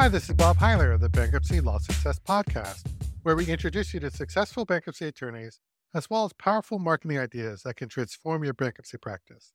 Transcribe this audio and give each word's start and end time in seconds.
Hi, 0.00 0.08
this 0.08 0.30
is 0.30 0.34
Bob 0.34 0.56
Heiler 0.56 0.94
of 0.94 1.02
the 1.02 1.10
Bankruptcy 1.10 1.60
Law 1.60 1.76
Success 1.76 2.18
Podcast, 2.18 2.86
where 3.22 3.36
we 3.36 3.44
introduce 3.44 3.92
you 3.92 4.00
to 4.00 4.10
successful 4.10 4.64
bankruptcy 4.64 5.04
attorneys 5.04 5.60
as 5.94 6.08
well 6.08 6.24
as 6.24 6.32
powerful 6.32 6.78
marketing 6.78 7.18
ideas 7.18 7.60
that 7.64 7.76
can 7.76 7.90
transform 7.90 8.42
your 8.42 8.54
bankruptcy 8.54 8.96
practice. 8.96 9.52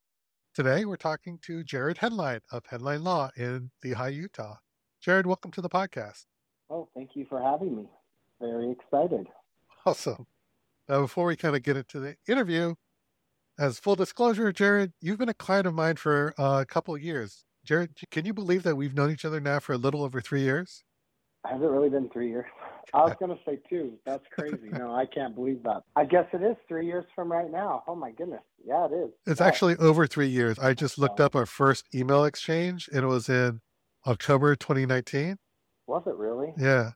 Today, 0.54 0.86
we're 0.86 0.98
talking 0.98 1.40
to 1.48 1.64
Jared 1.64 1.98
Headline 1.98 2.42
of 2.52 2.64
Headline 2.68 3.04
Law 3.04 3.32
in 3.36 3.72
Lehi, 3.84 4.14
Utah. 4.14 4.58
Jared, 5.02 5.26
welcome 5.26 5.50
to 5.50 5.62
the 5.62 5.68
podcast. 5.68 6.26
Oh, 6.70 6.90
thank 6.96 7.16
you 7.16 7.26
for 7.28 7.42
having 7.42 7.76
me. 7.76 7.90
Very 8.40 8.70
excited. 8.70 9.26
Awesome. 9.84 10.28
Now, 10.88 11.02
before 11.02 11.26
we 11.26 11.36
kind 11.36 11.56
of 11.56 11.64
get 11.64 11.76
into 11.76 12.00
the 12.00 12.18
interview, 12.28 12.76
as 13.58 13.80
full 13.80 13.96
disclosure, 13.96 14.52
Jared, 14.52 14.94
you've 15.02 15.18
been 15.18 15.28
a 15.28 15.34
client 15.34 15.66
of 15.66 15.74
mine 15.74 15.96
for 15.96 16.36
uh, 16.38 16.62
a 16.62 16.66
couple 16.68 16.94
of 16.94 17.02
years. 17.02 17.46
Jared, 17.66 17.96
can 18.12 18.26
you 18.26 18.34
believe 18.34 18.62
that 18.64 18.76
we've 18.76 18.94
known 18.94 19.10
each 19.12 19.26
other 19.26 19.42
now 19.42 19.60
for 19.60 19.74
a 19.74 19.78
little 19.78 20.04
over 20.04 20.22
three 20.22 20.42
years? 20.42 20.84
Has 21.46 21.60
it 21.62 21.66
really 21.66 21.90
been 21.90 22.10
three 22.10 22.30
years? 22.30 22.46
I 22.94 23.04
was 23.04 23.14
going 23.20 23.36
to 23.36 23.44
say 23.46 23.60
two. 23.70 23.94
That's 24.06 24.24
crazy. 24.32 24.70
no, 24.72 24.96
I 24.96 25.06
can't 25.06 25.36
believe 25.36 25.64
that. 25.64 25.82
I 25.96 26.06
guess 26.06 26.26
it 26.32 26.42
is 26.44 26.56
three 26.68 26.86
years 26.86 27.06
from 27.16 27.32
right 27.32 27.52
now. 27.52 27.84
Oh 27.88 27.96
my 27.96 28.12
goodness. 28.12 28.42
Yeah, 28.66 28.86
it 28.86 28.94
is. 28.94 29.10
It's 29.26 29.42
wow. 29.42 29.48
actually 29.48 29.76
over 29.78 30.08
three 30.08 30.28
years. 30.28 30.58
I 30.60 30.74
just 30.74 30.98
looked 30.98 31.20
up 31.20 31.36
our 31.36 31.46
first 31.46 31.86
email 31.94 32.24
exchange 32.24 32.88
and 32.94 33.04
it 33.04 33.08
was 33.08 33.28
in 33.30 33.62
October 34.08 34.56
2019. 34.56 35.38
Was 35.88 36.04
it 36.06 36.16
really? 36.16 36.54
Yeah. 36.58 36.92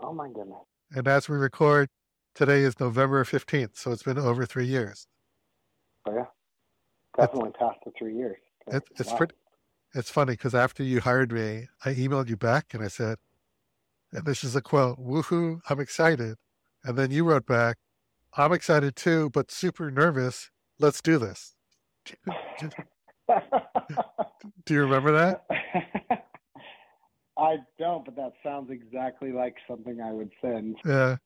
Oh 0.00 0.12
my 0.12 0.28
goodness. 0.28 0.58
And 0.92 1.06
as 1.08 1.28
we 1.28 1.36
record, 1.36 1.88
today 2.34 2.62
is 2.62 2.78
November 2.78 3.24
15th. 3.24 3.76
So 3.76 3.90
it's 3.90 4.02
been 4.02 4.18
over 4.18 4.46
three 4.46 4.66
years. 4.66 5.06
Oh, 6.06 6.14
yeah. 6.14 6.24
Definitely 7.16 7.50
it's, 7.50 7.58
past 7.58 7.78
the 7.84 7.92
three 7.98 8.16
years. 8.16 8.38
It, 8.68 8.82
it's 8.98 9.10
wow. 9.10 9.16
pretty. 9.16 9.34
It's 9.94 10.10
funny 10.10 10.32
because 10.32 10.54
after 10.54 10.82
you 10.82 11.00
hired 11.00 11.30
me, 11.30 11.68
I 11.84 11.94
emailed 11.94 12.28
you 12.28 12.36
back 12.36 12.74
and 12.74 12.82
I 12.82 12.88
said, 12.88 13.18
and 14.12 14.24
this 14.24 14.42
is 14.42 14.56
a 14.56 14.60
quote, 14.60 14.98
woohoo, 14.98 15.60
I'm 15.70 15.78
excited. 15.78 16.36
And 16.82 16.98
then 16.98 17.12
you 17.12 17.24
wrote 17.24 17.46
back, 17.46 17.78
I'm 18.36 18.52
excited 18.52 18.96
too, 18.96 19.30
but 19.30 19.52
super 19.52 19.92
nervous. 19.92 20.50
Let's 20.80 21.00
do 21.00 21.18
this. 21.18 21.54
do 24.66 24.74
you 24.74 24.80
remember 24.80 25.12
that? 25.12 25.44
I 27.38 27.56
don't, 27.78 28.04
but 28.04 28.16
that 28.16 28.32
sounds 28.42 28.70
exactly 28.70 29.32
like 29.32 29.56
something 29.68 30.00
I 30.00 30.12
would 30.12 30.30
send. 30.40 30.76
Yeah. 30.84 31.16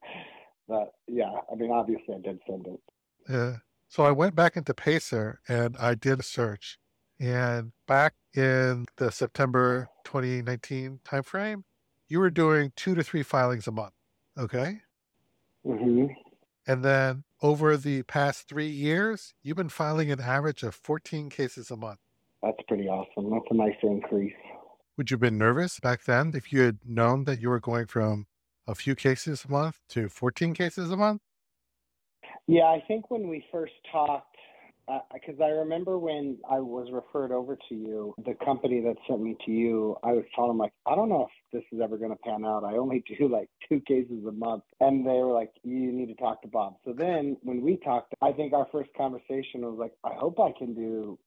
But 0.69 0.93
yeah, 1.06 1.33
I 1.50 1.55
mean, 1.55 1.71
obviously 1.71 2.15
I 2.15 2.21
did 2.21 2.39
send 2.47 2.67
it. 2.67 2.81
Yeah. 3.28 3.56
So 3.89 4.05
I 4.05 4.11
went 4.11 4.34
back 4.34 4.56
into 4.56 4.75
Pacer 4.75 5.41
and 5.48 5.75
I 5.78 5.95
did 5.95 6.21
a 6.21 6.23
search. 6.23 6.78
And 7.21 7.73
back 7.87 8.15
in 8.35 8.87
the 8.97 9.11
September 9.11 9.89
2019 10.05 11.01
timeframe, 11.05 11.65
you 12.09 12.21
were 12.21 12.31
doing 12.31 12.73
two 12.77 12.95
to 12.95 13.03
three 13.03 13.23
filings 13.23 13.67
a 13.67 13.73
month. 13.73 13.95
Okay. 14.39 14.81
Mm-hmm. 15.67 16.07
And 16.67 16.85
then 16.85 17.25
over 17.43 17.77
the 17.77 18.03
past 18.03 18.49
three 18.49 18.69
years, 18.69 19.35
you've 19.43 19.57
been 19.57 19.69
filing 19.69 20.11
an 20.11 20.21
average 20.21 20.63
of 20.63 20.75
14 20.75 21.31
cases 21.31 21.71
a 21.71 21.77
month. 21.77 21.99
That's 22.43 22.59
pretty 22.69 22.87
awesome. 22.89 23.31
That's 23.31 23.45
a 23.51 23.55
nice 23.55 23.77
increase. 23.83 24.35
Would 24.97 25.11
you 25.11 25.15
have 25.15 25.21
been 25.21 25.39
nervous 25.39 25.81
back 25.81 26.05
then 26.05 26.33
if 26.35 26.53
you 26.53 26.61
had 26.61 26.79
known 26.85 27.25
that 27.25 27.41
you 27.41 27.49
were 27.49 27.61
going 27.61 27.87
from 27.87 28.27
a 28.67 28.75
few 28.75 28.95
cases 28.95 29.45
a 29.45 29.51
month 29.51 29.81
to 29.91 30.09
14 30.09 30.55
cases 30.55 30.91
a 30.91 30.97
month? 30.97 31.23
Yeah, 32.47 32.65
I 32.65 32.83
think 32.87 33.11
when 33.11 33.29
we 33.29 33.45
first 33.51 33.75
talked, 33.91 34.37
because 35.12 35.36
uh, 35.41 35.44
I 35.44 35.48
remember 35.48 35.98
when 35.98 36.39
I 36.50 36.61
was 36.61 36.89
referred 36.92 37.33
over 37.33 37.56
to 37.56 37.75
you, 37.75 38.14
the 38.25 38.34
company 38.44 38.81
that 38.81 38.97
sent 39.08 39.20
me 39.20 39.36
to 39.44 39.50
you, 39.50 39.97
I 40.03 40.12
was 40.12 40.25
telling 40.34 40.50
them 40.50 40.58
like, 40.58 40.72
I 40.86 40.94
don't 40.94 41.08
know 41.08 41.28
if 41.28 41.53
this 41.53 41.64
is 41.72 41.83
ever 41.83 41.98
going 41.98 42.11
to 42.11 42.17
pan 42.17 42.44
out. 42.44 42.64
I 42.64 42.77
only 42.77 43.05
do 43.19 43.28
like 43.33 43.48
two 43.69 43.81
cases 43.81 44.25
a 44.27 44.33
month, 44.33 44.64
and 44.81 45.06
they 45.06 45.10
were 45.10 45.32
like, 45.32 45.53
you 45.62 45.93
need 45.93 46.06
to 46.06 46.15
talk 46.15 46.43
to 46.43 46.48
Bob. 46.48 46.77
So 46.84 46.93
then 46.93 47.37
when 47.43 47.62
we 47.62 47.77
talked, 47.77 48.15
I 48.22 48.32
think 48.32 48.53
our 48.53 48.66
first 48.72 48.91
conversation 48.97 49.60
was 49.62 49.77
like, 49.78 49.93
I 50.04 50.15
hope 50.15 50.41
I 50.41 50.53
can 50.59 50.75
do 50.75 51.19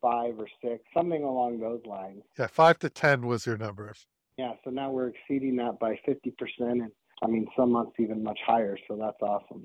five 0.00 0.38
or 0.38 0.46
six, 0.62 0.84
something 0.94 1.24
along 1.24 1.58
those 1.58 1.80
lines. 1.84 2.22
Yeah, 2.38 2.46
five 2.46 2.78
to 2.80 2.90
ten 2.90 3.26
was 3.26 3.46
your 3.46 3.56
numbers. 3.56 4.06
Yeah, 4.36 4.52
so 4.62 4.70
now 4.70 4.90
we're 4.90 5.08
exceeding 5.08 5.56
that 5.56 5.80
by 5.80 5.98
fifty 6.06 6.30
percent, 6.30 6.82
and 6.82 6.92
I 7.22 7.26
mean 7.26 7.48
some 7.56 7.72
months 7.72 7.94
even 7.98 8.22
much 8.22 8.38
higher. 8.46 8.78
So 8.86 8.96
that's 8.96 9.20
awesome 9.20 9.64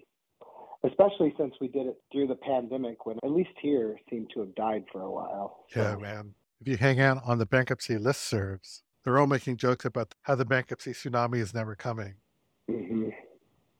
especially 0.85 1.33
since 1.37 1.53
we 1.61 1.67
did 1.67 1.87
it 1.87 1.97
through 2.11 2.27
the 2.27 2.35
pandemic 2.35 3.05
when 3.05 3.17
at 3.23 3.31
least 3.31 3.51
here 3.61 3.97
seemed 4.09 4.29
to 4.33 4.41
have 4.41 4.53
died 4.55 4.83
for 4.91 5.01
a 5.01 5.11
while. 5.11 5.65
So. 5.73 5.81
Yeah, 5.81 5.95
man. 5.95 6.33
If 6.61 6.67
you 6.67 6.77
hang 6.77 6.99
out 6.99 7.21
on 7.25 7.39
the 7.39 7.45
bankruptcy 7.45 7.95
listservs, 7.95 8.81
they're 9.03 9.19
all 9.19 9.27
making 9.27 9.57
jokes 9.57 9.85
about 9.85 10.13
how 10.21 10.35
the 10.35 10.45
bankruptcy 10.45 10.91
tsunami 10.91 11.37
is 11.37 11.53
never 11.53 11.75
coming. 11.75 12.15
Mm-hmm. 12.69 13.09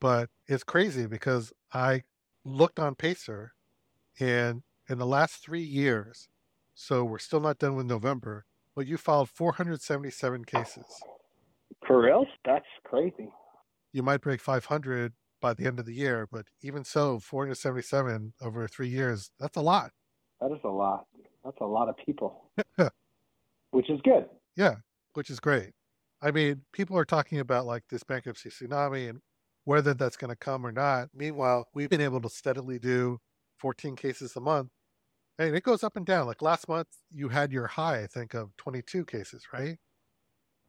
But 0.00 0.28
it's 0.46 0.64
crazy 0.64 1.06
because 1.06 1.52
I 1.72 2.02
looked 2.44 2.78
on 2.78 2.94
Pacer 2.94 3.52
and 4.20 4.62
in 4.88 4.98
the 4.98 5.06
last 5.06 5.42
three 5.42 5.62
years, 5.62 6.28
so 6.74 7.04
we're 7.04 7.18
still 7.18 7.40
not 7.40 7.58
done 7.58 7.74
with 7.74 7.86
November, 7.86 8.44
but 8.74 8.86
you 8.86 8.98
filed 8.98 9.30
477 9.30 10.44
cases. 10.44 10.84
For 11.86 12.02
real? 12.02 12.26
That's 12.44 12.66
crazy. 12.84 13.30
You 13.92 14.02
might 14.02 14.20
break 14.20 14.40
500 14.40 15.12
by 15.44 15.52
the 15.52 15.66
end 15.66 15.78
of 15.78 15.84
the 15.84 15.92
year. 15.92 16.26
But 16.32 16.46
even 16.62 16.84
so, 16.84 17.18
477 17.18 18.32
over 18.40 18.66
three 18.66 18.88
years, 18.88 19.30
that's 19.38 19.58
a 19.58 19.60
lot. 19.60 19.90
That 20.40 20.50
is 20.52 20.60
a 20.64 20.68
lot. 20.68 21.04
That's 21.44 21.60
a 21.60 21.66
lot 21.66 21.90
of 21.90 21.96
people, 21.98 22.50
which 23.70 23.90
is 23.90 24.00
good. 24.02 24.24
Yeah, 24.56 24.76
which 25.12 25.28
is 25.28 25.40
great. 25.40 25.72
I 26.22 26.30
mean, 26.30 26.62
people 26.72 26.96
are 26.96 27.04
talking 27.04 27.40
about 27.40 27.66
like 27.66 27.82
this 27.90 28.02
bankruptcy 28.02 28.48
tsunami 28.48 29.10
and 29.10 29.20
whether 29.64 29.92
that's 29.92 30.16
going 30.16 30.30
to 30.30 30.36
come 30.36 30.64
or 30.64 30.72
not. 30.72 31.08
Meanwhile, 31.14 31.68
we've 31.74 31.90
been 31.90 32.00
able 32.00 32.22
to 32.22 32.30
steadily 32.30 32.78
do 32.78 33.18
14 33.58 33.96
cases 33.96 34.34
a 34.36 34.40
month. 34.40 34.70
And 35.38 35.54
it 35.54 35.62
goes 35.62 35.84
up 35.84 35.96
and 35.96 36.06
down. 36.06 36.26
Like 36.26 36.40
last 36.40 36.70
month, 36.70 36.88
you 37.10 37.28
had 37.28 37.52
your 37.52 37.66
high, 37.66 38.02
I 38.02 38.06
think, 38.06 38.32
of 38.32 38.56
22 38.56 39.04
cases, 39.04 39.44
right? 39.52 39.76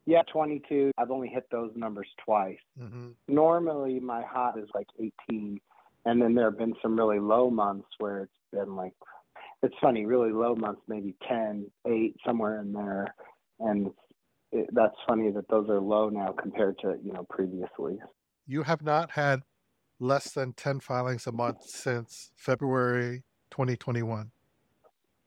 Yeah, 0.05 0.21
22. 0.31 0.91
I've 0.97 1.09
only 1.09 1.27
hit 1.27 1.47
those 1.51 1.71
numbers 1.75 2.07
twice. 2.23 2.57
Mm-hmm. 2.79 3.09
Normally, 3.27 3.99
my 3.99 4.21
hot 4.23 4.57
is 4.59 4.69
like 4.75 4.88
18. 5.29 5.59
And 6.05 6.21
then 6.21 6.35
there 6.35 6.45
have 6.45 6.57
been 6.59 6.75
some 6.81 6.97
really 6.97 7.19
low 7.19 7.49
months 7.49 7.88
where 7.97 8.19
it's 8.19 8.31
been 8.51 8.75
like, 8.75 8.94
it's 9.63 9.73
funny, 9.81 10.05
really 10.05 10.31
low 10.31 10.55
months, 10.55 10.81
maybe 10.88 11.15
10, 11.27 11.65
8, 11.88 12.15
somewhere 12.23 12.61
in 12.61 12.71
there. 12.71 13.15
And 13.59 13.89
it, 14.51 14.69
that's 14.73 14.95
funny 15.07 15.31
that 15.31 15.49
those 15.49 15.69
are 15.69 15.79
low 15.79 16.09
now 16.09 16.35
compared 16.39 16.77
to, 16.79 16.95
you 17.03 17.11
know, 17.11 17.25
previously. 17.29 17.99
You 18.45 18.61
have 18.63 18.83
not 18.83 19.11
had 19.11 19.41
less 19.99 20.31
than 20.31 20.53
10 20.53 20.81
filings 20.81 21.25
a 21.25 21.31
month 21.31 21.63
since 21.63 22.31
February 22.35 23.23
2021. 23.49 24.29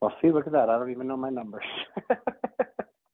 Well, 0.00 0.14
see, 0.22 0.30
look 0.30 0.46
at 0.46 0.52
that. 0.52 0.68
I 0.68 0.78
don't 0.78 0.92
even 0.92 1.08
know 1.08 1.16
my 1.16 1.30
numbers. 1.30 1.64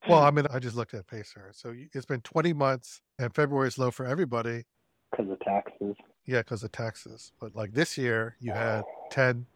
Well, 0.09 0.23
I 0.23 0.31
mean, 0.31 0.47
I 0.51 0.59
just 0.59 0.77
looked 0.77 0.95
at 0.95 1.07
Pacer. 1.07 1.51
So 1.55 1.75
it's 1.93 2.05
been 2.07 2.21
20 2.21 2.53
months, 2.53 3.01
and 3.19 3.35
February 3.35 3.69
is 3.69 3.79
low 3.79 3.91
for 3.91 4.05
everybody. 4.05 4.65
Because 5.11 5.31
of 5.31 5.41
taxes. 5.41 5.95
Yeah, 6.27 6.39
because 6.39 6.63
of 6.63 6.73
taxes. 6.73 7.33
But 7.41 7.55
like 7.57 7.73
this 7.73 7.97
year, 7.97 8.37
you 8.41 8.53
had 8.53 8.83
10 9.11 9.47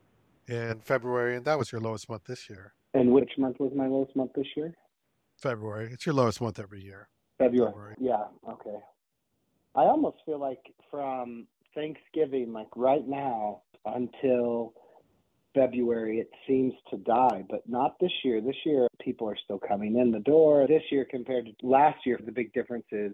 in 0.48 0.81
February, 0.81 1.36
and 1.36 1.44
that 1.44 1.59
was 1.59 1.70
your 1.70 1.81
lowest 1.81 2.09
month 2.09 2.25
this 2.25 2.48
year. 2.48 2.72
And 2.94 3.12
which 3.12 3.31
month 3.36 3.60
was 3.60 3.72
my 3.76 3.86
lowest 3.86 4.16
month 4.16 4.32
this 4.34 4.47
year? 4.56 4.75
February. 5.36 5.91
It's 5.92 6.06
your 6.06 6.14
lowest 6.14 6.41
month 6.41 6.59
every 6.59 6.82
year. 6.82 7.09
February. 7.38 7.70
February. 7.70 7.94
Yeah, 8.00 8.25
okay. 8.50 8.78
I 9.75 9.82
almost 9.82 10.16
feel 10.25 10.41
like 10.41 10.62
from 10.91 11.47
Thanksgiving, 11.75 12.53
like 12.53 12.69
right 12.75 13.06
now, 13.06 13.62
until 13.84 14.72
February, 15.54 16.19
it 16.19 16.31
seems 16.47 16.75
to 16.91 16.97
die, 16.98 17.44
but 17.48 17.69
not 17.69 17.98
this 18.00 18.12
year. 18.22 18.41
This 18.41 18.56
year, 18.64 18.86
people 19.00 19.28
are 19.28 19.36
still 19.45 19.59
coming 19.59 19.97
in 19.97 20.10
the 20.10 20.21
door. 20.21 20.66
This 20.66 20.83
year, 20.91 21.06
compared 21.10 21.47
to 21.47 21.53
last 21.66 22.04
year, 22.04 22.18
the 22.24 22.33
big 22.33 22.53
difference 22.53 22.86
is 22.92 23.12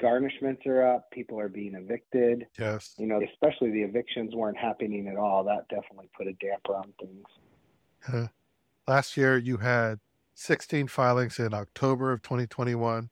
garnishments 0.00 0.66
are 0.66 0.94
up. 0.94 1.10
People 1.10 1.38
are 1.38 1.48
being 1.48 1.74
evicted. 1.74 2.46
Yes. 2.58 2.94
You 2.98 3.06
know, 3.06 3.20
especially 3.32 3.70
the 3.70 3.82
evictions 3.82 4.34
weren't 4.34 4.56
happening 4.56 5.08
at 5.08 5.16
all. 5.16 5.44
That 5.44 5.68
definitely 5.68 6.08
put 6.16 6.26
a 6.26 6.32
damper 6.34 6.74
on 6.74 6.92
things. 7.00 7.24
Uh, 8.12 8.26
last 8.88 9.16
year, 9.16 9.36
you 9.38 9.58
had 9.58 10.00
16 10.34 10.88
filings 10.88 11.38
in 11.38 11.54
October 11.54 12.12
of 12.12 12.22
2021, 12.22 13.10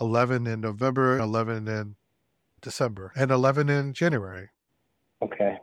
11 0.00 0.46
in 0.46 0.60
November, 0.60 1.18
11 1.18 1.68
in 1.68 1.96
December, 2.60 3.12
and 3.14 3.30
11 3.30 3.68
in 3.68 3.92
January. 3.92 4.50
Okay. 5.22 5.56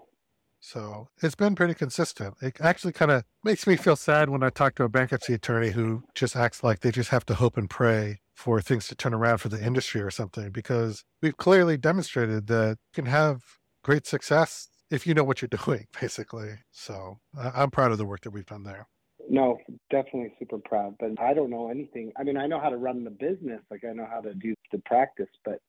So 0.62 1.08
it's 1.22 1.36
been 1.36 1.56
pretty 1.56 1.74
consistent. 1.74 2.36
It 2.42 2.58
actually 2.62 2.94
kind 2.94 3.12
of 3.12 3.24
makes 3.44 3.66
me 3.66 3.76
feel 3.76 3.96
sad 3.96 4.30
when 4.30 4.44
I 4.44 4.50
talk 4.52 4.76
to 4.76 4.84
a 4.84 4.90
bankruptcy 4.90 5.34
attorney 5.34 5.72
who 5.72 6.04
just 6.16 6.36
acts 6.36 6.64
like 6.64 6.80
they 6.82 6.92
just 6.92 7.10
have 7.10 7.26
to 7.26 7.34
hope 7.34 7.58
and 7.58 7.70
pray 7.70 8.20
for 8.36 8.62
things 8.62 8.88
to 8.88 8.96
turn 8.96 9.14
around 9.14 9.40
for 9.40 9.50
the 9.50 9.64
industry 9.64 10.02
or 10.02 10.12
something, 10.12 10.52
because 10.52 11.04
we've 11.22 11.36
clearly 11.38 11.78
demonstrated 11.78 12.48
that 12.48 12.78
you 12.80 13.04
can 13.04 13.06
have 13.08 13.42
great 13.84 14.06
success 14.06 14.70
if 14.92 15.08
you 15.08 15.14
know 15.14 15.24
what 15.24 15.42
you're 15.42 15.50
doing, 15.66 15.88
basically. 16.00 16.60
So 16.72 17.18
I'm 17.36 17.72
proud 17.72 17.92
of 17.92 17.98
the 17.98 18.06
work 18.06 18.22
that 18.22 18.32
we've 18.32 18.46
done 18.46 18.64
there. 18.64 18.88
no, 19.30 19.58
definitely 19.90 20.34
super 20.40 20.60
proud. 20.60 20.96
But 21.00 21.20
I 21.20 21.34
don't 21.34 21.50
know 21.50 21.70
anything. 21.72 22.12
I 22.20 22.24
mean, 22.24 22.38
I 22.38 22.48
know 22.48 22.60
how 22.60 22.70
to 22.70 22.78
run 22.78 23.04
the 23.04 23.10
business, 23.12 23.62
like 23.72 23.84
I 23.90 23.94
know 23.94 24.08
how 24.12 24.22
to 24.22 24.34
do 24.36 24.54
the 24.72 24.80
practice, 24.86 25.30
but 25.44 25.60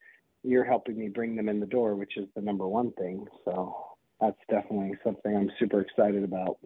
you're 0.43 0.65
helping 0.65 0.99
me 0.99 1.09
bring 1.09 1.37
them 1.37 1.49
in 1.49 1.61
the 1.61 1.67
door, 1.67 1.95
which 1.95 2.17
is 2.17 2.29
the 2.35 2.43
number 2.43 2.67
one 2.67 2.93
thing. 2.93 3.25
So 3.45 3.77
that's 4.23 4.39
definitely 4.49 4.97
something 5.05 5.37
I'm 5.37 5.51
super 5.59 5.81
excited 5.81 6.23
about. 6.23 6.59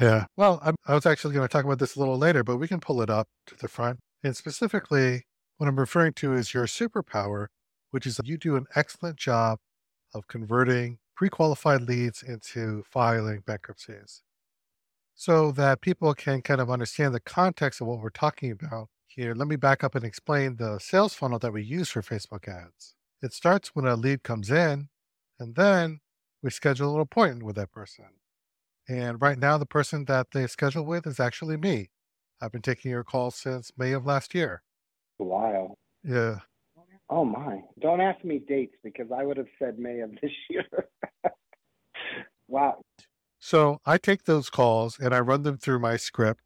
Yeah. 0.00 0.26
Well, 0.36 0.60
I'm, 0.62 0.76
i 0.86 0.94
was 0.94 1.06
actually 1.06 1.34
going 1.34 1.46
to 1.46 1.52
talk 1.52 1.64
about 1.64 1.80
this 1.80 1.96
a 1.96 1.98
little 1.98 2.16
later, 2.16 2.44
but 2.44 2.58
we 2.58 2.68
can 2.68 2.78
pull 2.78 3.02
it 3.02 3.10
up 3.10 3.26
to 3.48 3.56
the 3.56 3.68
front. 3.68 3.98
And 4.22 4.36
specifically, 4.36 5.24
what 5.56 5.68
I'm 5.68 5.78
referring 5.78 6.12
to 6.14 6.34
is 6.34 6.54
your 6.54 6.66
superpower, 6.66 7.48
which 7.90 8.06
is 8.06 8.16
that 8.16 8.26
you 8.26 8.38
do 8.38 8.56
an 8.56 8.66
excellent 8.76 9.16
job 9.16 9.58
of 10.14 10.28
converting 10.28 10.98
pre 11.16 11.28
qualified 11.28 11.82
leads 11.82 12.22
into 12.22 12.84
filing 12.88 13.42
bankruptcies 13.44 14.22
so 15.16 15.50
that 15.50 15.80
people 15.80 16.14
can 16.14 16.42
kind 16.42 16.60
of 16.60 16.70
understand 16.70 17.12
the 17.12 17.20
context 17.20 17.80
of 17.80 17.88
what 17.88 17.98
we're 17.98 18.10
talking 18.10 18.52
about 18.52 18.88
here. 19.08 19.34
Let 19.34 19.48
me 19.48 19.56
back 19.56 19.82
up 19.82 19.96
and 19.96 20.04
explain 20.04 20.56
the 20.56 20.78
sales 20.78 21.14
funnel 21.14 21.40
that 21.40 21.52
we 21.52 21.64
use 21.64 21.88
for 21.88 22.02
Facebook 22.02 22.46
ads. 22.46 22.94
It 23.20 23.32
starts 23.32 23.74
when 23.74 23.84
a 23.84 23.96
lead 23.96 24.22
comes 24.22 24.48
in, 24.48 24.90
and 25.40 25.56
then 25.56 25.98
we 26.42 26.50
schedule 26.50 26.94
an 26.94 27.00
appointment 27.00 27.44
with 27.44 27.56
that 27.56 27.72
person. 27.72 28.06
And 28.88 29.20
right 29.20 29.38
now, 29.38 29.58
the 29.58 29.66
person 29.66 30.06
that 30.06 30.28
they 30.32 30.46
schedule 30.46 30.84
with 30.84 31.06
is 31.06 31.20
actually 31.20 31.56
me. 31.56 31.90
I've 32.40 32.52
been 32.52 32.62
taking 32.62 32.90
your 32.90 33.04
calls 33.04 33.34
since 33.34 33.72
May 33.76 33.92
of 33.92 34.06
last 34.06 34.34
year. 34.34 34.62
Wow. 35.18 35.74
Yeah. 36.02 36.38
Oh 37.10 37.24
my. 37.24 37.60
Don't 37.80 38.00
ask 38.00 38.24
me 38.24 38.38
dates 38.38 38.74
because 38.84 39.08
I 39.16 39.24
would 39.24 39.36
have 39.36 39.48
said 39.58 39.78
May 39.78 40.00
of 40.00 40.10
this 40.22 40.30
year. 40.50 40.64
wow. 42.46 42.80
So 43.38 43.78
I 43.84 43.98
take 43.98 44.24
those 44.24 44.50
calls 44.50 44.98
and 44.98 45.14
I 45.14 45.20
run 45.20 45.42
them 45.42 45.58
through 45.58 45.80
my 45.80 45.96
script. 45.96 46.42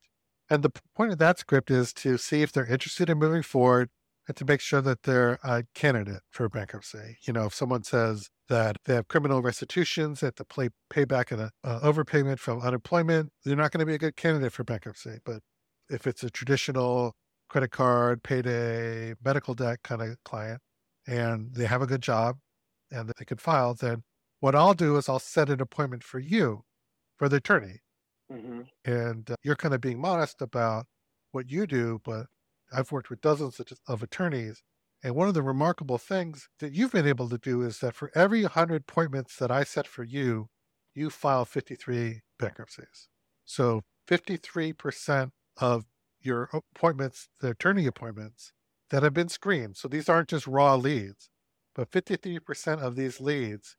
And 0.50 0.62
the 0.62 0.72
point 0.94 1.12
of 1.12 1.18
that 1.18 1.38
script 1.38 1.70
is 1.70 1.92
to 1.94 2.18
see 2.18 2.42
if 2.42 2.52
they're 2.52 2.66
interested 2.66 3.08
in 3.08 3.18
moving 3.18 3.42
forward 3.42 3.90
and 4.28 4.36
to 4.36 4.44
make 4.44 4.60
sure 4.60 4.80
that 4.80 5.02
they're 5.02 5.38
a 5.42 5.64
candidate 5.74 6.22
for 6.30 6.48
bankruptcy. 6.48 7.19
You 7.26 7.32
know, 7.32 7.46
if 7.46 7.54
someone 7.54 7.82
says 7.82 8.28
that 8.48 8.76
they 8.84 8.94
have 8.94 9.08
criminal 9.08 9.42
restitutions, 9.42 10.20
that 10.20 10.36
to 10.36 10.44
play, 10.44 10.69
pay 10.90 11.04
back 11.04 11.32
an 11.32 11.50
uh, 11.64 11.80
overpayment 11.80 12.38
from 12.38 12.60
unemployment, 12.60 13.30
they're 13.44 13.56
not 13.56 13.72
going 13.72 13.80
to 13.80 13.86
be 13.86 13.94
a 13.94 13.98
good 13.98 14.16
candidate 14.16 14.52
for 14.52 14.64
bankruptcy. 14.64 15.19
But 15.24 15.40
if 15.90 16.06
it's 16.06 16.22
a 16.22 16.30
traditional 16.30 17.14
credit 17.48 17.70
card, 17.70 18.22
payday, 18.22 19.14
medical 19.24 19.54
debt 19.54 19.80
kind 19.82 20.02
of 20.02 20.16
client, 20.25 20.60
and 21.06 21.54
they 21.54 21.66
have 21.66 21.82
a 21.82 21.86
good 21.86 22.02
job 22.02 22.36
and 22.90 23.12
they 23.18 23.25
can 23.25 23.38
file, 23.38 23.75
then 23.75 24.04
what 24.40 24.54
I'll 24.54 24.75
do 24.75 24.96
is 24.96 25.08
I'll 25.08 25.18
set 25.18 25.50
an 25.50 25.60
appointment 25.60 26.04
for 26.04 26.18
you 26.18 26.62
for 27.16 27.28
the 27.28 27.36
attorney. 27.36 27.80
Mm-hmm. 28.32 28.62
And 28.84 29.30
uh, 29.30 29.34
you're 29.42 29.56
kind 29.56 29.75
of 29.75 29.80
being 29.80 30.00
modest 30.00 30.40
about 30.40 30.86
what 31.32 31.50
you 31.50 31.66
do, 31.66 32.00
but 32.04 32.26
I've 32.74 32.92
worked 32.92 33.10
with 33.10 33.20
dozens 33.20 33.60
of 33.86 34.02
attorneys. 34.02 34.62
And 35.04 35.14
one 35.14 35.28
of 35.28 35.34
the 35.34 35.42
remarkable 35.42 35.98
things 35.98 36.48
that 36.60 36.72
you've 36.72 36.92
been 36.92 37.08
able 37.08 37.28
to 37.28 37.38
do 37.38 37.62
is 37.62 37.80
that 37.80 37.94
for 37.94 38.10
every 38.14 38.42
100 38.42 38.82
appointments 38.82 39.36
that 39.36 39.50
I 39.50 39.64
set 39.64 39.86
for 39.86 40.04
you, 40.04 40.48
you 40.94 41.10
file 41.10 41.44
53 41.44 42.20
bankruptcies. 42.38 43.08
So 43.44 43.82
53% 44.08 45.30
of 45.60 45.84
your 46.20 46.48
appointments, 46.52 47.28
the 47.40 47.50
attorney 47.50 47.86
appointments 47.86 48.52
that 48.90 49.02
have 49.02 49.14
been 49.14 49.28
screened. 49.28 49.76
So 49.76 49.88
these 49.88 50.08
aren't 50.08 50.28
just 50.28 50.46
raw 50.46 50.76
leads, 50.76 51.30
but 51.75 51.90
53% 51.90 52.80
of 52.80 52.94
these 52.94 53.20
leads 53.20 53.76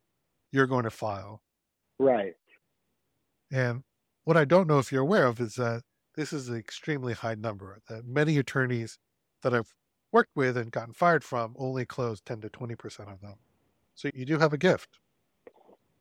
you're 0.52 0.68
going 0.68 0.84
to 0.84 0.90
file. 0.90 1.42
Right. 2.00 2.34
And 3.52 3.84
what 4.24 4.38
I 4.38 4.46
don't 4.46 4.68
know 4.68 4.80
if 4.80 4.92
you're 4.92 5.02
aware 5.02 5.28
of 5.28 5.40
is 5.40 5.56
that 5.56 5.84
this 6.16 6.34
is 6.34 6.50
an 6.50 6.58
extremely 6.58 7.14
high 7.14 7.36
number, 7.36 7.80
that 7.90 8.06
many 8.06 8.38
attorneys 8.38 8.98
that 9.42 9.54
I've 9.54 9.74
worked 10.12 10.36
with 10.36 10.58
and 10.58 10.72
gotten 10.72 10.94
fired 10.94 11.24
from 11.24 11.56
only 11.58 11.86
close 11.86 12.22
10 12.22 12.42
to 12.42 12.50
20% 12.50 13.12
of 13.12 13.22
them. 13.22 13.36
So 13.96 14.10
you 14.14 14.26
do 14.26 14.38
have 14.40 14.54
a 14.54 14.58
gift. 14.58 15.00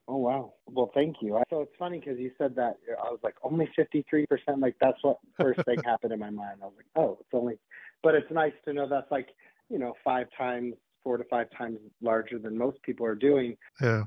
Oh, 0.09 0.17
wow. 0.17 0.55
Well, 0.67 0.91
thank 0.95 1.17
you. 1.23 1.41
So 1.49 1.61
it's 1.63 1.73
funny 1.79 1.99
because 1.99 2.19
you 2.19 2.33
said 2.37 2.55
that. 2.57 2.77
Uh, 2.91 3.01
I 3.07 3.11
was 3.11 3.21
like, 3.23 3.35
only 3.43 3.69
53%. 3.79 4.27
Like, 4.59 4.77
that's 4.81 4.99
what 5.03 5.19
first 5.41 5.65
thing 5.65 5.79
happened 5.85 6.13
in 6.13 6.19
my 6.19 6.31
mind. 6.31 6.59
I 6.63 6.67
was 6.67 6.75
like, 6.77 6.87
oh, 6.97 7.19
it's 7.21 7.31
only, 7.33 7.59
but 8.03 8.15
it's 8.15 8.31
nice 8.31 8.53
to 8.67 8.73
know 8.73 8.89
that's 8.89 9.11
like, 9.11 9.29
you 9.71 9.79
know, 9.79 9.95
five 10.05 10.27
times, 10.37 10.75
four 11.03 11.17
to 11.17 11.25
five 11.25 11.47
times 11.57 11.79
larger 12.03 12.39
than 12.39 12.59
most 12.59 12.83
people 12.83 13.07
are 13.07 13.15
doing. 13.15 13.57
Yeah. 13.81 14.03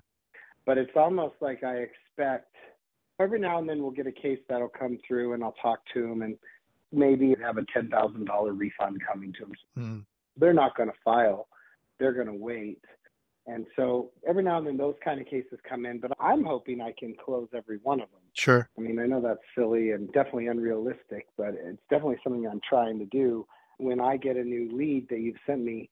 But 0.66 0.78
it's 0.78 0.92
almost 0.96 1.36
like 1.42 1.64
I 1.64 1.78
expect 1.78 2.54
every 3.20 3.40
now 3.40 3.60
and 3.60 3.68
then 3.68 3.82
we'll 3.82 3.92
get 3.92 4.08
a 4.08 4.12
case 4.12 4.40
that'll 4.50 4.68
come 4.68 4.98
through 5.08 5.34
and 5.34 5.44
I'll 5.44 5.56
talk 5.62 5.80
to 5.94 6.02
them 6.02 6.22
and 6.22 6.38
maybe 6.92 7.36
have 7.42 7.58
a 7.58 7.64
$10,000 7.78 8.60
refund 8.60 9.02
coming 9.06 9.34
to 9.34 9.40
them. 9.46 9.54
Mm. 9.78 10.06
They're 10.38 10.54
not 10.54 10.76
going 10.76 10.90
to 10.90 10.96
file. 11.04 11.48
They're 12.00 12.14
going 12.14 12.28
to 12.28 12.34
wait. 12.34 12.82
And 13.48 13.66
so 13.76 14.12
every 14.28 14.44
now 14.44 14.58
and 14.58 14.66
then 14.66 14.78
those 14.78 14.96
kind 15.04 15.22
of 15.22 15.28
cases 15.28 15.60
come 15.68 15.86
in, 15.86 16.00
but 16.00 16.12
I'm 16.20 16.44
hoping 16.44 16.82
I 16.82 16.94
can 16.98 17.16
close 17.24 17.48
every 17.56 17.78
one 17.84 18.02
of 18.02 18.10
them. 18.10 18.22
Sure. 18.34 18.68
I 18.78 18.82
mean, 18.82 19.00
I 19.00 19.06
know 19.06 19.22
that's 19.22 19.40
silly 19.56 19.92
and 19.92 20.12
definitely 20.14 20.48
unrealistic, 20.48 21.28
but 21.38 21.54
it's 21.54 21.82
definitely 21.90 22.18
something 22.24 22.48
I'm 22.48 22.62
trying 22.68 22.98
to 23.00 23.06
do. 23.06 23.46
When 23.78 24.00
I 24.02 24.18
get 24.18 24.36
a 24.36 24.44
new 24.44 24.76
lead 24.76 25.10
that 25.10 25.20
you've 25.20 25.38
sent 25.46 25.64
me, 25.64 25.90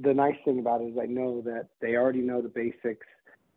the 0.00 0.14
nice 0.14 0.36
thing 0.44 0.58
about 0.58 0.80
it 0.80 0.86
is 0.86 0.98
I 1.00 1.06
know 1.06 1.42
that 1.42 1.68
they 1.82 1.96
already 1.96 2.20
know 2.20 2.40
the 2.40 2.48
basics 2.48 3.06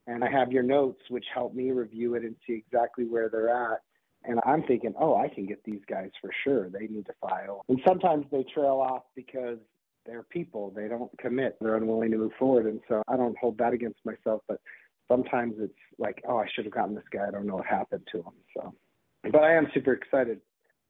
and 0.09 0.23
I 0.23 0.29
have 0.29 0.51
your 0.51 0.63
notes, 0.63 1.01
which 1.09 1.25
help 1.33 1.53
me 1.53 1.71
review 1.71 2.15
it 2.15 2.23
and 2.23 2.35
see 2.47 2.53
exactly 2.53 3.05
where 3.05 3.29
they're 3.29 3.49
at. 3.49 3.81
And 4.23 4.39
I'm 4.43 4.63
thinking, 4.63 4.93
oh, 4.99 5.15
I 5.15 5.29
can 5.29 5.45
get 5.45 5.63
these 5.63 5.81
guys 5.87 6.09
for 6.19 6.31
sure. 6.43 6.69
They 6.69 6.87
need 6.87 7.05
to 7.05 7.13
file. 7.21 7.63
And 7.69 7.79
sometimes 7.87 8.25
they 8.31 8.43
trail 8.53 8.81
off 8.81 9.03
because 9.15 9.59
they're 10.05 10.23
people. 10.23 10.73
They 10.75 10.87
don't 10.87 11.11
commit. 11.19 11.57
They're 11.61 11.75
unwilling 11.75 12.11
to 12.11 12.17
move 12.17 12.31
forward. 12.39 12.65
And 12.65 12.81
so 12.89 13.03
I 13.07 13.15
don't 13.15 13.37
hold 13.37 13.57
that 13.59 13.71
against 13.71 13.99
myself. 14.03 14.41
But 14.47 14.59
sometimes 15.09 15.55
it's 15.59 15.73
like, 15.99 16.21
oh, 16.27 16.37
I 16.37 16.47
should 16.53 16.65
have 16.65 16.73
gotten 16.73 16.95
this 16.95 17.05
guy. 17.13 17.27
I 17.27 17.31
don't 17.31 17.45
know 17.45 17.57
what 17.57 17.67
happened 17.67 18.07
to 18.11 18.17
him. 18.17 18.33
So, 18.57 18.73
but 19.31 19.43
I 19.43 19.53
am 19.53 19.67
super 19.73 19.93
excited. 19.93 20.41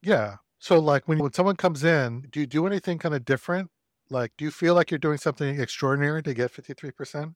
Yeah. 0.01 0.37
So, 0.59 0.79
like 0.79 1.07
when, 1.07 1.19
when 1.19 1.33
someone 1.33 1.57
comes 1.57 1.83
in, 1.83 2.27
do 2.31 2.39
you 2.39 2.47
do 2.47 2.65
anything 2.65 2.97
kind 2.97 3.13
of 3.13 3.25
different? 3.25 3.69
Like, 4.09 4.31
do 4.37 4.45
you 4.45 4.51
feel 4.51 4.73
like 4.73 4.89
you're 4.89 4.97
doing 4.97 5.17
something 5.17 5.59
extraordinary 5.59 6.23
to 6.23 6.33
get 6.33 6.51
53%? 6.51 7.35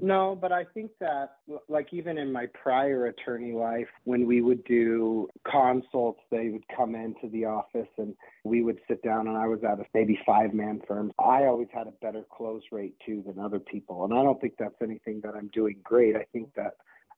No, 0.00 0.36
but 0.40 0.50
I 0.50 0.64
think 0.74 0.90
that, 0.98 1.36
like, 1.68 1.92
even 1.92 2.18
in 2.18 2.32
my 2.32 2.46
prior 2.46 3.06
attorney 3.06 3.52
life, 3.52 3.86
when 4.02 4.26
we 4.26 4.42
would 4.42 4.64
do 4.64 5.28
consults, 5.50 6.20
they 6.32 6.48
would 6.48 6.64
come 6.76 6.96
into 6.96 7.28
the 7.30 7.44
office 7.44 7.88
and 7.96 8.14
we 8.42 8.62
would 8.62 8.80
sit 8.88 9.02
down, 9.02 9.28
and 9.28 9.36
I 9.36 9.46
was 9.46 9.60
at 9.62 9.78
a 9.78 9.84
maybe 9.94 10.18
five 10.26 10.52
man 10.52 10.80
firm. 10.88 11.12
I 11.18 11.44
always 11.44 11.68
had 11.72 11.86
a 11.86 11.92
better 12.02 12.24
close 12.36 12.62
rate 12.72 12.96
too 13.06 13.22
than 13.24 13.38
other 13.38 13.60
people. 13.60 14.04
And 14.04 14.12
I 14.12 14.22
don't 14.22 14.40
think 14.40 14.54
that's 14.58 14.74
anything 14.82 15.20
that 15.22 15.34
I'm 15.36 15.48
doing 15.54 15.76
great. 15.84 16.16
I 16.16 16.26
think 16.32 16.52
that 16.56 16.72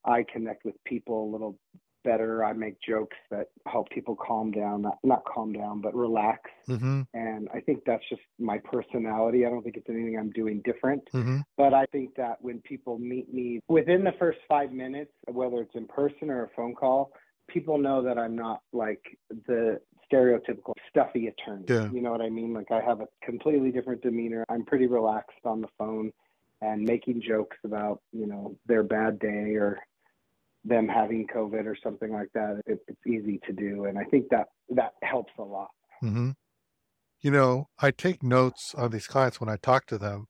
I 0.05 0.25
connect 0.31 0.65
with 0.67 0.75
people 0.85 1.25
a 1.25 1.33
little 1.33 1.59
better. 2.07 2.45
I 2.45 2.53
make 2.55 2.77
jokes 2.81 3.17
that 3.31 3.49
help 3.67 3.91
people 3.91 4.17
calm 4.17 4.51
down, 4.51 4.83
not, 4.83 4.99
not 5.05 5.23
calm 5.27 5.53
down, 5.53 5.81
but 5.83 5.95
relax. 5.95 6.51
Mm-hmm. 6.69 7.03
And 7.13 7.49
I 7.53 7.61
think 7.61 7.83
that's 7.85 8.03
just 8.09 8.23
my 8.39 8.59
personality. 8.59 9.45
I 9.45 9.51
don't 9.51 9.63
think 9.63 9.77
it's 9.77 9.91
anything 9.91 10.17
I'm 10.19 10.31
doing 10.31 10.63
different. 10.65 11.03
Mm-hmm. 11.13 11.41
But 11.59 11.75
I 11.75 11.85
think 11.93 12.15
that 12.17 12.37
when 12.41 12.61
people 12.61 12.99
meet 12.99 13.35
me 13.35 13.61
within 13.69 14.05
the 14.05 14.15
first 14.19 14.39
five 14.49 14.73
minutes, 14.73 15.13
whether 15.27 15.59
it's 15.59 15.75
in 15.75 15.87
person 15.87 16.31
or 16.31 16.45
a 16.45 16.49
phone 16.57 16.75
call, 16.75 17.11
people 17.49 17.77
know 17.79 18.03
that 18.03 18.19
I'm 18.19 18.37
not 18.37 18.63
like 18.73 19.03
the 19.47 19.81
stereotypical 20.11 20.73
stuffy 20.89 21.27
attorney. 21.27 21.65
Yeah. 21.69 21.91
You 21.91 22.01
know 22.01 22.13
what 22.13 22.21
I 22.21 22.31
mean? 22.31 22.55
Like 22.55 22.71
I 22.71 22.81
have 22.81 23.01
a 23.01 23.09
completely 23.25 23.71
different 23.71 24.03
demeanor. 24.03 24.45
I'm 24.49 24.65
pretty 24.65 24.87
relaxed 24.87 25.45
on 25.45 25.61
the 25.61 25.69
phone 25.77 26.13
and 26.61 26.83
making 26.83 27.23
jokes 27.27 27.57
about, 27.65 28.01
you 28.13 28.27
know, 28.27 28.57
their 28.67 28.83
bad 28.83 29.19
day 29.19 29.57
or 29.57 29.79
them 30.67 30.89
having 30.89 31.27
COVID 31.27 31.67
or 31.67 31.77
something 31.83 32.13
like 32.13 32.29
that, 32.35 32.61
it, 32.67 32.81
it's 32.89 33.07
easy 33.07 33.41
to 33.47 33.53
do, 33.53 33.85
and 33.85 33.99
I 33.99 34.05
think 34.05 34.29
that 34.31 34.49
that 34.71 34.93
helps 35.03 35.33
a 35.39 35.43
lot. 35.43 35.71
Mm-hmm. 36.03 36.31
You 37.21 37.31
know, 37.31 37.69
I 37.81 37.91
take 37.91 38.23
notes 38.23 38.75
on 38.77 38.91
these 38.91 39.07
clients 39.07 39.41
when 39.41 39.49
I 39.49 39.57
talk 39.57 39.87
to 39.87 39.99
them, 39.99 40.27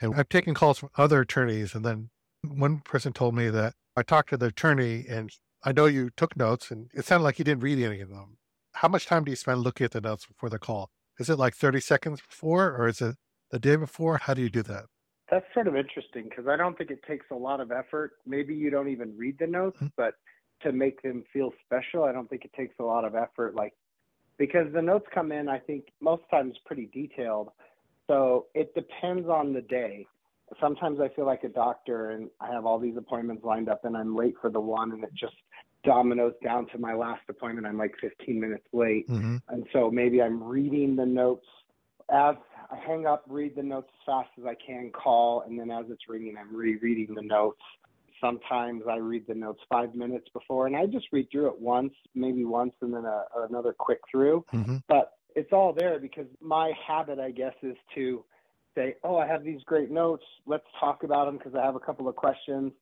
and 0.00 0.14
I've 0.14 0.28
taken 0.28 0.54
calls 0.54 0.78
from 0.78 0.90
other 0.96 1.20
attorneys, 1.20 1.74
and 1.74 1.84
then 1.84 2.10
one 2.42 2.80
person 2.80 3.12
told 3.12 3.34
me 3.34 3.48
that 3.50 3.74
I 3.96 4.02
talked 4.02 4.30
to 4.30 4.36
the 4.36 4.46
attorney, 4.46 5.06
and 5.08 5.30
I 5.64 5.72
know 5.72 5.86
you 5.86 6.10
took 6.16 6.36
notes, 6.36 6.70
and 6.70 6.90
it 6.94 7.04
sounded 7.04 7.24
like 7.24 7.38
you 7.38 7.44
didn't 7.44 7.62
read 7.62 7.82
any 7.82 8.00
of 8.00 8.10
them. 8.10 8.36
How 8.74 8.88
much 8.88 9.06
time 9.06 9.24
do 9.24 9.30
you 9.30 9.36
spend 9.36 9.60
looking 9.60 9.86
at 9.86 9.92
the 9.92 10.00
notes 10.00 10.26
before 10.26 10.50
the 10.50 10.58
call? 10.58 10.90
Is 11.18 11.30
it 11.30 11.38
like 11.38 11.54
30 11.54 11.80
seconds 11.80 12.20
before, 12.20 12.76
or 12.76 12.88
is 12.88 13.00
it 13.00 13.16
the 13.50 13.58
day 13.58 13.76
before? 13.76 14.18
How 14.18 14.34
do 14.34 14.42
you 14.42 14.50
do 14.50 14.62
that? 14.64 14.84
That's 15.30 15.46
sort 15.54 15.66
of 15.66 15.76
interesting 15.76 16.24
because 16.28 16.46
I 16.46 16.56
don't 16.56 16.78
think 16.78 16.90
it 16.90 17.02
takes 17.02 17.26
a 17.30 17.34
lot 17.34 17.60
of 17.60 17.72
effort. 17.72 18.12
Maybe 18.26 18.54
you 18.54 18.70
don't 18.70 18.88
even 18.88 19.16
read 19.16 19.38
the 19.38 19.46
notes, 19.46 19.76
mm-hmm. 19.76 19.88
but 19.96 20.14
to 20.62 20.72
make 20.72 21.02
them 21.02 21.24
feel 21.32 21.52
special, 21.64 22.04
I 22.04 22.12
don't 22.12 22.30
think 22.30 22.44
it 22.44 22.52
takes 22.52 22.74
a 22.78 22.84
lot 22.84 23.04
of 23.04 23.14
effort. 23.14 23.54
Like, 23.54 23.74
because 24.38 24.72
the 24.72 24.82
notes 24.82 25.06
come 25.12 25.32
in, 25.32 25.48
I 25.48 25.58
think 25.58 25.86
most 26.00 26.22
times 26.30 26.54
pretty 26.64 26.88
detailed. 26.92 27.50
So 28.06 28.46
it 28.54 28.74
depends 28.74 29.28
on 29.28 29.52
the 29.52 29.62
day. 29.62 30.06
Sometimes 30.60 31.00
I 31.00 31.08
feel 31.08 31.26
like 31.26 31.42
a 31.42 31.48
doctor 31.48 32.10
and 32.10 32.30
I 32.40 32.52
have 32.52 32.66
all 32.66 32.78
these 32.78 32.96
appointments 32.96 33.44
lined 33.44 33.68
up 33.68 33.84
and 33.84 33.96
I'm 33.96 34.14
late 34.14 34.36
for 34.40 34.48
the 34.48 34.60
one 34.60 34.92
and 34.92 35.02
it 35.02 35.12
just 35.12 35.34
dominoes 35.84 36.34
down 36.42 36.66
to 36.68 36.78
my 36.78 36.94
last 36.94 37.22
appointment. 37.28 37.66
I'm 37.66 37.78
like 37.78 37.94
15 38.00 38.38
minutes 38.38 38.66
late. 38.72 39.08
Mm-hmm. 39.08 39.36
And 39.48 39.66
so 39.72 39.90
maybe 39.90 40.22
I'm 40.22 40.42
reading 40.42 40.94
the 40.94 41.06
notes 41.06 41.46
as 42.12 42.36
I 42.70 42.76
hang 42.86 43.06
up, 43.06 43.24
read 43.28 43.56
the 43.56 43.62
notes 43.62 43.88
as 43.92 44.04
fast 44.06 44.30
as 44.38 44.44
I 44.44 44.54
can, 44.54 44.90
call, 44.90 45.42
and 45.46 45.58
then 45.58 45.70
as 45.70 45.86
it's 45.88 46.08
ringing, 46.08 46.36
I'm 46.38 46.54
rereading 46.54 47.14
the 47.14 47.22
notes. 47.22 47.60
Sometimes 48.20 48.82
I 48.90 48.96
read 48.96 49.24
the 49.28 49.34
notes 49.34 49.60
five 49.68 49.94
minutes 49.94 50.28
before, 50.32 50.66
and 50.66 50.76
I 50.76 50.86
just 50.86 51.06
read 51.12 51.28
through 51.30 51.48
it 51.48 51.60
once, 51.60 51.92
maybe 52.14 52.44
once, 52.44 52.72
and 52.80 52.92
then 52.94 53.04
a, 53.04 53.24
another 53.48 53.72
quick 53.72 54.00
through. 54.10 54.44
Mm-hmm. 54.52 54.76
But 54.88 55.12
it's 55.34 55.52
all 55.52 55.72
there 55.72 55.98
because 55.98 56.26
my 56.40 56.72
habit, 56.86 57.18
I 57.18 57.30
guess, 57.30 57.54
is 57.62 57.76
to 57.94 58.24
say, 58.74 58.96
"Oh, 59.04 59.16
I 59.16 59.26
have 59.26 59.44
these 59.44 59.60
great 59.66 59.90
notes. 59.90 60.24
Let's 60.46 60.64
talk 60.80 61.02
about 61.02 61.26
them 61.26 61.36
because 61.36 61.54
I 61.54 61.62
have 61.64 61.76
a 61.76 61.80
couple 61.80 62.08
of 62.08 62.16
questions." 62.16 62.72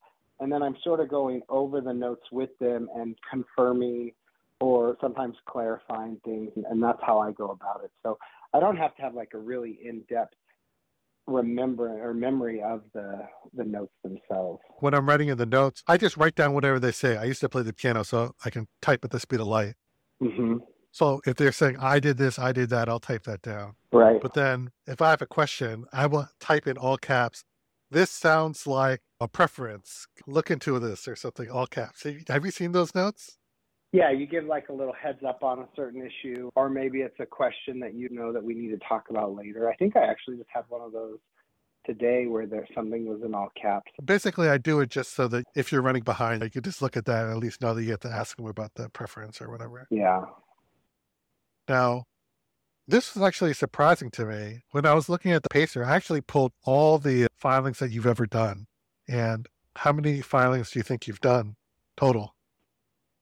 And 0.41 0.53
then 0.53 0.63
I'm 0.63 0.77
sort 0.83 1.01
of 1.01 1.09
going 1.09 1.43
over 1.49 1.81
the 1.81 1.95
notes 1.95 2.25
with 2.33 2.51
them 2.59 2.89
and 2.97 3.17
confirming 3.31 4.13
or 4.61 4.97
sometimes 5.01 5.37
clarifying 5.47 6.21
things, 6.25 6.51
and 6.55 6.83
that's 6.83 7.01
how 7.05 7.19
I 7.19 7.33
go 7.33 7.51
about 7.51 7.83
it. 7.85 7.91
So 8.03 8.19
I 8.55 8.61
don't 8.61 8.77
have 8.77 8.95
to 8.97 9.03
have 9.03 9.15
like 9.15 9.33
a 9.35 9.39
really 9.39 9.79
in-depth 9.85 10.35
remember 11.27 11.89
or 12.07 12.15
memory 12.15 12.63
of 12.63 12.83
the 12.93 13.27
the 13.55 13.65
notes 13.65 13.93
themselves. 14.03 14.61
When 14.81 14.95
I'm 14.95 15.09
writing 15.09 15.29
in 15.29 15.39
the 15.39 15.47
notes, 15.47 15.83
I 15.89 15.97
just 15.97 16.17
write 16.17 16.35
down 16.35 16.55
whatever 16.55 16.79
they 16.79 16.93
say. 16.93 17.17
I 17.17 17.25
used 17.25 17.41
to 17.41 17.49
play 17.49 17.63
the 17.63 17.73
piano, 17.73 18.05
so 18.05 18.35
I 18.45 18.51
can 18.51 18.69
type 18.81 19.05
at 19.05 19.11
the 19.11 19.21
speed 19.21 19.41
of 19.41 19.47
light. 19.47 19.75
hmm 20.21 20.59
So 20.93 21.21
if 21.27 21.37
they're 21.37 21.53
saying 21.53 21.79
I 21.81 21.99
did 21.99 22.19
this, 22.19 22.39
I 22.39 22.53
did 22.53 22.71
that, 22.71 22.89
I'll 22.89 23.01
type 23.01 23.25
that 23.25 23.43
down. 23.43 23.75
Right. 23.93 24.21
But 24.21 24.35
then 24.35 24.71
if 24.87 25.03
I 25.03 25.11
have 25.11 25.23
a 25.23 25.27
question, 25.27 25.87
I 25.93 26.07
will 26.07 26.29
type 26.41 26.67
in 26.67 26.77
all 26.77 26.99
caps. 26.99 27.43
This 27.91 28.11
sounds 28.11 28.67
like 28.67 29.01
a 29.21 29.29
preference. 29.29 30.07
Look 30.27 30.51
into 30.51 30.79
this 30.79 31.09
or 31.09 31.17
something, 31.17 31.51
all 31.51 31.67
caps. 31.67 32.05
Have 32.29 32.45
you 32.45 32.51
seen 32.51 32.73
those 32.73 32.95
notes? 32.95 33.39
Yeah, 33.95 34.11
you 34.11 34.27
give 34.27 34.47
like 34.47 34.71
a 34.71 34.73
little 34.73 34.93
heads 34.93 35.21
up 35.25 35.45
on 35.45 35.61
a 35.61 35.69
certain 35.77 36.05
issue, 36.05 36.51
or 36.57 36.69
maybe 36.69 37.03
it's 37.03 37.15
a 37.21 37.27
question 37.27 37.79
that 37.79 37.95
you 37.95 38.09
know 38.11 38.33
that 38.33 38.43
we 38.43 38.53
need 38.53 38.71
to 38.71 38.89
talk 38.89 39.05
about 39.09 39.37
later. 39.37 39.71
I 39.71 39.77
think 39.77 39.97
I 39.97 40.03
actually 40.03 40.37
just 40.37 40.49
had 40.53 40.65
one 40.69 40.81
of 40.81 40.91
those 40.91 41.19
today 41.87 42.27
where 42.27 42.45
there 42.45 42.67
something 42.75 43.07
was 43.07 43.21
in 43.25 43.37
all 43.37 43.51
caps. 43.61 43.93
Basically, 44.05 44.49
I 44.49 44.59
do 44.59 44.81
it 44.81 44.91
just 44.91 45.15
so 45.15 45.29
that 45.29 45.45
if 45.55 45.71
you're 45.71 45.81
running 45.81 46.03
behind, 46.03 46.43
you 46.43 46.51
could 46.51 46.65
just 46.65 46.83
look 46.83 46.97
at 46.97 47.05
that 47.05 47.27
and 47.27 47.35
at 47.35 47.39
least 47.39 47.63
know 47.63 47.73
that 47.73 47.85
you 47.85 47.93
have 47.93 48.01
to 48.01 48.11
ask 48.11 48.37
them 48.37 48.47
about 48.47 48.75
the 48.75 48.89
preference 48.89 49.41
or 49.41 49.49
whatever. 49.49 49.87
Yeah. 49.93 50.25
Now, 51.69 52.03
this 52.89 53.15
was 53.15 53.23
actually 53.23 53.55
surprising 53.55 54.11
to 54.11 54.25
me. 54.25 54.63
When 54.73 54.87
I 54.87 54.95
was 54.95 55.09
looking 55.09 55.31
at 55.31 55.45
the 55.45 55.51
Pacer, 55.51 55.85
I 55.85 55.95
actually 55.95 56.21
pulled 56.21 56.51
all 56.65 56.99
the 56.99 57.29
filings 57.37 57.79
that 57.79 57.93
you've 57.93 58.07
ever 58.07 58.27
done. 58.27 58.67
And 59.07 59.47
how 59.77 59.93
many 59.93 60.21
filings 60.21 60.73
do 60.73 60.81
you 60.81 60.83
think 60.83 61.07
you've 61.07 61.21
done 61.21 61.55
total? 61.97 62.35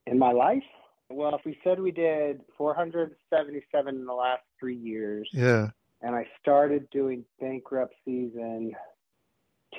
In 0.07 0.19
my 0.19 0.33
life? 0.33 0.63
Well, 1.11 1.35
if 1.35 1.43
we 1.45 1.59
said 1.63 1.79
we 1.81 1.91
did 1.93 2.41
477 2.57 3.95
in 3.95 4.05
the 4.07 4.13
last 4.13 4.43
three 4.59 4.77
years, 4.77 5.29
Yeah. 5.33 5.71
and 6.01 6.15
I 6.17 6.27
started 6.41 6.89
doing 6.91 7.25
bankruptcies 7.41 8.33
in 8.35 8.73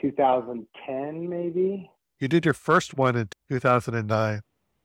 2010, 0.01 1.29
maybe. 1.29 1.89
You 2.19 2.27
did 2.27 2.45
your 2.45 2.53
first 2.53 2.95
one 2.97 3.15
in 3.15 3.29
2009, 3.49 4.41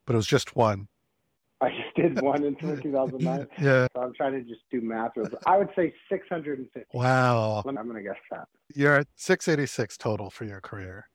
but 0.06 0.12
it 0.12 0.16
was 0.16 0.26
just 0.26 0.56
one. 0.56 0.88
I 1.60 1.70
just 1.70 1.94
did 1.96 2.20
one 2.22 2.44
in 2.44 2.54
2009. 2.60 3.46
Yeah. 3.60 3.86
So 3.94 4.02
I'm 4.02 4.14
trying 4.14 4.32
to 4.32 4.42
just 4.42 4.62
do 4.70 4.80
math. 4.80 5.12
I 5.46 5.58
would 5.58 5.68
say 5.76 5.92
650. 6.10 6.84
Wow. 6.94 7.62
I'm 7.66 7.74
going 7.74 7.94
to 7.96 8.02
guess 8.02 8.16
that. 8.30 8.48
You're 8.74 8.94
at 8.96 9.06
686 9.16 9.96
total 9.98 10.30
for 10.30 10.44
your 10.44 10.60
career. 10.60 11.08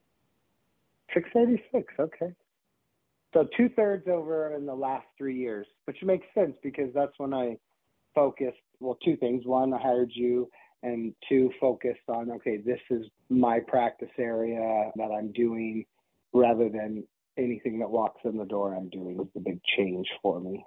686. 1.13 1.93
Okay. 1.99 2.33
So 3.33 3.47
two 3.57 3.69
thirds 3.69 4.07
over 4.07 4.55
in 4.55 4.65
the 4.65 4.75
last 4.75 5.05
three 5.17 5.37
years, 5.37 5.65
which 5.85 5.97
makes 6.03 6.25
sense 6.35 6.55
because 6.61 6.89
that's 6.93 7.13
when 7.17 7.33
I 7.33 7.57
focused. 8.13 8.57
Well, 8.79 8.97
two 9.03 9.17
things. 9.17 9.45
One, 9.45 9.73
I 9.73 9.81
hired 9.81 10.11
you, 10.13 10.49
and 10.83 11.13
two, 11.27 11.51
focused 11.59 12.07
on 12.07 12.31
okay, 12.31 12.57
this 12.57 12.79
is 12.89 13.05
my 13.29 13.59
practice 13.59 14.09
area 14.19 14.91
that 14.95 15.11
I'm 15.11 15.31
doing, 15.31 15.85
rather 16.33 16.69
than 16.69 17.03
anything 17.37 17.79
that 17.79 17.89
walks 17.89 18.21
in 18.25 18.37
the 18.37 18.45
door 18.45 18.75
I'm 18.75 18.89
doing 18.89 19.19
is 19.19 19.27
the 19.33 19.39
big 19.39 19.59
change 19.77 20.07
for 20.21 20.39
me. 20.39 20.63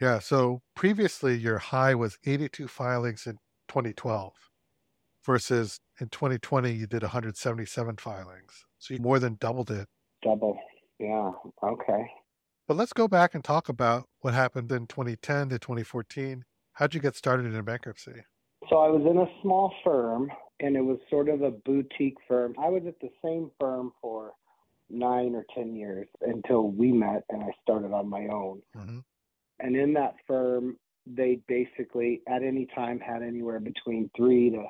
Yeah. 0.00 0.18
So 0.18 0.62
previously, 0.74 1.36
your 1.36 1.58
high 1.58 1.94
was 1.94 2.16
82 2.24 2.68
filings 2.68 3.26
in 3.26 3.34
2012 3.68 4.32
versus 5.24 5.80
in 6.00 6.08
2020, 6.08 6.72
you 6.72 6.86
did 6.86 7.02
177 7.02 7.96
filings. 7.96 8.64
So 8.78 8.94
you 8.94 9.00
more 9.00 9.18
than 9.18 9.36
doubled 9.38 9.70
it. 9.70 9.86
Double. 10.22 10.58
Yeah. 11.00 11.32
Okay. 11.62 12.12
But 12.68 12.76
let's 12.76 12.92
go 12.92 13.08
back 13.08 13.34
and 13.34 13.42
talk 13.42 13.68
about 13.68 14.04
what 14.20 14.34
happened 14.34 14.70
in 14.70 14.86
2010 14.86 15.48
to 15.48 15.58
2014. 15.58 16.44
How'd 16.74 16.94
you 16.94 17.00
get 17.00 17.16
started 17.16 17.52
in 17.52 17.64
bankruptcy? 17.64 18.22
So 18.68 18.76
I 18.76 18.88
was 18.88 19.02
in 19.10 19.18
a 19.18 19.26
small 19.42 19.72
firm 19.82 20.30
and 20.60 20.76
it 20.76 20.82
was 20.82 20.98
sort 21.08 21.28
of 21.28 21.42
a 21.42 21.50
boutique 21.50 22.18
firm. 22.28 22.54
I 22.62 22.68
was 22.68 22.82
at 22.86 23.00
the 23.00 23.08
same 23.24 23.50
firm 23.58 23.92
for 24.00 24.32
nine 24.90 25.34
or 25.34 25.44
10 25.54 25.74
years 25.74 26.06
until 26.20 26.68
we 26.68 26.92
met 26.92 27.24
and 27.30 27.42
I 27.42 27.50
started 27.62 27.92
on 27.92 28.08
my 28.08 28.28
own. 28.28 28.60
Mm-hmm. 28.76 28.98
And 29.60 29.76
in 29.76 29.94
that 29.94 30.14
firm, 30.26 30.76
they 31.06 31.40
basically 31.48 32.20
at 32.28 32.42
any 32.42 32.66
time 32.74 33.00
had 33.00 33.22
anywhere 33.22 33.58
between 33.58 34.10
three 34.16 34.50
to 34.50 34.64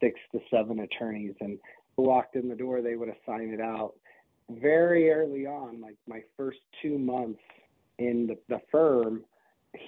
six 0.00 0.20
to 0.32 0.40
seven 0.50 0.80
attorneys. 0.80 1.34
And 1.40 1.58
who 1.96 2.04
walked 2.04 2.36
in 2.36 2.48
the 2.48 2.54
door, 2.54 2.82
they 2.82 2.96
would 2.96 3.08
assign 3.08 3.50
it 3.50 3.60
out. 3.60 3.94
Very 4.50 5.10
early 5.10 5.46
on, 5.46 5.80
like 5.80 5.96
my 6.06 6.22
first 6.36 6.58
two 6.82 6.98
months 6.98 7.40
in 7.98 8.26
the, 8.26 8.38
the 8.48 8.60
firm, 8.70 9.24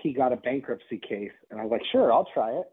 he 0.02 0.12
got 0.12 0.32
a 0.32 0.36
bankruptcy 0.36 0.98
case. 0.98 1.32
And 1.50 1.60
I 1.60 1.64
was 1.64 1.70
like, 1.70 1.82
sure, 1.92 2.12
I'll 2.12 2.28
try 2.32 2.50
it. 2.52 2.70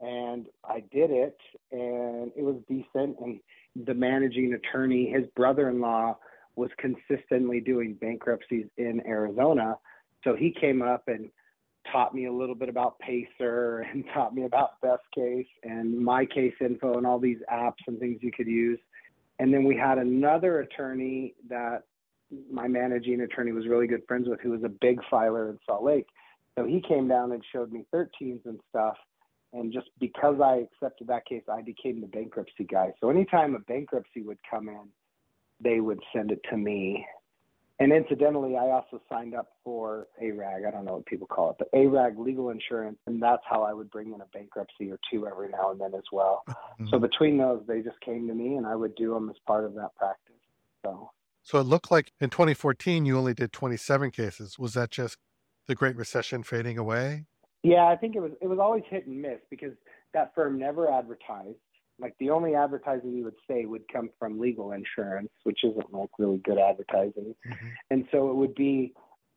And 0.00 0.46
I 0.64 0.80
did 0.92 1.10
it, 1.10 1.38
and 1.72 2.30
it 2.36 2.42
was 2.42 2.56
decent. 2.68 3.16
And 3.20 3.40
the 3.86 3.94
managing 3.94 4.52
attorney, 4.54 5.10
his 5.10 5.26
brother 5.34 5.68
in 5.68 5.80
law, 5.80 6.18
was 6.54 6.70
consistently 6.78 7.60
doing 7.60 7.94
bankruptcies 7.94 8.66
in 8.78 9.06
Arizona. 9.06 9.76
So 10.24 10.34
he 10.34 10.54
came 10.58 10.82
up 10.82 11.04
and 11.06 11.30
taught 11.92 12.14
me 12.14 12.26
a 12.26 12.32
little 12.32 12.54
bit 12.54 12.68
about 12.68 12.98
Pacer 12.98 13.86
and 13.90 14.04
taught 14.14 14.34
me 14.34 14.44
about 14.44 14.80
Best 14.80 15.02
Case 15.14 15.46
and 15.62 15.98
My 15.98 16.26
Case 16.26 16.54
Info 16.60 16.96
and 16.96 17.06
all 17.06 17.18
these 17.18 17.38
apps 17.52 17.84
and 17.86 17.98
things 17.98 18.18
you 18.22 18.32
could 18.32 18.46
use. 18.46 18.78
And 19.38 19.52
then 19.52 19.64
we 19.64 19.76
had 19.76 19.98
another 19.98 20.60
attorney 20.60 21.34
that 21.48 21.82
my 22.50 22.66
managing 22.66 23.20
attorney 23.20 23.52
was 23.52 23.66
really 23.66 23.86
good 23.86 24.02
friends 24.08 24.28
with, 24.28 24.40
who 24.40 24.50
was 24.50 24.64
a 24.64 24.68
big 24.68 24.98
filer 25.10 25.50
in 25.50 25.58
Salt 25.66 25.84
Lake. 25.84 26.06
So 26.58 26.64
he 26.64 26.80
came 26.80 27.06
down 27.06 27.32
and 27.32 27.44
showed 27.52 27.70
me 27.70 27.84
13s 27.94 28.40
and 28.46 28.58
stuff. 28.70 28.96
And 29.52 29.72
just 29.72 29.88
because 30.00 30.40
I 30.42 30.66
accepted 30.66 31.06
that 31.08 31.26
case, 31.26 31.42
I 31.50 31.62
became 31.62 32.00
the 32.00 32.06
bankruptcy 32.06 32.64
guy. 32.64 32.92
So 33.00 33.10
anytime 33.10 33.54
a 33.54 33.60
bankruptcy 33.60 34.22
would 34.22 34.38
come 34.50 34.68
in, 34.68 34.88
they 35.60 35.80
would 35.80 36.00
send 36.14 36.30
it 36.30 36.40
to 36.50 36.56
me. 36.56 37.06
And 37.78 37.92
incidentally, 37.92 38.56
I 38.56 38.70
also 38.70 39.02
signed 39.08 39.34
up 39.34 39.48
for 39.62 40.06
ARAG. 40.22 40.66
I 40.66 40.70
don't 40.70 40.86
know 40.86 40.94
what 40.94 41.06
people 41.06 41.26
call 41.26 41.50
it, 41.50 41.56
but 41.58 41.68
ARAG 41.74 42.18
legal 42.18 42.48
insurance. 42.50 42.98
And 43.06 43.22
that's 43.22 43.42
how 43.48 43.62
I 43.62 43.74
would 43.74 43.90
bring 43.90 44.14
in 44.14 44.20
a 44.20 44.26
bankruptcy 44.32 44.90
or 44.90 44.98
two 45.10 45.26
every 45.26 45.50
now 45.50 45.72
and 45.72 45.80
then 45.80 45.94
as 45.94 46.04
well. 46.10 46.42
Mm-hmm. 46.48 46.88
So 46.88 46.98
between 46.98 47.38
those, 47.38 47.62
they 47.66 47.82
just 47.82 48.00
came 48.00 48.26
to 48.28 48.34
me 48.34 48.56
and 48.56 48.66
I 48.66 48.74
would 48.74 48.94
do 48.96 49.12
them 49.14 49.28
as 49.30 49.36
part 49.46 49.64
of 49.64 49.74
that 49.74 49.94
practice. 49.96 50.34
So, 50.84 51.10
So 51.42 51.58
it 51.58 51.64
looked 51.64 51.90
like 51.90 52.12
in 52.20 52.30
2014, 52.30 53.04
you 53.04 53.16
only 53.16 53.34
did 53.34 53.52
27 53.52 54.10
cases. 54.10 54.58
Was 54.58 54.74
that 54.74 54.90
just 54.90 55.18
the 55.66 55.74
Great 55.74 55.96
Recession 55.96 56.42
fading 56.42 56.78
away? 56.78 57.24
yeah, 57.62 57.86
I 57.86 57.96
think 57.96 58.14
it 58.14 58.20
was, 58.20 58.30
it 58.40 58.46
was 58.46 58.58
always 58.60 58.84
hit 58.88 59.06
and 59.06 59.20
miss 59.20 59.40
because 59.50 59.72
that 60.14 60.32
firm 60.34 60.58
never 60.58 60.90
advertised. 60.90 61.58
Like 61.98 62.14
the 62.18 62.30
only 62.30 62.54
advertising 62.54 63.14
you 63.14 63.24
would 63.24 63.36
say 63.48 63.64
would 63.64 63.90
come 63.90 64.10
from 64.18 64.38
legal 64.38 64.72
insurance, 64.72 65.30
which 65.44 65.60
isn't 65.64 65.92
like 65.92 66.10
really 66.18 66.38
good 66.38 66.58
advertising. 66.58 67.34
Mm-hmm. 67.48 67.66
And 67.90 68.04
so 68.12 68.30
it 68.30 68.36
would 68.36 68.54
be, 68.54 68.92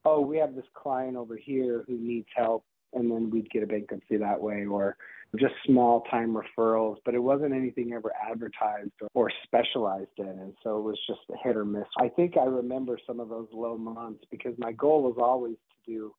oh, 0.06 0.22
we 0.22 0.38
have 0.38 0.56
this 0.56 0.66
client 0.74 1.16
over 1.16 1.38
here 1.38 1.84
who 1.88 1.98
needs 1.98 2.28
help, 2.36 2.66
and 2.94 3.10
then 3.10 3.30
we'd 3.30 3.50
get 3.50 3.64
a 3.64 3.68
bankruptcy 3.68 4.18
that 4.18 4.42
way, 4.42 4.66
or 4.66 4.98
just 5.38 5.54
small 5.66 6.02
time 6.12 6.36
referrals. 6.36 6.98
But 7.06 7.14
it 7.16 7.20
wasn't 7.20 7.54
anything 7.54 7.94
ever 7.94 8.12
advertised 8.30 8.92
or, 9.02 9.10
or 9.14 9.32
specialized 9.44 10.18
in, 10.18 10.28
and 10.28 10.54
so 10.64 10.80
it 10.80 10.82
was 10.82 11.00
just 11.08 11.20
a 11.32 11.38
hit 11.42 11.56
or 11.56 11.66
miss. 11.66 11.88
I 11.98 12.10
think 12.10 12.36
I 12.36 12.46
remember 12.46 12.98
some 13.06 13.20
of 13.20 13.30
those 13.30 13.48
low 13.54 13.78
months 13.78 14.24
because 14.32 14.54
my 14.58 14.72
goal 14.74 15.04
was 15.04 15.18
always 15.22 15.56
to 15.56 15.92
do 15.92 16.14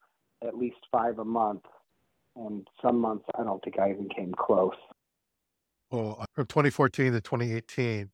at 0.47 0.57
least 0.57 0.79
five 0.91 1.19
a 1.19 1.25
month, 1.25 1.65
and 2.37 2.67
some 2.81 2.99
months 2.99 3.27
I 3.39 3.43
don't 3.43 3.63
think 3.63 3.79
I 3.79 3.91
even 3.91 4.09
came 4.09 4.33
close. 4.33 4.77
Well, 5.91 6.25
from 6.35 6.47
2014 6.47 7.13
to 7.13 7.21
2018, 7.21 8.11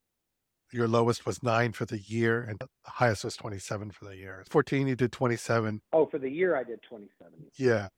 your 0.73 0.89
lowest 0.89 1.27
was 1.27 1.43
nine 1.43 1.73
for 1.73 1.85
the 1.85 1.99
year, 1.99 2.43
and 2.43 2.59
the 2.59 2.69
highest 2.85 3.25
was 3.25 3.37
27 3.37 3.91
for 3.91 4.07
the 4.07 4.17
year. 4.17 4.45
14, 4.49 4.89
you 4.89 4.97
did 4.97 5.13
27. 5.13 5.83
Oh, 5.93 6.07
for 6.07 6.19
the 6.19 6.31
year 6.31 6.57
I 6.57 6.65
did 6.65 6.81
27. 6.89 7.33
Yeah. 7.57 7.89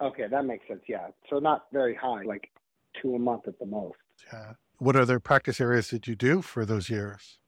Okay, 0.00 0.26
that 0.30 0.44
makes 0.44 0.68
sense. 0.68 0.82
Yeah, 0.88 1.08
so 1.28 1.38
not 1.38 1.66
very 1.72 1.94
high, 1.94 2.22
like 2.22 2.50
two 3.00 3.14
a 3.14 3.18
month 3.18 3.48
at 3.48 3.58
the 3.58 3.66
most. 3.66 3.98
Yeah. 4.32 4.52
What 4.78 4.94
other 4.94 5.18
practice 5.18 5.60
areas 5.60 5.88
did 5.88 6.06
you 6.06 6.14
do 6.14 6.40
for 6.40 6.64
those 6.64 6.88
years? 6.88 7.38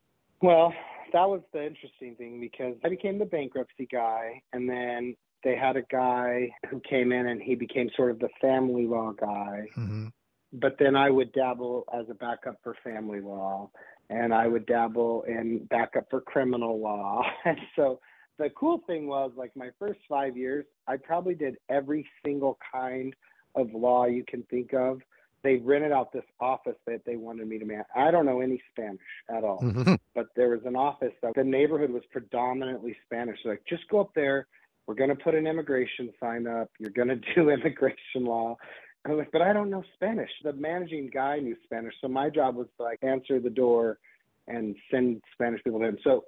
Well, 0.43 0.73
that 1.13 1.29
was 1.29 1.43
the 1.53 1.65
interesting 1.65 2.17
thing 2.17 2.41
because 2.41 2.75
I 2.85 2.89
became 2.89 3.19
the 3.19 3.25
bankruptcy 3.27 3.87
guy, 3.91 4.43
and 4.53 4.69
then 4.69 5.15
they 5.45 5.55
had 5.55 5.77
a 5.77 5.83
guy 5.83 6.51
who 6.69 6.81
came 6.81 7.13
in 7.13 7.29
and 7.29 7.41
he 7.41 7.55
became 7.55 7.89
sort 7.97 8.11
of 8.11 8.19
the 8.19 8.29
family 8.41 8.87
law 8.87 9.13
guy. 9.13 9.67
Mm-hmm. 9.77 10.09
But 10.53 10.77
then 10.79 10.97
I 10.97 11.11
would 11.11 11.33
dabble 11.33 11.85
as 11.93 12.07
a 12.11 12.15
backup 12.15 12.57
for 12.63 12.77
family 12.83 13.21
law, 13.21 13.71
and 14.09 14.35
I 14.35 14.49
would 14.49 14.67
dabble 14.67 15.23
in 15.29 15.67
backup 15.71 16.11
for 16.11 16.21
criminal 16.21 16.81
law. 16.81 17.23
and 17.45 17.59
so 17.77 18.01
the 18.39 18.51
cool 18.51 18.83
thing 18.87 19.07
was, 19.07 19.31
like 19.37 19.55
my 19.55 19.71
first 19.79 20.01
five 20.09 20.37
years, 20.37 20.65
I 20.89 20.97
probably 20.97 21.35
did 21.35 21.57
every 21.69 22.09
single 22.25 22.59
kind 22.73 23.15
of 23.55 23.73
law 23.73 24.07
you 24.07 24.25
can 24.25 24.43
think 24.45 24.73
of 24.73 25.01
they 25.43 25.57
rented 25.57 25.93
out 25.93 26.13
this 26.13 26.25
office 26.41 26.77
that 26.87 27.03
they 27.07 27.17
wanted 27.17 27.49
me 27.49 27.59
to 27.59 27.65
man. 27.65 27.85
I 27.95 28.11
don't 28.11 28.27
know 28.27 28.41
any 28.41 28.63
Spanish 28.73 29.01
at 29.29 29.45
all, 29.45 29.61
mm-hmm. 29.61 29.95
but 30.15 30.27
there 30.37 30.51
was 30.51 30.61
an 30.65 30.77
office 30.77 31.13
that 31.23 31.33
the 31.35 31.45
neighborhood 31.45 31.91
was 31.91 32.03
predominantly 32.11 32.97
Spanish. 33.07 33.39
So 33.43 33.51
like, 33.51 33.63
just 33.69 33.89
go 33.89 34.01
up 34.01 34.11
there. 34.15 34.47
We're 34.87 34.95
going 34.95 35.11
to 35.11 35.17
put 35.17 35.35
an 35.35 35.47
immigration 35.47 36.13
sign 36.21 36.47
up. 36.47 36.71
You're 36.79 36.91
going 36.91 37.09
to 37.09 37.21
do 37.35 37.51
immigration 37.51 38.25
law. 38.25 38.57
I 39.05 39.11
was 39.11 39.19
like, 39.19 39.33
but 39.33 39.43
I 39.43 39.53
don't 39.53 39.71
know 39.71 39.83
Spanish. 39.95 40.31
The 40.45 40.53
managing 40.53 41.11
guy 41.13 41.39
knew 41.39 41.57
Spanish, 41.65 41.95
so 42.01 42.09
my 42.09 42.29
job 42.29 42.57
was 42.57 42.67
to 42.77 42.83
like 42.83 42.99
answer 43.03 43.41
the 43.41 43.51
door 43.51 43.99
and 44.47 44.77
send 44.91 45.23
Spanish 45.33 45.63
people 45.65 45.81
to 45.81 45.87
him. 45.87 45.99
So 46.05 46.25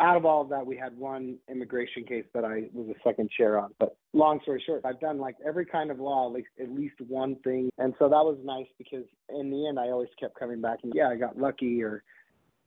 out 0.00 0.16
of 0.16 0.24
all 0.24 0.42
of 0.42 0.48
that, 0.48 0.66
we 0.66 0.76
had 0.76 0.96
one 0.96 1.36
immigration 1.48 2.04
case 2.04 2.24
that 2.34 2.44
I 2.44 2.64
was 2.72 2.88
a 2.88 3.08
second 3.08 3.30
chair 3.30 3.58
on. 3.58 3.72
But 3.78 3.96
long 4.12 4.40
story 4.42 4.62
short, 4.64 4.82
I've 4.84 5.00
done 5.00 5.18
like 5.18 5.36
every 5.44 5.64
kind 5.64 5.90
of 5.90 6.00
law, 6.00 6.26
like 6.26 6.46
at 6.60 6.70
least 6.70 6.96
one 7.08 7.36
thing. 7.36 7.70
And 7.78 7.94
so 7.98 8.08
that 8.08 8.24
was 8.24 8.36
nice 8.44 8.66
because 8.76 9.04
in 9.28 9.50
the 9.50 9.68
end, 9.68 9.78
I 9.78 9.90
always 9.90 10.08
kept 10.18 10.38
coming 10.38 10.60
back 10.60 10.80
and 10.82 10.92
yeah, 10.94 11.08
I 11.08 11.16
got 11.16 11.38
lucky 11.38 11.82
or 11.82 12.02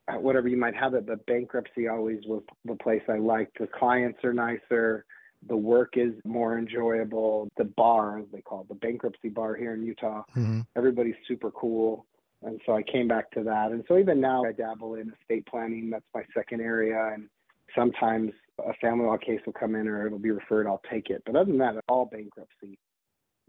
uh, 0.07 0.13
whatever 0.13 0.47
you 0.47 0.57
might 0.57 0.75
have 0.75 0.93
it. 0.93 1.05
But 1.05 1.25
bankruptcy 1.25 1.87
always 1.87 2.19
was 2.25 2.43
the 2.63 2.75
place 2.75 3.03
I 3.09 3.17
liked. 3.17 3.59
The 3.59 3.67
clients 3.67 4.19
are 4.23 4.33
nicer. 4.33 5.05
The 5.47 5.55
work 5.55 5.93
is 5.95 6.13
more 6.25 6.57
enjoyable. 6.57 7.47
The 7.57 7.65
bar, 7.65 8.19
as 8.19 8.25
they 8.33 8.41
call 8.41 8.61
it, 8.61 8.69
the 8.69 8.75
bankruptcy 8.75 9.29
bar 9.29 9.55
here 9.55 9.73
in 9.73 9.83
Utah, 9.83 10.23
mm-hmm. 10.35 10.61
everybody's 10.75 11.15
super 11.27 11.51
cool. 11.51 12.05
And 12.43 12.59
so 12.65 12.75
I 12.75 12.83
came 12.83 13.07
back 13.07 13.31
to 13.31 13.43
that. 13.43 13.71
And 13.71 13.83
so 13.87 13.97
even 13.97 14.21
now 14.21 14.43
I 14.45 14.51
dabble 14.51 14.95
in 14.95 15.11
estate 15.21 15.45
planning. 15.47 15.89
That's 15.89 16.05
my 16.13 16.23
second 16.35 16.61
area. 16.61 17.11
And 17.13 17.29
sometimes 17.75 18.31
a 18.59 18.73
family 18.75 19.05
law 19.05 19.17
case 19.17 19.39
will 19.45 19.53
come 19.53 19.75
in 19.75 19.87
or 19.87 20.05
it'll 20.05 20.19
be 20.19 20.31
referred. 20.31 20.67
I'll 20.67 20.81
take 20.91 21.09
it. 21.09 21.23
But 21.25 21.35
other 21.35 21.49
than 21.49 21.57
that, 21.59 21.75
it's 21.75 21.85
all 21.89 22.05
bankruptcy. 22.05 22.77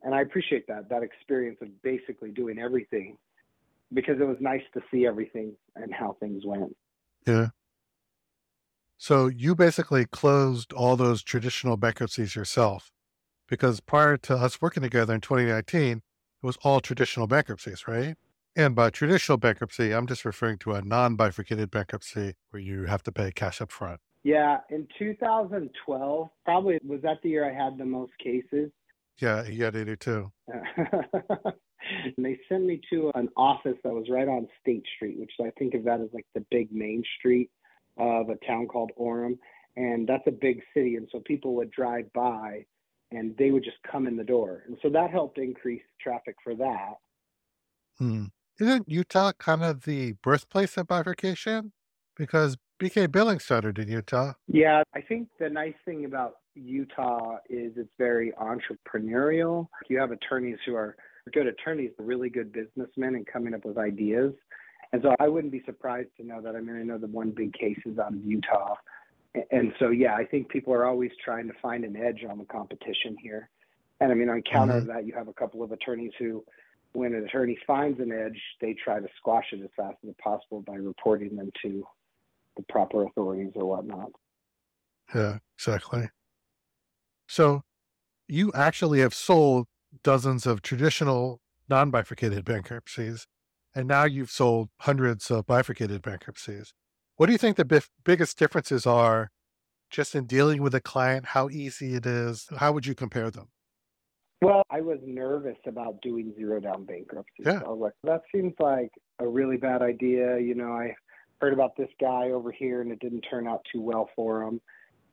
And 0.03 0.15
I 0.15 0.23
appreciate 0.23 0.67
that, 0.69 0.89
that 0.91 1.03
experience 1.03 1.59
of 1.61 1.69
basically 1.83 2.31
doing 2.31 2.59
everything 2.59 3.17
because 3.93 4.21
it 4.21 4.25
was 4.25 4.37
nice 4.41 4.63
to 4.75 4.81
see 4.91 5.07
everything 5.07 5.55
and 5.77 5.93
how 5.93 6.17
things 6.21 6.45
went. 6.45 6.77
Yeah. 7.27 7.49
So 9.01 9.29
you 9.29 9.55
basically 9.55 10.07
closed 10.07 10.73
all 10.73 10.97
those 10.97 11.23
traditional 11.23 11.77
bankruptcies 11.77 12.35
yourself 12.35 12.91
because 13.49 13.79
prior 13.79 14.17
to 14.17 14.35
us 14.35 14.61
working 14.61 14.83
together 14.83 15.15
in 15.15 15.21
2019, 15.21 15.99
it 15.99 16.03
was 16.43 16.59
all 16.65 16.81
traditional 16.81 17.29
bankruptcies, 17.29 17.87
right? 17.87 18.17
And 18.57 18.75
by 18.75 18.91
traditional 18.91 19.39
bankruptcy, 19.39 19.93
I'm 19.93 20.09
just 20.09 20.25
referring 20.25 20.59
to 20.59 20.73
a 20.73 20.83
non 20.83 21.15
bifurcated 21.15 21.71
bankruptcy 21.71 22.35
where 22.51 22.61
you 22.61 22.87
have 22.87 23.05
to 23.05 23.13
pay 23.13 23.31
cash 23.31 23.61
up 23.61 23.71
front. 23.71 24.01
Yeah, 24.25 24.59
in 24.69 24.89
2012, 24.99 26.29
probably 26.45 26.81
was 26.85 27.01
that 27.03 27.19
the 27.23 27.29
year 27.29 27.49
I 27.49 27.55
had 27.55 27.79
the 27.79 27.85
most 27.85 28.13
cases. 28.19 28.73
Yeah, 29.21 29.45
yeah, 29.45 29.71
they 29.71 29.85
do 29.85 29.95
too. 29.95 30.33
they 32.19 32.39
sent 32.49 32.65
me 32.65 32.81
to 32.91 33.13
an 33.15 33.29
office 33.37 33.77
that 33.85 33.93
was 33.93 34.07
right 34.11 34.27
on 34.27 34.49
State 34.61 34.85
Street, 34.97 35.21
which 35.21 35.31
I 35.41 35.51
think 35.57 35.75
of 35.75 35.85
that 35.85 36.01
as 36.01 36.09
like 36.13 36.27
the 36.35 36.45
big 36.51 36.73
main 36.73 37.05
street 37.19 37.51
of 37.99 38.31
a 38.31 38.37
town 38.47 38.67
called 38.67 38.91
Orem. 38.99 39.39
And 39.77 40.09
that's 40.09 40.27
a 40.27 40.33
big 40.33 40.63
city. 40.75 40.97
And 40.97 41.09
so 41.13 41.21
people 41.21 41.55
would 41.57 41.71
drive 41.71 42.13
by 42.13 42.65
and 43.11 43.37
they 43.39 43.51
would 43.51 43.65
just 43.65 43.79
come 43.91 44.07
in 44.07 44.17
the 44.17 44.25
door. 44.25 44.65
And 44.67 44.77
so 44.83 44.91
that 44.91 45.11
helped 45.11 45.39
increase 45.39 45.83
traffic 46.01 46.37
for 46.43 46.55
that. 46.57 46.95
Hmm. 47.99 48.25
Isn't 48.61 48.89
Utah 48.89 49.33
kind 49.39 49.63
of 49.63 49.83
the 49.85 50.13
birthplace 50.23 50.77
of 50.77 50.89
bifurcation? 50.89 51.73
Because 52.17 52.57
BK 52.81 53.11
Billing 53.11 53.39
started 53.39 53.79
in 53.79 53.89
Utah. 53.89 54.33
Yeah, 54.49 54.83
I 54.95 55.01
think 55.01 55.29
the 55.39 55.49
nice 55.49 55.75
thing 55.85 56.05
about 56.05 56.39
Utah 56.55 57.37
is 57.49 57.73
it's 57.77 57.89
very 57.99 58.33
entrepreneurial. 58.33 59.69
You 59.89 59.99
have 59.99 60.11
attorneys 60.11 60.59
who 60.67 60.75
are 60.75 60.97
good 61.33 61.47
attorneys, 61.47 61.91
really 61.99 62.31
good 62.31 62.53
businessmen, 62.53 63.15
and 63.15 63.27
coming 63.27 63.55
up 63.55 63.65
with 63.65 63.79
ideas. 63.79 64.33
And 64.93 65.03
so 65.03 65.15
I 65.21 65.29
wouldn't 65.29 65.53
be 65.53 65.63
surprised 65.67 66.09
to 66.17 66.27
know 66.27 66.41
that. 66.41 66.57
I 66.57 66.61
mean, 66.61 66.77
I 66.77 66.83
know 66.83 66.99
the 66.99 67.07
one 67.07 67.31
big 67.31 67.53
case 67.53 67.79
is 67.85 67.99
out 67.99 68.15
of 68.15 68.25
Utah. 68.25 68.75
And 69.51 69.73
so, 69.79 69.91
yeah, 69.91 70.15
I 70.15 70.25
think 70.25 70.49
people 70.49 70.73
are 70.73 70.87
always 70.87 71.11
trying 71.23 71.47
to 71.49 71.55
find 71.61 71.85
an 71.85 71.97
edge 71.97 72.25
on 72.29 72.39
the 72.39 72.47
competition 72.47 73.17
here. 73.23 73.51
And 74.01 74.11
I 74.11 74.15
mean, 74.15 74.29
on 74.29 74.43
counter 74.51 74.81
mm-hmm. 74.81 74.89
that, 74.89 75.07
you 75.07 75.13
have 75.15 75.29
a 75.29 75.33
couple 75.33 75.63
of 75.63 75.73
attorneys 75.73 76.13
who 76.19 76.45
when 76.93 77.15
an 77.15 77.25
attorney 77.25 77.59
finds 77.67 78.01
an 78.01 78.13
edge, 78.13 78.41
they 78.61 78.75
try 78.75 78.99
to 78.99 79.09
squash 79.19 79.47
it 79.53 79.61
as 79.63 79.71
fast 79.77 79.97
as 80.07 80.15
possible 80.23 80.63
by 80.63 80.75
reporting 80.75 81.37
them 81.37 81.51
to 81.63 81.85
the 82.57 82.63
proper 82.69 83.05
authorities 83.05 83.53
or 83.55 83.67
whatnot. 83.67 84.11
Yeah, 85.15 85.39
exactly. 85.57 86.09
So 87.27 87.63
you 88.27 88.53
actually 88.55 89.01
have 89.01 89.15
sold 89.15 89.67
dozens 90.03 90.47
of 90.47 90.63
traditional 90.63 91.41
non 91.69 91.91
bifurcated 91.91 92.45
bankruptcies, 92.45 93.27
and 93.79 93.87
now 93.87 94.03
you've 94.03 94.31
sold 94.31 94.71
hundreds 94.81 95.31
of 95.31 95.47
bifurcated 95.47 96.03
bankruptcies. 96.03 96.75
What 97.15 97.27
do 97.27 97.33
you 97.33 97.39
think 97.39 97.57
the 97.57 97.85
biggest 98.05 98.37
differences 98.37 98.87
are 98.87 99.31
just 99.89 100.17
in 100.17 100.27
dealing 100.27 100.63
with 100.63 100.75
a 100.75 100.81
client, 100.81 101.27
how 101.27 101.49
easy 101.49 101.95
it 101.95 102.05
is? 102.05 102.49
How 102.57 102.73
would 102.73 102.87
you 102.87 102.97
compare 102.97 103.31
them? 103.31 103.51
Well, 104.43 104.65
I 104.69 104.81
was 104.81 104.99
nervous 105.07 105.59
about 105.65 106.03
doing 106.03 106.35
zero 106.37 106.59
down 106.59 106.87
bankruptcy. 106.87 107.45
Yeah. 107.47 107.61
I 107.65 107.69
was 107.69 107.79
like, 107.79 107.93
that 108.03 108.23
seems 108.35 108.53
like 108.59 108.91
a 109.21 109.29
really 109.29 109.57
bad 109.57 109.81
idea. 109.81 110.41
You 110.41 110.57
know, 110.57 110.73
I 110.73 110.97
heard 111.41 111.53
about 111.53 111.77
this 111.77 111.91
guy 112.01 112.31
over 112.33 112.51
here 112.51 112.81
and 112.81 112.91
it 112.91 112.99
didn't 112.99 113.27
turn 113.31 113.47
out 113.47 113.65
too 113.73 113.81
well 113.81 114.11
for 114.17 114.43
him. 114.43 114.61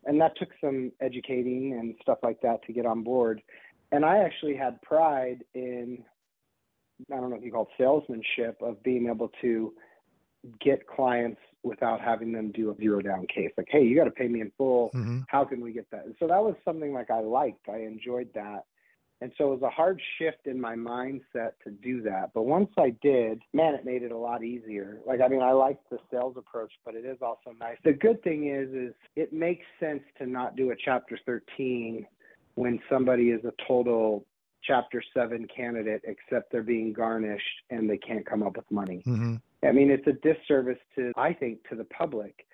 And 0.05 0.19
that 0.21 0.35
took 0.37 0.49
some 0.59 0.91
educating 1.01 1.77
and 1.79 1.93
stuff 2.01 2.17
like 2.23 2.41
that 2.41 2.63
to 2.65 2.73
get 2.73 2.87
on 2.87 3.03
board. 3.03 3.43
And 3.91 4.03
I 4.03 4.23
actually 4.23 4.55
had 4.55 4.81
pride 4.81 5.43
in, 5.53 6.03
I 7.11 7.15
don't 7.15 7.29
know 7.29 7.35
if 7.35 7.43
you 7.43 7.51
call 7.51 7.63
it 7.63 7.69
salesmanship, 7.77 8.61
of 8.61 8.81
being 8.83 9.07
able 9.07 9.31
to 9.41 9.73
get 10.61 10.87
clients 10.87 11.41
without 11.63 11.99
having 11.99 12.31
them 12.31 12.51
do 12.51 12.71
a 12.71 12.75
zero 12.77 13.01
down 13.01 13.25
case. 13.27 13.51
Like, 13.57 13.67
hey, 13.69 13.83
you 13.83 13.95
got 13.95 14.05
to 14.05 14.11
pay 14.11 14.27
me 14.27 14.41
in 14.41 14.51
full. 14.57 14.91
Mm-hmm. 14.93 15.21
How 15.27 15.43
can 15.43 15.61
we 15.61 15.73
get 15.73 15.89
that? 15.91 16.05
And 16.05 16.15
so 16.19 16.27
that 16.27 16.41
was 16.41 16.55
something 16.63 16.93
like 16.93 17.09
I 17.09 17.19
liked. 17.19 17.67
I 17.67 17.77
enjoyed 17.77 18.29
that. 18.35 18.65
And 19.21 19.31
so 19.37 19.45
it 19.45 19.61
was 19.61 19.61
a 19.63 19.69
hard 19.69 19.99
shift 20.17 20.45
in 20.45 20.59
my 20.59 20.75
mindset 20.75 21.53
to 21.63 21.71
do 21.81 22.01
that. 22.03 22.31
But 22.33 22.43
once 22.43 22.69
I 22.77 22.93
did, 23.01 23.41
man, 23.53 23.73
it 23.73 23.85
made 23.85 24.03
it 24.03 24.11
a 24.11 24.17
lot 24.17 24.43
easier. 24.43 24.99
Like, 25.07 25.21
I 25.21 25.29
mean, 25.29 25.41
I 25.41 25.51
like 25.51 25.79
the 25.89 25.97
sales 26.11 26.35
approach, 26.37 26.71
but 26.83 26.95
it 26.95 27.05
is 27.05 27.17
also 27.21 27.55
nice. 27.59 27.77
The 27.85 27.93
good 27.93 28.21
thing 28.23 28.49
is, 28.49 28.69
is 28.73 28.93
it 29.15 29.31
makes 29.31 29.65
sense 29.79 30.03
to 30.17 30.27
not 30.27 30.57
do 30.57 30.71
a 30.71 30.75
chapter 30.75 31.17
13 31.25 32.05
when 32.55 32.79
somebody 32.89 33.29
is 33.29 33.43
a 33.45 33.53
total 33.67 34.25
chapter 34.67 35.03
7 35.13 35.47
candidate, 35.55 36.01
except 36.05 36.51
they're 36.51 36.63
being 36.63 36.93
garnished 36.93 37.43
and 37.69 37.89
they 37.89 37.97
can't 37.97 38.25
come 38.25 38.43
up 38.43 38.57
with 38.57 38.69
money. 38.71 39.03
Mm-hmm. 39.05 39.35
I 39.63 39.71
mean, 39.71 39.89
it's 39.89 40.07
a 40.07 40.13
disservice 40.13 40.79
to, 40.95 41.11
I 41.17 41.33
think, 41.33 41.67
to 41.69 41.75
the 41.75 41.85
public 41.85 42.45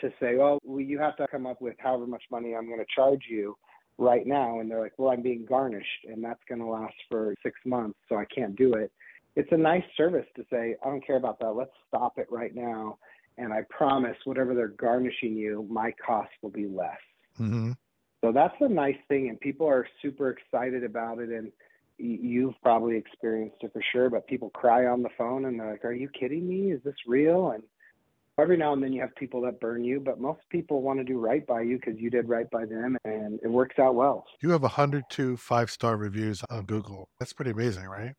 to 0.00 0.10
say, 0.20 0.36
oh, 0.38 0.58
well, 0.64 0.80
you 0.80 0.98
have 0.98 1.16
to 1.16 1.26
come 1.28 1.46
up 1.46 1.60
with 1.60 1.74
however 1.78 2.06
much 2.06 2.22
money 2.30 2.54
I'm 2.54 2.66
going 2.66 2.78
to 2.78 2.86
charge 2.94 3.22
you 3.28 3.56
right 3.96 4.26
now 4.26 4.60
and 4.60 4.70
they're 4.70 4.80
like, 4.80 4.92
well, 4.96 5.10
I'm 5.10 5.22
being 5.22 5.44
garnished 5.44 6.04
and 6.08 6.22
that's 6.22 6.40
going 6.48 6.60
to 6.60 6.66
last 6.66 6.94
for 7.08 7.34
six 7.42 7.58
months, 7.64 7.98
so 8.08 8.16
I 8.16 8.24
can't 8.26 8.56
do 8.56 8.74
it. 8.74 8.92
It's 9.34 9.50
a 9.52 9.56
nice 9.56 9.84
service 9.96 10.26
to 10.36 10.44
say, 10.50 10.76
I 10.84 10.88
don't 10.88 11.04
care 11.04 11.16
about 11.16 11.38
that. 11.40 11.50
Let's 11.50 11.72
stop 11.88 12.18
it 12.18 12.26
right 12.30 12.54
now. 12.54 12.98
And 13.38 13.52
I 13.52 13.62
promise, 13.70 14.16
whatever 14.24 14.54
they're 14.54 14.68
garnishing 14.68 15.36
you, 15.36 15.66
my 15.70 15.92
cost 16.04 16.30
will 16.42 16.50
be 16.50 16.66
less. 16.66 16.98
Mm-hmm. 17.38 17.72
So 18.22 18.32
that's 18.32 18.54
a 18.60 18.68
nice 18.68 18.96
thing, 19.08 19.28
and 19.28 19.38
people 19.38 19.66
are 19.66 19.86
super 20.02 20.30
excited 20.30 20.82
about 20.82 21.18
it. 21.20 21.30
And 21.30 21.52
you've 21.98 22.54
probably 22.62 22.96
experienced 22.96 23.56
it 23.60 23.72
for 23.72 23.82
sure, 23.92 24.10
but 24.10 24.26
people 24.26 24.50
cry 24.50 24.86
on 24.86 25.02
the 25.02 25.08
phone 25.16 25.46
and 25.46 25.58
they're 25.58 25.72
like, 25.72 25.84
Are 25.84 25.92
you 25.92 26.08
kidding 26.08 26.48
me? 26.48 26.72
Is 26.72 26.82
this 26.84 26.94
real? 27.06 27.50
And 27.50 27.62
every 28.38 28.56
now 28.56 28.72
and 28.72 28.82
then 28.82 28.92
you 28.92 29.00
have 29.00 29.14
people 29.16 29.40
that 29.42 29.60
burn 29.60 29.84
you, 29.84 30.00
but 30.00 30.20
most 30.20 30.40
people 30.50 30.80
want 30.80 30.98
to 31.00 31.04
do 31.04 31.18
right 31.18 31.46
by 31.46 31.62
you 31.62 31.76
because 31.76 32.00
you 32.00 32.08
did 32.10 32.28
right 32.28 32.48
by 32.50 32.64
them 32.64 32.96
and 33.04 33.40
it 33.42 33.48
works 33.48 33.78
out 33.78 33.94
well. 33.94 34.24
You 34.40 34.50
have 34.50 34.62
102 34.62 35.36
five 35.36 35.70
star 35.70 35.96
reviews 35.96 36.42
on 36.48 36.64
Google. 36.64 37.08
That's 37.18 37.32
pretty 37.32 37.50
amazing, 37.50 37.86
right? 37.86 38.14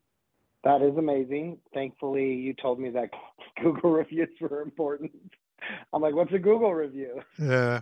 That 0.62 0.82
is 0.82 0.96
amazing. 0.98 1.58
Thankfully, 1.72 2.34
you 2.34 2.54
told 2.54 2.78
me 2.78 2.90
that 2.90 3.08
Google 3.62 3.90
reviews 3.90 4.28
were 4.40 4.60
important. 4.60 5.12
I'm 5.92 6.02
like, 6.02 6.14
what's 6.14 6.32
a 6.32 6.38
Google 6.38 6.74
review? 6.74 7.20
Yeah. 7.38 7.80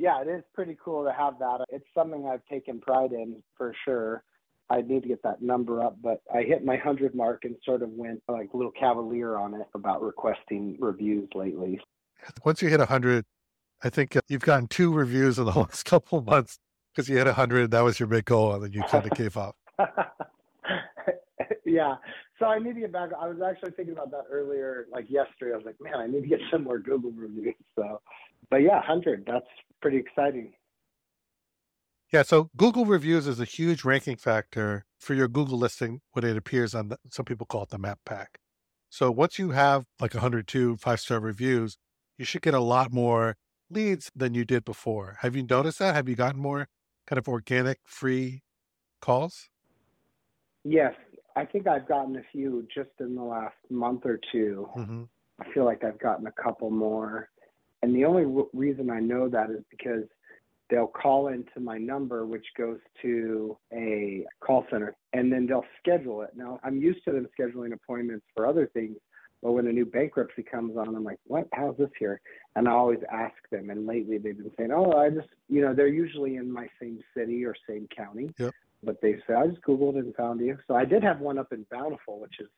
Yeah, 0.00 0.22
it 0.22 0.28
is 0.28 0.42
pretty 0.54 0.76
cool 0.82 1.04
to 1.04 1.12
have 1.12 1.38
that. 1.38 1.64
It's 1.68 1.84
something 1.94 2.26
I've 2.26 2.44
taken 2.46 2.80
pride 2.80 3.12
in 3.12 3.42
for 3.56 3.74
sure. 3.84 4.24
I 4.70 4.82
need 4.82 5.02
to 5.02 5.08
get 5.08 5.22
that 5.24 5.42
number 5.42 5.82
up, 5.82 5.96
but 6.00 6.22
I 6.32 6.42
hit 6.42 6.64
my 6.64 6.74
100 6.74 7.14
mark 7.14 7.44
and 7.44 7.56
sort 7.64 7.82
of 7.82 7.90
went 7.90 8.22
like 8.28 8.50
a 8.54 8.56
little 8.56 8.72
cavalier 8.72 9.36
on 9.36 9.54
it 9.54 9.66
about 9.74 10.00
requesting 10.00 10.76
reviews 10.78 11.28
lately. 11.34 11.80
Once 12.44 12.62
you 12.62 12.68
hit 12.68 12.78
100, 12.78 13.24
I 13.82 13.90
think 13.90 14.14
uh, 14.14 14.20
you've 14.28 14.42
gotten 14.42 14.68
two 14.68 14.92
reviews 14.92 15.38
in 15.38 15.44
the 15.44 15.52
last 15.58 15.84
couple 15.84 16.18
of 16.18 16.26
months 16.26 16.58
because 16.94 17.08
you 17.08 17.16
hit 17.16 17.26
100. 17.26 17.72
That 17.72 17.80
was 17.80 17.98
your 17.98 18.06
big 18.06 18.26
goal, 18.26 18.52
and 18.54 18.62
then 18.62 18.72
you 18.72 18.82
kind 18.84 19.04
of 19.04 19.16
gave 19.18 19.36
up. 19.36 19.56
yeah. 21.64 21.96
So 22.38 22.46
I 22.46 22.58
need 22.58 22.74
to 22.74 22.80
get 22.80 22.92
back. 22.92 23.10
I 23.18 23.28
was 23.28 23.38
actually 23.46 23.72
thinking 23.72 23.94
about 23.94 24.10
that 24.10 24.24
earlier, 24.30 24.86
like 24.92 25.06
yesterday. 25.08 25.52
I 25.52 25.56
was 25.56 25.66
like, 25.66 25.80
man, 25.80 25.96
I 25.96 26.06
need 26.06 26.22
to 26.22 26.28
get 26.28 26.40
some 26.50 26.64
more 26.64 26.78
Google 26.78 27.12
reviews. 27.12 27.54
So, 27.76 28.00
but 28.50 28.58
yeah, 28.58 28.76
100. 28.76 29.24
That's 29.26 29.46
pretty 29.82 29.98
exciting. 29.98 30.52
Yeah. 32.12 32.22
So 32.22 32.50
Google 32.56 32.86
reviews 32.86 33.26
is 33.26 33.40
a 33.40 33.44
huge 33.44 33.84
ranking 33.84 34.16
factor 34.16 34.84
for 34.98 35.14
your 35.14 35.28
Google 35.28 35.58
listing 35.58 36.00
when 36.12 36.24
it 36.24 36.36
appears 36.36 36.74
on 36.74 36.88
the, 36.88 36.98
some 37.10 37.24
people 37.24 37.46
call 37.46 37.62
it 37.62 37.70
the 37.70 37.78
map 37.78 38.00
pack. 38.04 38.38
So 38.88 39.10
once 39.10 39.38
you 39.38 39.50
have 39.50 39.84
like 40.00 40.14
102 40.14 40.76
five 40.78 41.00
star 41.00 41.20
reviews, 41.20 41.78
you 42.18 42.24
should 42.24 42.42
get 42.42 42.54
a 42.54 42.60
lot 42.60 42.92
more 42.92 43.36
leads 43.70 44.10
than 44.14 44.34
you 44.34 44.44
did 44.44 44.64
before. 44.64 45.18
Have 45.20 45.36
you 45.36 45.44
noticed 45.48 45.78
that? 45.78 45.94
Have 45.94 46.08
you 46.08 46.16
gotten 46.16 46.40
more 46.40 46.66
kind 47.06 47.18
of 47.18 47.28
organic 47.28 47.78
free 47.84 48.42
calls? 49.00 49.48
Yes, 50.64 50.92
I 51.40 51.46
think 51.46 51.66
I've 51.66 51.88
gotten 51.88 52.16
a 52.16 52.22
few 52.32 52.66
just 52.72 52.90
in 53.00 53.14
the 53.14 53.22
last 53.22 53.56
month 53.70 54.04
or 54.04 54.20
2 54.30 54.68
mm-hmm. 54.76 55.02
I 55.40 55.54
feel 55.54 55.64
like 55.64 55.82
I've 55.84 55.98
gotten 55.98 56.26
a 56.26 56.42
couple 56.42 56.70
more. 56.70 57.30
And 57.82 57.96
the 57.96 58.04
only 58.04 58.24
w- 58.24 58.50
reason 58.52 58.90
I 58.90 59.00
know 59.00 59.26
that 59.30 59.48
is 59.48 59.62
because 59.70 60.04
they'll 60.68 60.86
call 60.86 61.28
into 61.28 61.58
my 61.58 61.78
number, 61.78 62.26
which 62.26 62.44
goes 62.58 62.78
to 63.00 63.56
a 63.72 64.26
call 64.40 64.66
center, 64.70 64.94
and 65.14 65.32
then 65.32 65.46
they'll 65.46 65.64
schedule 65.78 66.20
it. 66.20 66.30
Now, 66.36 66.60
I'm 66.62 66.76
used 66.76 67.02
to 67.06 67.12
them 67.12 67.26
scheduling 67.38 67.72
appointments 67.72 68.26
for 68.36 68.46
other 68.46 68.66
things, 68.74 68.98
but 69.42 69.52
when 69.52 69.66
a 69.66 69.72
new 69.72 69.86
bankruptcy 69.86 70.42
comes 70.42 70.76
on, 70.76 70.94
I'm 70.94 71.04
like, 71.04 71.18
what? 71.26 71.48
How's 71.54 71.78
this 71.78 71.88
here? 71.98 72.20
And 72.54 72.68
I 72.68 72.72
always 72.72 73.00
ask 73.10 73.34
them. 73.50 73.70
And 73.70 73.86
lately 73.86 74.18
they've 74.18 74.36
been 74.36 74.52
saying, 74.58 74.72
oh, 74.72 74.92
I 74.92 75.08
just, 75.08 75.28
you 75.48 75.62
know, 75.62 75.72
they're 75.72 75.88
usually 75.88 76.36
in 76.36 76.52
my 76.52 76.68
same 76.78 77.00
city 77.16 77.46
or 77.46 77.54
same 77.66 77.88
county. 77.96 78.28
Yep. 78.38 78.52
But 78.82 78.96
they 79.02 79.16
say, 79.26 79.34
I 79.34 79.46
just 79.46 79.62
Googled 79.62 79.98
and 79.98 80.14
found 80.14 80.40
you. 80.40 80.56
So 80.66 80.74
I 80.74 80.84
did 80.84 81.02
have 81.02 81.20
one 81.20 81.38
up 81.38 81.52
in 81.52 81.66
Bountiful, 81.70 82.20
which 82.20 82.40
is 82.40 82.48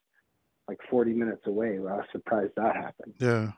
like 0.68 0.78
40 0.88 1.12
minutes 1.12 1.42
away. 1.46 1.78
I 1.78 1.80
was 1.80 2.04
surprised 2.12 2.52
that 2.56 2.76
happened. 2.76 3.14
Yeah. 3.18 3.52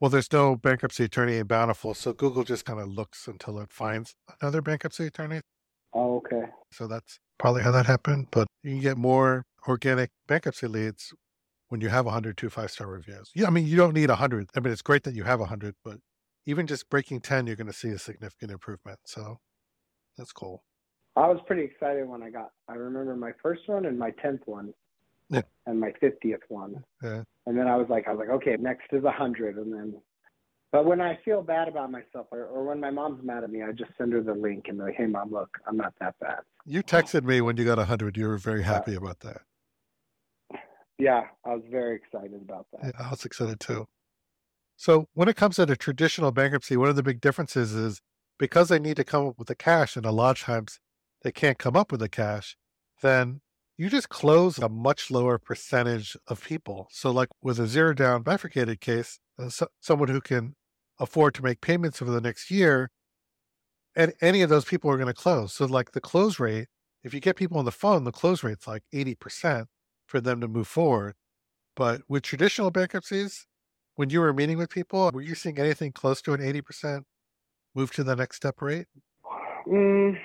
Well, 0.00 0.10
there's 0.10 0.32
no 0.32 0.54
bankruptcy 0.54 1.04
attorney 1.04 1.38
in 1.38 1.46
Bountiful, 1.46 1.92
so 1.94 2.12
Google 2.12 2.44
just 2.44 2.64
kind 2.64 2.78
of 2.78 2.88
looks 2.88 3.26
until 3.26 3.58
it 3.58 3.72
finds 3.72 4.14
another 4.40 4.62
bankruptcy 4.62 5.06
attorney. 5.06 5.40
Oh, 5.92 6.18
okay. 6.18 6.50
So 6.72 6.86
that's 6.86 7.18
probably 7.38 7.62
how 7.62 7.72
that 7.72 7.86
happened. 7.86 8.28
But 8.30 8.46
you 8.62 8.72
can 8.72 8.80
get 8.80 8.96
more 8.96 9.44
organic 9.66 10.10
bankruptcy 10.28 10.68
leads 10.68 11.12
when 11.68 11.80
you 11.80 11.88
have 11.88 12.04
102 12.04 12.48
five 12.50 12.70
star 12.70 12.86
reviews. 12.86 13.30
Yeah, 13.34 13.46
I 13.46 13.50
mean, 13.50 13.66
you 13.66 13.76
don't 13.76 13.94
need 13.94 14.08
100. 14.08 14.50
I 14.54 14.60
mean, 14.60 14.72
it's 14.72 14.82
great 14.82 15.02
that 15.04 15.14
you 15.14 15.24
have 15.24 15.40
100, 15.40 15.74
but 15.84 15.98
even 16.46 16.66
just 16.66 16.88
breaking 16.88 17.20
10, 17.20 17.46
you're 17.46 17.56
going 17.56 17.66
to 17.66 17.72
see 17.72 17.88
a 17.88 17.98
significant 17.98 18.52
improvement. 18.52 19.00
So 19.04 19.38
that's 20.16 20.32
cool. 20.32 20.62
I 21.18 21.28
was 21.28 21.40
pretty 21.46 21.62
excited 21.62 22.08
when 22.08 22.22
I 22.22 22.30
got, 22.30 22.50
I 22.68 22.74
remember 22.74 23.16
my 23.16 23.32
first 23.42 23.62
one 23.66 23.86
and 23.86 23.98
my 23.98 24.12
10th 24.24 24.40
one 24.46 24.72
yeah. 25.28 25.42
and 25.66 25.80
my 25.80 25.92
50th 26.02 26.38
one. 26.48 26.84
Yeah. 27.02 27.22
And 27.46 27.58
then 27.58 27.66
I 27.66 27.76
was 27.76 27.88
like, 27.88 28.06
I 28.06 28.12
was 28.12 28.20
like, 28.20 28.30
okay, 28.36 28.56
next 28.58 28.86
is 28.92 29.02
a 29.02 29.06
100. 29.06 29.56
And 29.56 29.72
then, 29.72 29.94
but 30.70 30.84
when 30.84 31.00
I 31.00 31.18
feel 31.24 31.42
bad 31.42 31.66
about 31.66 31.90
myself 31.90 32.26
or, 32.30 32.44
or 32.44 32.64
when 32.64 32.78
my 32.78 32.90
mom's 32.90 33.24
mad 33.24 33.42
at 33.42 33.50
me, 33.50 33.62
I 33.62 33.72
just 33.72 33.90
send 33.98 34.12
her 34.12 34.22
the 34.22 34.34
link 34.34 34.66
and 34.68 34.78
be 34.78 34.84
like, 34.84 34.94
hey, 34.94 35.06
mom, 35.06 35.32
look, 35.32 35.58
I'm 35.66 35.76
not 35.76 35.92
that 36.00 36.14
bad. 36.20 36.40
You 36.64 36.82
texted 36.82 37.24
me 37.24 37.40
when 37.40 37.56
you 37.56 37.64
got 37.64 37.78
a 37.78 37.82
100. 37.88 38.16
You 38.16 38.28
were 38.28 38.38
very 38.38 38.62
happy 38.62 38.94
uh, 38.94 38.98
about 38.98 39.20
that. 39.20 39.40
Yeah, 40.98 41.22
I 41.44 41.54
was 41.54 41.62
very 41.70 41.96
excited 41.96 42.40
about 42.42 42.66
that. 42.72 42.92
Yeah, 42.94 43.06
I 43.06 43.10
was 43.10 43.24
excited 43.24 43.58
too. 43.58 43.86
So 44.76 45.08
when 45.14 45.28
it 45.28 45.34
comes 45.34 45.56
to 45.56 45.66
the 45.66 45.74
traditional 45.74 46.30
bankruptcy, 46.30 46.76
one 46.76 46.88
of 46.88 46.96
the 46.96 47.02
big 47.02 47.20
differences 47.20 47.74
is 47.74 48.00
because 48.38 48.68
they 48.68 48.78
need 48.78 48.96
to 48.96 49.04
come 49.04 49.26
up 49.26 49.38
with 49.38 49.48
the 49.48 49.56
cash, 49.56 49.96
and 49.96 50.06
a 50.06 50.12
lot 50.12 50.38
of 50.38 50.44
times 50.44 50.78
they 51.22 51.32
can't 51.32 51.58
come 51.58 51.76
up 51.76 51.90
with 51.90 52.00
the 52.00 52.08
cash, 52.08 52.56
then 53.02 53.40
you 53.76 53.88
just 53.88 54.08
close 54.08 54.58
a 54.58 54.68
much 54.68 55.10
lower 55.10 55.38
percentage 55.38 56.16
of 56.26 56.44
people. 56.44 56.88
So, 56.90 57.10
like 57.10 57.28
with 57.42 57.58
a 57.60 57.66
zero 57.66 57.94
down 57.94 58.22
bifurcated 58.22 58.80
case, 58.80 59.20
uh, 59.38 59.48
so, 59.48 59.68
someone 59.80 60.08
who 60.08 60.20
can 60.20 60.56
afford 60.98 61.34
to 61.34 61.42
make 61.42 61.60
payments 61.60 62.02
over 62.02 62.10
the 62.10 62.20
next 62.20 62.50
year, 62.50 62.90
and 63.94 64.12
any 64.20 64.42
of 64.42 64.50
those 64.50 64.64
people 64.64 64.90
are 64.90 64.96
going 64.96 65.06
to 65.06 65.14
close. 65.14 65.54
So, 65.54 65.64
like 65.66 65.92
the 65.92 66.00
close 66.00 66.40
rate, 66.40 66.66
if 67.04 67.14
you 67.14 67.20
get 67.20 67.36
people 67.36 67.58
on 67.58 67.64
the 67.64 67.72
phone, 67.72 68.04
the 68.04 68.12
close 68.12 68.42
rate's 68.42 68.66
like 68.66 68.82
80% 68.92 69.66
for 70.06 70.20
them 70.20 70.40
to 70.40 70.48
move 70.48 70.66
forward. 70.66 71.14
But 71.76 72.02
with 72.08 72.24
traditional 72.24 72.72
bankruptcies, 72.72 73.46
when 73.94 74.10
you 74.10 74.20
were 74.20 74.32
meeting 74.32 74.58
with 74.58 74.70
people, 74.70 75.08
were 75.12 75.22
you 75.22 75.36
seeing 75.36 75.58
anything 75.58 75.92
close 75.92 76.20
to 76.22 76.32
an 76.32 76.40
80% 76.40 77.02
move 77.74 77.92
to 77.92 78.02
the 78.02 78.16
next 78.16 78.36
step 78.36 78.60
rate? 78.60 78.86
Mm, 79.66 80.18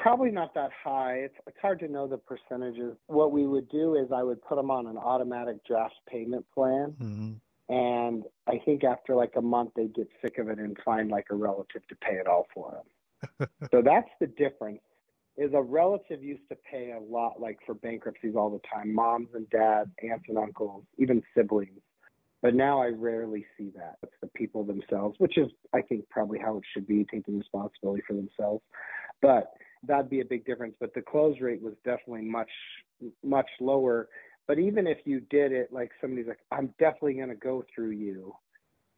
probably 0.00 0.30
not 0.30 0.54
that 0.54 0.70
high. 0.82 1.14
It's, 1.24 1.34
it's 1.46 1.56
hard 1.60 1.78
to 1.80 1.88
know 1.88 2.06
the 2.06 2.18
percentages. 2.18 2.96
What 3.06 3.32
we 3.32 3.46
would 3.46 3.68
do 3.68 3.96
is 3.96 4.08
I 4.14 4.22
would 4.22 4.42
put 4.42 4.56
them 4.56 4.70
on 4.70 4.86
an 4.86 4.96
automatic 4.96 5.64
draft 5.66 5.94
payment 6.08 6.44
plan. 6.54 6.94
Mm-hmm. 7.00 7.32
And 7.72 8.24
I 8.48 8.58
think 8.64 8.82
after 8.82 9.14
like 9.14 9.34
a 9.36 9.42
month, 9.42 9.70
they'd 9.76 9.94
get 9.94 10.08
sick 10.22 10.38
of 10.38 10.48
it 10.48 10.58
and 10.58 10.76
find 10.84 11.10
like 11.10 11.26
a 11.30 11.36
relative 11.36 11.86
to 11.88 11.94
pay 11.96 12.14
it 12.14 12.26
all 12.26 12.46
for 12.52 12.72
them. 12.72 13.48
so 13.70 13.82
that's 13.82 14.08
the 14.18 14.26
difference 14.26 14.80
is 15.36 15.52
a 15.54 15.62
relative 15.62 16.22
used 16.22 16.48
to 16.50 16.56
pay 16.70 16.92
a 16.92 17.00
lot 17.00 17.40
like 17.40 17.58
for 17.64 17.74
bankruptcies 17.74 18.34
all 18.36 18.50
the 18.50 18.60
time 18.72 18.94
moms 18.94 19.28
and 19.34 19.48
dads 19.50 19.90
aunts 20.02 20.24
and 20.28 20.36
uncles 20.36 20.84
even 20.98 21.22
siblings 21.36 21.80
but 22.42 22.54
now 22.54 22.80
i 22.80 22.88
rarely 22.88 23.46
see 23.56 23.70
that 23.74 23.96
it's 24.02 24.12
the 24.20 24.26
people 24.28 24.64
themselves 24.64 25.14
which 25.18 25.38
is 25.38 25.48
i 25.72 25.80
think 25.80 26.08
probably 26.08 26.38
how 26.38 26.56
it 26.56 26.64
should 26.72 26.86
be 26.86 27.06
taking 27.10 27.38
responsibility 27.38 28.02
for 28.06 28.14
themselves 28.14 28.62
but 29.22 29.52
that'd 29.86 30.10
be 30.10 30.20
a 30.20 30.24
big 30.24 30.44
difference 30.44 30.74
but 30.80 30.92
the 30.94 31.02
close 31.02 31.40
rate 31.40 31.62
was 31.62 31.74
definitely 31.84 32.22
much 32.22 32.50
much 33.22 33.48
lower 33.60 34.08
but 34.46 34.58
even 34.58 34.86
if 34.86 34.98
you 35.04 35.20
did 35.30 35.52
it 35.52 35.72
like 35.72 35.90
somebody's 36.00 36.26
like 36.26 36.40
i'm 36.52 36.72
definitely 36.78 37.14
going 37.14 37.28
to 37.28 37.34
go 37.34 37.64
through 37.74 37.90
you 37.90 38.34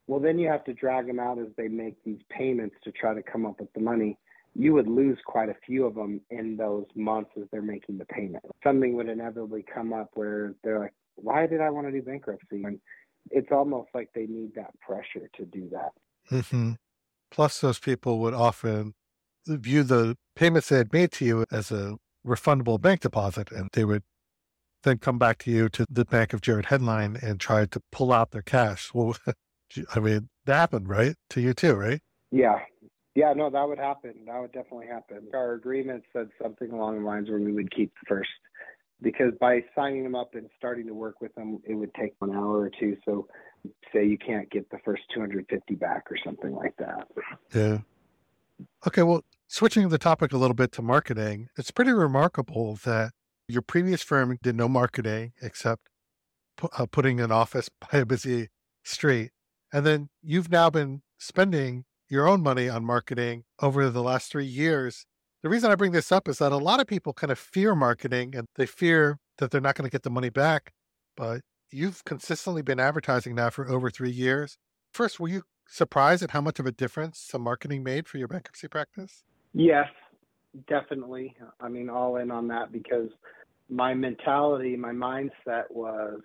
well 0.07 0.19
then 0.19 0.37
you 0.37 0.47
have 0.47 0.63
to 0.63 0.73
drag 0.73 1.07
them 1.07 1.19
out 1.19 1.39
as 1.39 1.47
they 1.57 1.67
make 1.67 1.95
these 2.03 2.19
payments 2.29 2.75
to 2.83 2.91
try 2.91 3.13
to 3.13 3.23
come 3.23 3.45
up 3.45 3.59
with 3.59 3.71
the 3.73 3.81
money 3.81 4.17
you 4.55 4.73
would 4.73 4.87
lose 4.87 5.17
quite 5.25 5.49
a 5.49 5.55
few 5.65 5.85
of 5.85 5.95
them 5.95 6.21
in 6.29 6.55
those 6.55 6.85
months 6.95 7.31
as 7.37 7.43
they're 7.51 7.61
making 7.61 7.97
the 7.97 8.05
payment. 8.05 8.43
Something 8.63 8.95
would 8.95 9.09
inevitably 9.09 9.65
come 9.73 9.93
up 9.93 10.11
where 10.13 10.53
they're 10.63 10.79
like, 10.79 10.93
why 11.15 11.47
did 11.47 11.61
I 11.61 11.69
want 11.69 11.87
to 11.87 11.91
do 11.91 12.01
bankruptcy? 12.01 12.63
And 12.63 12.79
it's 13.31 13.51
almost 13.51 13.89
like 13.93 14.09
they 14.13 14.27
need 14.27 14.53
that 14.55 14.79
pressure 14.79 15.29
to 15.37 15.45
do 15.45 15.69
that. 15.71 15.91
Mm-hmm. 16.31 16.73
Plus, 17.31 17.59
those 17.61 17.79
people 17.79 18.19
would 18.19 18.33
often 18.33 18.93
view 19.45 19.83
the 19.83 20.15
payments 20.35 20.69
they 20.69 20.77
had 20.77 20.93
made 20.93 21.11
to 21.13 21.25
you 21.25 21.45
as 21.51 21.71
a 21.71 21.97
refundable 22.25 22.79
bank 22.79 23.01
deposit, 23.01 23.51
and 23.51 23.69
they 23.73 23.85
would 23.85 24.03
then 24.83 24.97
come 24.97 25.17
back 25.17 25.37
to 25.39 25.51
you 25.51 25.69
to 25.69 25.85
the 25.89 26.05
Bank 26.05 26.33
of 26.33 26.41
Jared 26.41 26.65
headline 26.65 27.17
and 27.21 27.39
try 27.39 27.65
to 27.65 27.81
pull 27.91 28.11
out 28.11 28.31
their 28.31 28.41
cash. 28.41 28.91
Well, 28.93 29.15
I 29.95 29.99
mean, 29.99 30.29
that 30.45 30.55
happened, 30.55 30.89
right? 30.89 31.15
To 31.31 31.41
you 31.41 31.53
too, 31.53 31.73
right? 31.73 32.01
Yeah, 32.31 32.59
yeah, 33.15 33.33
no, 33.33 33.49
that 33.49 33.67
would 33.67 33.77
happen. 33.77 34.13
That 34.25 34.39
would 34.41 34.51
definitely 34.51 34.87
happen. 34.87 35.27
Our 35.33 35.53
agreement 35.53 36.03
said 36.13 36.29
something 36.41 36.71
along 36.71 36.99
the 36.99 37.05
lines 37.05 37.29
where 37.29 37.39
we 37.39 37.51
would 37.51 37.73
keep 37.73 37.93
the 38.01 38.07
first 38.07 38.29
because 39.01 39.33
by 39.39 39.63
signing 39.75 40.03
them 40.03 40.15
up 40.15 40.33
and 40.33 40.49
starting 40.57 40.87
to 40.87 40.93
work 40.93 41.21
with 41.21 41.33
them, 41.35 41.59
it 41.65 41.75
would 41.75 41.93
take 41.93 42.13
one 42.19 42.31
hour 42.35 42.59
or 42.59 42.71
two. 42.79 42.97
So, 43.05 43.27
say 43.93 44.05
you 44.05 44.17
can't 44.17 44.49
get 44.49 44.69
the 44.71 44.79
first 44.83 45.03
250 45.13 45.75
back 45.75 46.05
or 46.09 46.17
something 46.25 46.53
like 46.53 46.75
that. 46.77 47.07
Yeah. 47.53 47.79
Okay. 48.85 49.03
Well, 49.03 49.21
switching 49.47 49.89
the 49.89 49.97
topic 49.97 50.33
a 50.33 50.37
little 50.37 50.55
bit 50.55 50.71
to 50.73 50.81
marketing, 50.81 51.47
it's 51.57 51.71
pretty 51.71 51.91
remarkable 51.91 52.77
that 52.83 53.11
your 53.47 53.61
previous 53.61 54.01
firm 54.03 54.37
did 54.41 54.55
no 54.55 54.67
marketing 54.67 55.33
except 55.41 55.89
pu- 56.57 56.69
uh, 56.77 56.85
putting 56.85 57.19
an 57.19 57.31
office 57.31 57.69
by 57.91 57.99
a 57.99 58.05
busy 58.05 58.49
street. 58.83 59.31
And 59.71 59.85
then 59.85 60.09
you've 60.21 60.51
now 60.51 60.69
been 60.69 61.01
spending 61.17 61.85
your 62.09 62.27
own 62.27 62.43
money 62.43 62.69
on 62.69 62.83
marketing 62.83 63.43
over 63.61 63.89
the 63.89 64.03
last 64.03 64.31
three 64.31 64.45
years. 64.45 65.05
The 65.41 65.49
reason 65.49 65.71
I 65.71 65.75
bring 65.75 65.93
this 65.93 66.11
up 66.11 66.27
is 66.27 66.37
that 66.39 66.51
a 66.51 66.57
lot 66.57 66.79
of 66.79 66.87
people 66.87 67.13
kind 67.13 67.31
of 67.31 67.39
fear 67.39 67.75
marketing 67.75 68.35
and 68.35 68.47
they 68.55 68.65
fear 68.65 69.17
that 69.37 69.51
they're 69.51 69.61
not 69.61 69.75
going 69.75 69.87
to 69.87 69.91
get 69.91 70.03
the 70.03 70.09
money 70.09 70.29
back. 70.29 70.73
But 71.17 71.41
you've 71.71 72.03
consistently 72.05 72.61
been 72.61 72.79
advertising 72.79 73.35
now 73.35 73.49
for 73.49 73.67
over 73.69 73.89
three 73.89 74.11
years. 74.11 74.57
First, 74.93 75.19
were 75.19 75.27
you 75.27 75.43
surprised 75.67 76.23
at 76.23 76.31
how 76.31 76.41
much 76.41 76.59
of 76.59 76.65
a 76.65 76.71
difference 76.71 77.19
some 77.19 77.41
marketing 77.41 77.83
made 77.83 78.07
for 78.07 78.17
your 78.17 78.27
bankruptcy 78.27 78.67
practice? 78.67 79.23
Yes, 79.53 79.87
definitely. 80.67 81.35
I 81.59 81.69
mean, 81.69 81.89
all 81.89 82.17
in 82.17 82.31
on 82.31 82.47
that 82.49 82.71
because 82.71 83.09
my 83.69 83.93
mentality, 83.93 84.75
my 84.75 84.91
mindset 84.91 85.69
was 85.69 86.21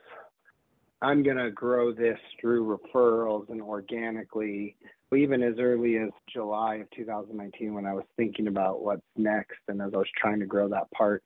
I'm 1.01 1.23
going 1.23 1.37
to 1.37 1.51
grow 1.51 1.93
this 1.93 2.19
through 2.41 2.77
referrals 2.77 3.49
and 3.51 3.63
organically 3.63 4.77
even 5.17 5.43
as 5.43 5.55
early 5.59 5.97
as 5.97 6.11
July 6.33 6.77
of 6.77 6.91
2019 6.91 7.73
when 7.73 7.87
I 7.87 7.95
was 7.95 8.05
thinking 8.17 8.47
about 8.47 8.83
what's 8.83 9.01
next 9.17 9.59
and 9.69 9.81
as 9.81 9.93
I 9.95 9.97
was 9.97 10.09
trying 10.21 10.41
to 10.41 10.47
grow 10.47 10.69
that 10.69 10.91
part. 10.91 11.23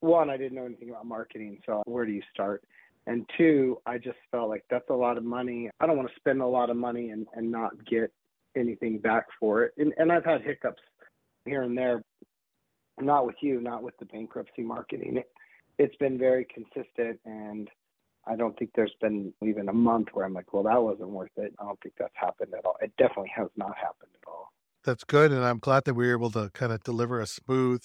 One, 0.00 0.30
I 0.30 0.36
didn't 0.36 0.56
know 0.56 0.66
anything 0.66 0.90
about 0.90 1.06
marketing, 1.06 1.58
so 1.64 1.82
where 1.86 2.04
do 2.04 2.12
you 2.12 2.22
start? 2.32 2.62
And 3.08 3.28
two, 3.38 3.78
I 3.86 3.96
just 3.96 4.18
felt 4.30 4.50
like 4.50 4.64
that's 4.68 4.90
a 4.90 4.94
lot 4.94 5.16
of 5.16 5.24
money. 5.24 5.70
I 5.80 5.86
don't 5.86 5.96
want 5.96 6.10
to 6.10 6.14
spend 6.16 6.42
a 6.42 6.46
lot 6.46 6.68
of 6.68 6.76
money 6.76 7.08
and, 7.08 7.26
and 7.34 7.50
not 7.50 7.72
get 7.86 8.12
anything 8.54 8.98
back 8.98 9.24
for 9.40 9.64
it. 9.64 9.72
And, 9.78 9.94
and 9.96 10.12
I've 10.12 10.26
had 10.26 10.42
hiccups 10.42 10.82
here 11.46 11.62
and 11.62 11.76
there, 11.76 12.02
not 13.00 13.24
with 13.24 13.36
you, 13.40 13.62
not 13.62 13.82
with 13.82 13.96
the 13.98 14.04
bankruptcy 14.04 14.62
marketing. 14.62 15.16
It, 15.16 15.30
it's 15.78 15.96
been 15.96 16.18
very 16.18 16.46
consistent 16.52 17.18
and 17.24 17.70
I 18.26 18.36
don't 18.36 18.58
think 18.58 18.72
there's 18.74 18.94
been 19.00 19.32
even 19.42 19.70
a 19.70 19.72
month 19.72 20.08
where 20.12 20.26
I'm 20.26 20.34
like, 20.34 20.52
well, 20.52 20.64
that 20.64 20.82
wasn't 20.82 21.08
worth 21.08 21.30
it. 21.38 21.54
I 21.58 21.64
don't 21.64 21.80
think 21.80 21.94
that's 21.98 22.12
happened 22.14 22.52
at 22.52 22.66
all. 22.66 22.76
It 22.82 22.92
definitely 22.98 23.32
has 23.34 23.48
not 23.56 23.74
happened 23.74 24.10
at 24.22 24.28
all. 24.28 24.52
That's 24.84 25.04
good. 25.04 25.32
And 25.32 25.42
I'm 25.42 25.60
glad 25.60 25.86
that 25.86 25.94
we 25.94 26.08
were 26.08 26.12
able 26.12 26.30
to 26.32 26.50
kind 26.52 26.72
of 26.72 26.82
deliver 26.82 27.20
a 27.20 27.26
smooth 27.26 27.84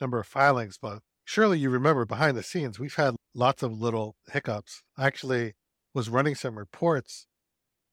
number 0.00 0.18
of 0.18 0.26
filings. 0.26 0.78
But 0.82 1.00
surely 1.24 1.58
you 1.58 1.70
remember 1.70 2.04
behind 2.04 2.36
the 2.36 2.42
scenes, 2.42 2.78
we've 2.78 2.94
had 2.94 3.16
lots 3.34 3.62
of 3.62 3.72
little 3.72 4.16
hiccups. 4.30 4.82
I 4.96 5.06
actually 5.06 5.54
was 5.94 6.08
running 6.08 6.34
some 6.34 6.58
reports. 6.58 7.26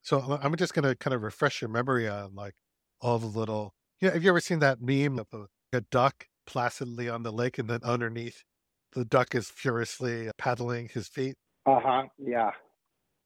So 0.02 0.39
I'm 0.41 0.56
just 0.56 0.74
going 0.74 0.88
to 0.88 0.96
kind 0.96 1.13
of 1.13 1.22
refresh 1.22 1.62
your 1.62 1.70
memory 1.70 2.08
on 2.08 2.36
like 2.36 2.54
all 3.00 3.20
the 3.20 3.28
little, 3.28 3.74
yeah. 4.02 4.08
You 4.08 4.10
know, 4.10 4.13
have 4.15 4.24
you 4.24 4.30
ever 4.30 4.39
seen 4.39 4.60
that 4.60 4.82
meme 4.82 5.20
of 5.20 5.28
a, 5.34 5.78
a 5.78 5.82
duck 5.82 6.26
placidly 6.48 7.08
on 7.08 7.24
the 7.24 7.32
lake 7.32 7.60
and 7.60 7.70
then 7.70 7.82
underneath 7.84 8.44
the 8.94 9.06
duck 9.06 9.36
is 9.36 9.50
furiously 9.50 10.30
paddling 10.38 10.89
his 10.91 11.08
feet? 11.08 11.36
Uh 11.65 11.80
huh. 11.84 12.04
Yeah. 12.17 12.52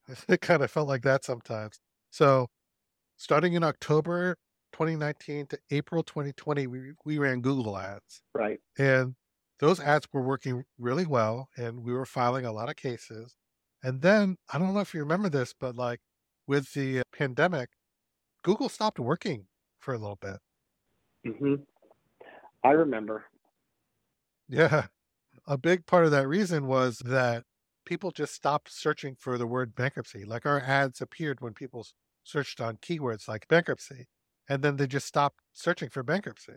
It 0.29 0.41
kind 0.41 0.61
of 0.61 0.69
felt 0.69 0.87
like 0.87 1.01
that 1.01 1.25
sometimes. 1.25 1.79
So 2.11 2.47
starting 3.17 3.53
in 3.53 3.63
October 3.63 4.35
2019 4.73 5.47
to 5.47 5.59
April 5.71 6.03
2020, 6.03 6.67
we, 6.67 6.91
we 7.05 7.17
ran 7.17 7.41
Google 7.41 7.75
ads. 7.75 8.21
Right. 8.35 8.59
And 8.77 9.15
those 9.59 9.79
ads 9.79 10.07
were 10.11 10.21
working 10.21 10.63
really 10.77 11.05
well 11.05 11.49
and 11.57 11.83
we 11.83 11.93
were 11.93 12.05
filing 12.05 12.45
a 12.45 12.51
lot 12.51 12.69
of 12.69 12.75
cases. 12.75 13.35
And 13.83 14.01
then 14.01 14.37
I 14.51 14.57
don't 14.57 14.73
know 14.73 14.79
if 14.79 14.93
you 14.93 14.99
remember 14.99 15.29
this, 15.29 15.53
but 15.57 15.75
like 15.75 15.99
with 16.47 16.73
the 16.73 17.03
pandemic, 17.13 17.69
Google 18.43 18.69
stopped 18.69 18.99
working 18.99 19.45
for 19.79 19.93
a 19.93 19.97
little 19.97 20.19
bit. 20.21 20.37
Mm-hmm. 21.25 21.55
I 22.63 22.71
remember. 22.71 23.25
Yeah. 24.49 24.87
A 25.47 25.57
big 25.57 25.85
part 25.85 26.05
of 26.05 26.11
that 26.11 26.27
reason 26.27 26.67
was 26.67 26.97
that 27.05 27.43
people 27.85 28.11
just 28.11 28.33
stopped 28.33 28.71
searching 28.71 29.15
for 29.15 29.37
the 29.37 29.47
word 29.47 29.75
bankruptcy. 29.75 30.25
Like 30.25 30.45
our 30.45 30.59
ads 30.59 31.01
appeared 31.01 31.41
when 31.41 31.53
people 31.53 31.85
searched 32.23 32.59
on 32.59 32.77
keywords 32.77 33.27
like 33.27 33.47
bankruptcy, 33.47 34.07
and 34.49 34.63
then 34.63 34.77
they 34.77 34.87
just 34.87 35.05
stopped 35.05 35.39
searching 35.53 35.89
for 35.89 36.03
bankruptcy. 36.03 36.53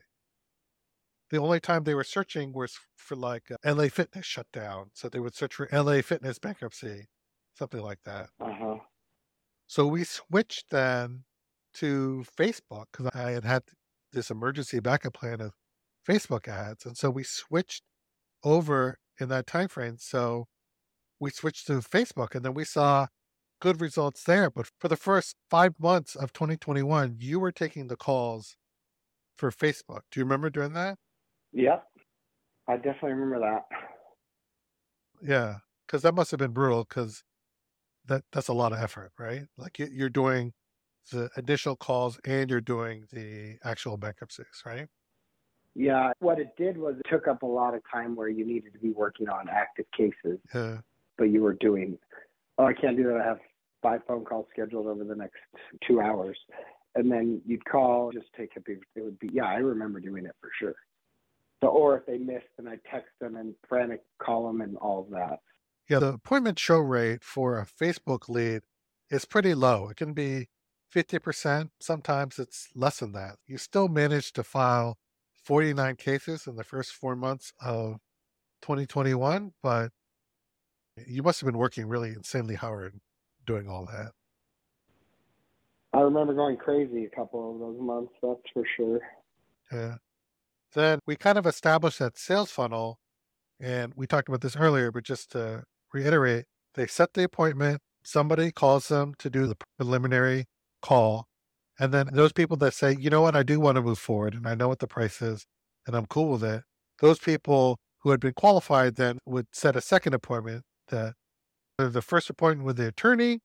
The 1.30 1.38
only 1.38 1.60
time 1.60 1.84
they 1.84 1.94
were 1.94 2.04
searching 2.04 2.52
was 2.52 2.78
for 2.96 3.16
like 3.16 3.50
uh, 3.50 3.74
LA 3.74 3.88
Fitness 3.88 4.24
shutdown. 4.24 4.90
So 4.94 5.08
they 5.08 5.20
would 5.20 5.34
search 5.34 5.54
for 5.54 5.68
LA 5.72 6.00
Fitness 6.00 6.38
bankruptcy, 6.38 7.08
something 7.54 7.82
like 7.82 8.00
that. 8.04 8.30
Uh-huh. 8.40 8.76
So 9.66 9.86
we 9.86 10.04
switched 10.04 10.70
then 10.70 11.24
to 11.74 12.24
Facebook 12.38 12.86
because 12.92 13.10
I 13.14 13.32
had 13.32 13.44
had 13.44 13.62
this 14.12 14.30
emergency 14.30 14.80
backup 14.80 15.12
plan 15.12 15.40
of 15.40 15.52
Facebook 16.08 16.48
ads. 16.48 16.86
And 16.86 16.96
so 16.96 17.10
we 17.10 17.22
switched 17.22 17.82
over 18.42 18.98
in 19.20 19.28
that 19.28 19.46
time 19.46 19.68
frame. 19.68 19.96
So 19.98 20.46
we 21.20 21.30
switched 21.30 21.66
to 21.66 21.74
Facebook 21.74 22.34
and 22.34 22.44
then 22.44 22.54
we 22.54 22.64
saw 22.64 23.08
good 23.60 23.80
results 23.80 24.22
there. 24.24 24.50
But 24.50 24.70
for 24.78 24.88
the 24.88 24.96
first 24.96 25.36
five 25.50 25.74
months 25.78 26.14
of 26.14 26.32
2021, 26.32 27.16
you 27.18 27.38
were 27.40 27.52
taking 27.52 27.88
the 27.88 27.96
calls 27.96 28.56
for 29.36 29.50
Facebook. 29.50 30.00
Do 30.10 30.20
you 30.20 30.24
remember 30.24 30.50
doing 30.50 30.72
that? 30.72 30.98
Yep. 31.52 31.84
I 32.68 32.76
definitely 32.76 33.12
remember 33.12 33.40
that. 33.40 33.64
Yeah. 35.22 35.56
Because 35.86 36.02
that 36.02 36.14
must 36.14 36.30
have 36.30 36.38
been 36.38 36.52
brutal 36.52 36.84
because 36.84 37.24
that, 38.06 38.22
that's 38.32 38.48
a 38.48 38.52
lot 38.52 38.72
of 38.72 38.78
effort, 38.78 39.12
right? 39.18 39.46
Like 39.56 39.78
you, 39.78 39.88
you're 39.90 40.10
doing 40.10 40.52
the 41.10 41.30
initial 41.36 41.76
calls 41.76 42.20
and 42.26 42.50
you're 42.50 42.60
doing 42.60 43.06
the 43.12 43.56
actual 43.64 43.96
bankruptcies, 43.96 44.62
right? 44.66 44.88
Yeah. 45.74 46.12
What 46.18 46.38
it 46.38 46.50
did 46.58 46.76
was 46.76 46.96
it 46.98 47.08
took 47.10 47.26
up 47.26 47.42
a 47.42 47.46
lot 47.46 47.74
of 47.74 47.80
time 47.90 48.14
where 48.16 48.28
you 48.28 48.44
needed 48.44 48.72
to 48.74 48.78
be 48.78 48.90
working 48.90 49.28
on 49.28 49.48
active 49.48 49.86
cases. 49.96 50.38
Yeah. 50.54 50.78
But 51.16 51.30
you 51.30 51.42
were 51.42 51.54
doing, 51.54 51.98
oh, 52.58 52.66
I 52.66 52.74
can't 52.74 52.96
do 52.96 53.04
that. 53.04 53.20
I 53.22 53.24
have 53.24 53.38
five 53.82 54.00
phone 54.06 54.24
calls 54.24 54.46
scheduled 54.52 54.86
over 54.86 55.04
the 55.04 55.14
next 55.14 55.38
two 55.86 56.00
hours. 56.00 56.36
And 56.94 57.10
then 57.10 57.40
you'd 57.46 57.64
call, 57.64 58.10
just 58.12 58.26
take 58.36 58.50
a 58.56 58.60
big, 58.60 58.82
it 58.96 59.04
would 59.04 59.18
be, 59.18 59.30
yeah, 59.32 59.44
I 59.44 59.56
remember 59.56 60.00
doing 60.00 60.26
it 60.26 60.34
for 60.40 60.50
sure. 60.58 60.74
So, 61.62 61.68
or 61.68 61.96
if 61.98 62.06
they 62.06 62.18
missed, 62.18 62.46
then 62.56 62.68
I 62.68 62.76
text 62.90 63.10
them 63.20 63.36
and 63.36 63.54
frantic 63.68 64.02
call 64.22 64.46
them 64.46 64.60
and 64.60 64.76
all 64.76 65.00
of 65.00 65.10
that. 65.10 65.40
Yeah, 65.88 65.98
the 65.98 66.12
appointment 66.14 66.58
show 66.58 66.78
rate 66.78 67.24
for 67.24 67.58
a 67.58 67.66
Facebook 67.66 68.28
lead 68.28 68.62
is 69.10 69.24
pretty 69.24 69.54
low. 69.54 69.88
It 69.88 69.96
can 69.96 70.12
be 70.12 70.48
50%. 70.94 71.70
Sometimes 71.80 72.38
it's 72.38 72.68
less 72.74 73.00
than 73.00 73.12
that. 73.12 73.36
You 73.46 73.58
still 73.58 73.88
manage 73.88 74.32
to 74.34 74.42
file 74.42 74.98
49 75.44 75.96
cases 75.96 76.46
in 76.46 76.56
the 76.56 76.64
first 76.64 76.92
four 76.92 77.16
months 77.16 77.52
of 77.60 77.98
2021, 78.62 79.52
but 79.62 79.90
you 81.06 81.22
must 81.22 81.40
have 81.40 81.46
been 81.46 81.58
working 81.58 81.86
really 81.86 82.10
insanely 82.10 82.54
hard 82.54 83.00
doing 83.46 83.68
all 83.68 83.86
that. 83.86 84.12
I 85.94 86.00
remember 86.00 86.34
going 86.34 86.58
crazy 86.58 87.06
a 87.06 87.16
couple 87.16 87.54
of 87.54 87.60
those 87.60 87.80
months, 87.80 88.12
that's 88.22 88.40
for 88.52 88.64
sure. 88.76 89.00
Yeah. 89.72 89.96
Then 90.74 91.00
we 91.06 91.16
kind 91.16 91.38
of 91.38 91.46
established 91.46 91.98
that 91.98 92.18
sales 92.18 92.50
funnel, 92.50 92.98
and 93.60 93.92
we 93.96 94.06
talked 94.06 94.28
about 94.28 94.42
this 94.42 94.56
earlier, 94.56 94.92
but 94.92 95.04
just 95.04 95.32
to 95.32 95.64
reiterate, 95.92 96.44
they 96.74 96.86
set 96.86 97.14
the 97.14 97.24
appointment, 97.24 97.80
somebody 98.04 98.52
calls 98.52 98.88
them 98.88 99.14
to 99.18 99.30
do 99.30 99.46
the 99.46 99.56
preliminary 99.78 100.44
call, 100.82 101.26
and 101.78 101.92
then 101.92 102.08
those 102.12 102.32
people 102.32 102.56
that 102.58 102.74
say, 102.74 102.96
you 102.98 103.10
know 103.10 103.22
what, 103.22 103.36
I 103.36 103.42
do 103.42 103.60
want 103.60 103.76
to 103.76 103.82
move 103.82 103.98
forward 103.98 104.34
and 104.34 104.46
I 104.46 104.54
know 104.54 104.68
what 104.68 104.80
the 104.80 104.86
price 104.86 105.22
is 105.22 105.46
and 105.86 105.96
I'm 105.96 106.06
cool 106.06 106.32
with 106.32 106.44
it, 106.44 106.62
those 107.00 107.18
people 107.18 107.78
who 108.02 108.10
had 108.10 108.20
been 108.20 108.34
qualified 108.34 108.96
then 108.96 109.18
would 109.26 109.46
set 109.52 109.76
a 109.76 109.80
second 109.80 110.14
appointment 110.14 110.64
that 110.88 111.14
the 111.78 112.02
first 112.02 112.28
appointment 112.28 112.66
with 112.66 112.76
the 112.76 112.88
attorney, 112.88 113.40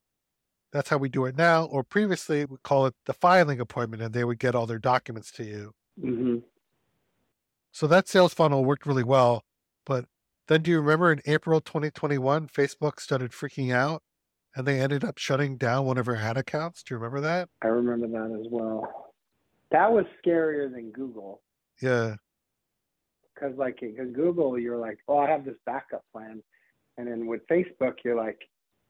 that's 0.71 0.89
how 0.89 0.97
we 0.97 1.09
do 1.09 1.25
it 1.25 1.37
now, 1.37 1.65
or 1.65 1.83
previously 1.83 2.45
we 2.45 2.57
call 2.63 2.87
it 2.87 2.95
the 3.05 3.13
filing 3.13 3.59
appointment 3.59 4.01
and 4.01 4.13
they 4.13 4.23
would 4.23 4.39
get 4.39 4.55
all 4.55 4.65
their 4.65 4.79
documents 4.79 5.31
to 5.31 5.43
you. 5.43 5.71
hmm 5.99 6.37
So 7.73 7.87
that 7.87 8.07
sales 8.07 8.35
funnel 8.35 8.63
worked 8.63 8.85
really 8.85 9.03
well. 9.03 9.43
But 9.85 10.05
then 10.47 10.61
do 10.61 10.71
you 10.71 10.79
remember 10.79 11.11
in 11.11 11.21
April 11.25 11.59
2021, 11.59 12.47
Facebook 12.47 12.99
started 12.99 13.31
freaking 13.31 13.73
out 13.73 14.03
and 14.55 14.67
they 14.67 14.79
ended 14.79 15.03
up 15.03 15.17
shutting 15.17 15.57
down 15.57 15.85
one 15.85 15.97
of 15.97 16.07
our 16.07 16.15
ad 16.15 16.37
accounts? 16.37 16.83
Do 16.83 16.93
you 16.93 16.99
remember 16.99 17.19
that? 17.21 17.49
I 17.63 17.67
remember 17.67 18.07
that 18.07 18.39
as 18.39 18.45
well. 18.51 19.11
That 19.71 19.91
was 19.91 20.05
scarier 20.23 20.71
than 20.71 20.91
Google. 20.91 21.41
Yeah. 21.81 22.15
Because, 23.33 23.57
like, 23.57 23.79
because 23.81 24.11
Google, 24.13 24.59
you're 24.59 24.77
like, 24.77 24.99
oh, 25.07 25.17
I 25.17 25.29
have 25.31 25.43
this 25.43 25.57
backup 25.65 26.03
plan. 26.11 26.43
And 26.99 27.07
then 27.07 27.25
with 27.25 27.41
Facebook, 27.47 27.95
you're 28.05 28.15
like, 28.15 28.37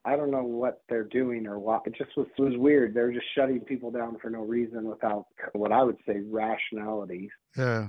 I 0.04 0.14
don't 0.16 0.30
know 0.30 0.44
what 0.44 0.82
they're 0.90 1.04
doing 1.04 1.46
or 1.46 1.58
what. 1.58 1.86
It 1.86 1.94
just 1.96 2.10
was, 2.18 2.26
it 2.36 2.42
was 2.42 2.58
weird. 2.58 2.92
They're 2.92 3.12
just 3.12 3.24
shutting 3.34 3.60
people 3.60 3.90
down 3.90 4.18
for 4.20 4.28
no 4.28 4.42
reason 4.42 4.84
without 4.84 5.24
what 5.54 5.72
I 5.72 5.82
would 5.82 5.96
say 6.06 6.20
rationality. 6.30 7.30
Yeah. 7.56 7.88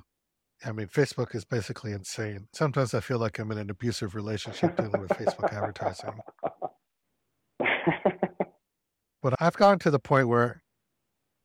I 0.63 0.71
mean, 0.71 0.87
Facebook 0.87 1.35
is 1.35 1.43
basically 1.45 1.91
insane. 1.91 2.47
Sometimes 2.53 2.93
I 2.93 2.99
feel 2.99 3.19
like 3.19 3.39
I'm 3.39 3.51
in 3.51 3.57
an 3.57 3.69
abusive 3.69 4.15
relationship 4.15 4.77
dealing 4.77 5.01
with 5.01 5.11
Facebook 5.11 5.51
advertising. 5.53 6.19
But 9.25 9.33
I've 9.39 9.57
gotten 9.57 9.79
to 9.79 9.89
the 9.89 9.97
point 9.97 10.27
where 10.27 10.61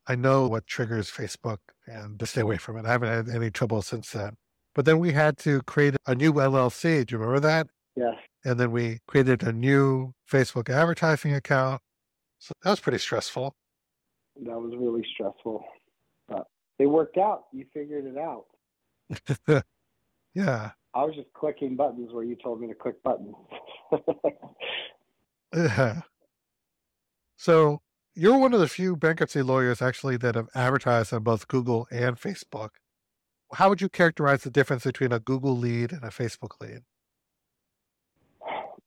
I 0.07 0.15
know 0.15 0.47
what 0.47 0.67
triggers 0.67 1.11
Facebook 1.11 1.61
and 1.87 2.21
to 2.21 2.27
stay 2.27 2.43
away 2.43 2.59
from 2.59 2.77
it. 2.77 2.85
I 2.85 2.93
haven't 2.93 3.09
had 3.09 3.35
any 3.35 3.51
trouble 3.51 3.81
since 3.81 4.11
then. 4.11 4.37
But 4.75 4.85
then 4.85 4.99
we 4.99 5.13
had 5.13 5.39
to 5.39 5.63
create 5.63 5.97
a 6.07 6.15
new 6.15 6.35
LLC. 6.35 7.07
Do 7.07 7.15
you 7.15 7.19
remember 7.19 7.41
that? 7.41 7.69
yes. 7.97 8.15
And 8.45 8.61
then 8.61 8.71
we 8.71 8.99
created 9.07 9.43
a 9.43 9.53
new 9.53 10.13
Facebook 10.31 10.69
advertising 10.69 11.35
account. 11.35 11.81
So 12.39 12.53
that 12.63 12.71
was 12.71 12.81
pretty 12.81 12.99
stressful. 12.99 13.55
That 14.45 14.59
was 14.59 14.75
really 14.77 15.07
stressful. 15.15 15.65
But 16.29 16.47
it 16.79 16.87
worked 16.87 17.17
out. 17.17 17.45
You 17.51 17.65
figured 17.73 18.05
it 18.05 18.19
out. 18.19 18.45
yeah. 20.35 20.71
I 20.93 21.05
was 21.05 21.15
just 21.15 21.33
clicking 21.35 21.77
buttons 21.77 22.13
where 22.13 22.25
you 22.25 22.37
told 22.37 22.61
me 22.61 22.67
to 22.69 22.75
click 22.75 23.03
buttons. 23.03 23.35
Yeah. 25.55 26.03
So 27.37 27.81
you're 28.15 28.39
one 28.39 28.55
of 28.55 28.61
the 28.61 28.69
few 28.69 28.95
bankruptcy 28.95 29.43
lawyers 29.43 29.83
actually 29.83 30.17
that 30.19 30.37
have 30.37 30.49
advertised 30.55 31.13
on 31.13 31.25
both 31.25 31.49
Google 31.49 31.89
and 31.91 32.21
Facebook. 32.21 32.71
How 33.55 33.69
would 33.69 33.81
you 33.81 33.89
characterize 33.89 34.43
the 34.43 34.51
difference 34.51 34.85
between 34.85 35.11
a 35.11 35.19
Google 35.19 35.57
lead 35.57 35.91
and 35.91 36.05
a 36.05 36.11
Facebook 36.11 36.61
lead? 36.61 36.83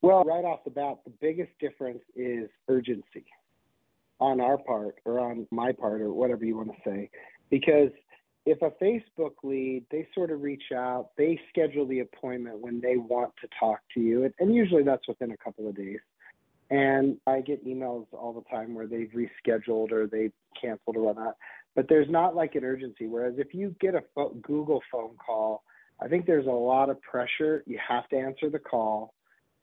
well, 0.04 0.24
right 0.26 0.44
off 0.44 0.64
the 0.66 0.70
bat, 0.70 1.00
the 1.06 1.14
biggest 1.22 1.52
difference 1.60 2.02
is 2.14 2.50
urgency 2.68 3.26
on 4.20 4.42
our 4.42 4.58
part 4.58 4.96
or 5.06 5.20
on 5.20 5.48
my 5.50 5.72
part 5.72 6.02
or 6.02 6.14
whatever 6.14 6.44
you 6.46 6.58
want 6.58 6.70
to 6.70 6.78
say. 6.86 7.10
Because 7.50 7.90
if 8.46 8.62
a 8.62 8.72
Facebook 8.84 9.36
lead, 9.44 9.86
they 9.90 10.08
sort 10.14 10.32
of 10.32 10.42
reach 10.42 10.72
out, 10.76 11.10
they 11.18 11.40
schedule 11.50 11.86
the 11.86 12.00
appointment 12.00 12.60
when 12.60 12.82
they 12.82 12.98
want 12.98 13.32
to 13.42 13.48
talk 13.60 13.80
to 13.94 14.02
you, 14.02 14.30
and, 14.40 14.54
usually 14.54 14.84
that's 14.84 15.08
within 15.08 15.32
a 15.32 15.38
couple 15.38 15.68
of 15.68 15.76
days. 15.76 16.00
And 16.70 17.18
I 17.28 17.42
get 17.42 17.66
emails 17.66 18.08
all 18.12 18.34
the 18.34 18.50
time 18.50 18.74
where 18.74 18.88
they've 18.88 19.12
rescheduled 19.14 19.92
or 19.92 20.08
they've 20.08 20.32
canceled 20.60 20.98
or 20.98 21.02
whatnot. 21.02 21.36
But 21.76 21.88
there's 21.88 22.10
not 22.10 22.36
like 22.36 22.56
an 22.56 22.64
urgency. 22.64 23.08
Whereas 23.08 23.36
if 23.38 23.54
you 23.54 23.76
get 23.80 23.96
a 23.96 24.04
Google 24.42 24.82
phone 24.92 25.16
call, 25.24 25.64
I 26.02 26.08
think 26.08 26.26
there's 26.26 26.48
a 26.48 26.52
lot 26.52 26.90
of 26.90 27.02
pressure. 27.02 27.64
You 27.68 27.80
have 27.88 28.08
to 28.10 28.18
answer 28.18 28.50
the 28.50 28.60
call 28.60 29.14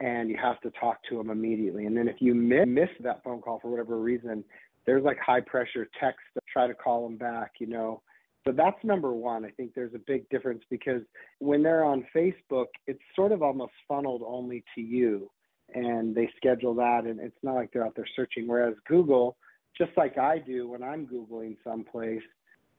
and 0.00 0.30
you 0.30 0.36
have 0.40 0.60
to 0.60 0.70
talk 0.78 0.98
to 1.08 1.16
them 1.18 1.30
immediately. 1.30 1.86
And 1.86 1.96
then 1.96 2.08
if 2.08 2.16
you 2.20 2.34
miss, 2.34 2.66
miss 2.66 2.88
that 3.00 3.22
phone 3.24 3.40
call 3.40 3.58
for 3.60 3.70
whatever 3.70 3.98
reason, 3.98 4.44
there's 4.86 5.04
like 5.04 5.18
high 5.18 5.40
pressure 5.40 5.88
text 6.00 6.20
to 6.34 6.40
try 6.52 6.66
to 6.66 6.74
call 6.74 7.08
them 7.08 7.16
back, 7.16 7.52
you 7.58 7.66
know. 7.66 8.02
So 8.46 8.52
that's 8.52 8.82
number 8.82 9.12
one. 9.12 9.44
I 9.44 9.50
think 9.50 9.74
there's 9.74 9.94
a 9.94 10.00
big 10.06 10.28
difference 10.30 10.62
because 10.70 11.02
when 11.40 11.62
they're 11.62 11.84
on 11.84 12.06
Facebook, 12.14 12.66
it's 12.86 13.00
sort 13.14 13.32
of 13.32 13.42
almost 13.42 13.72
funneled 13.86 14.22
only 14.26 14.64
to 14.74 14.80
you 14.80 15.30
and 15.74 16.14
they 16.14 16.28
schedule 16.36 16.74
that 16.74 17.04
and 17.04 17.20
it's 17.20 17.36
not 17.42 17.54
like 17.54 17.70
they're 17.72 17.84
out 17.84 17.94
there 17.94 18.08
searching. 18.16 18.48
Whereas 18.48 18.74
Google, 18.88 19.36
just 19.76 19.90
like 19.96 20.18
I 20.18 20.38
do 20.38 20.68
when 20.68 20.82
I'm 20.82 21.06
Googling 21.06 21.56
someplace 21.62 22.22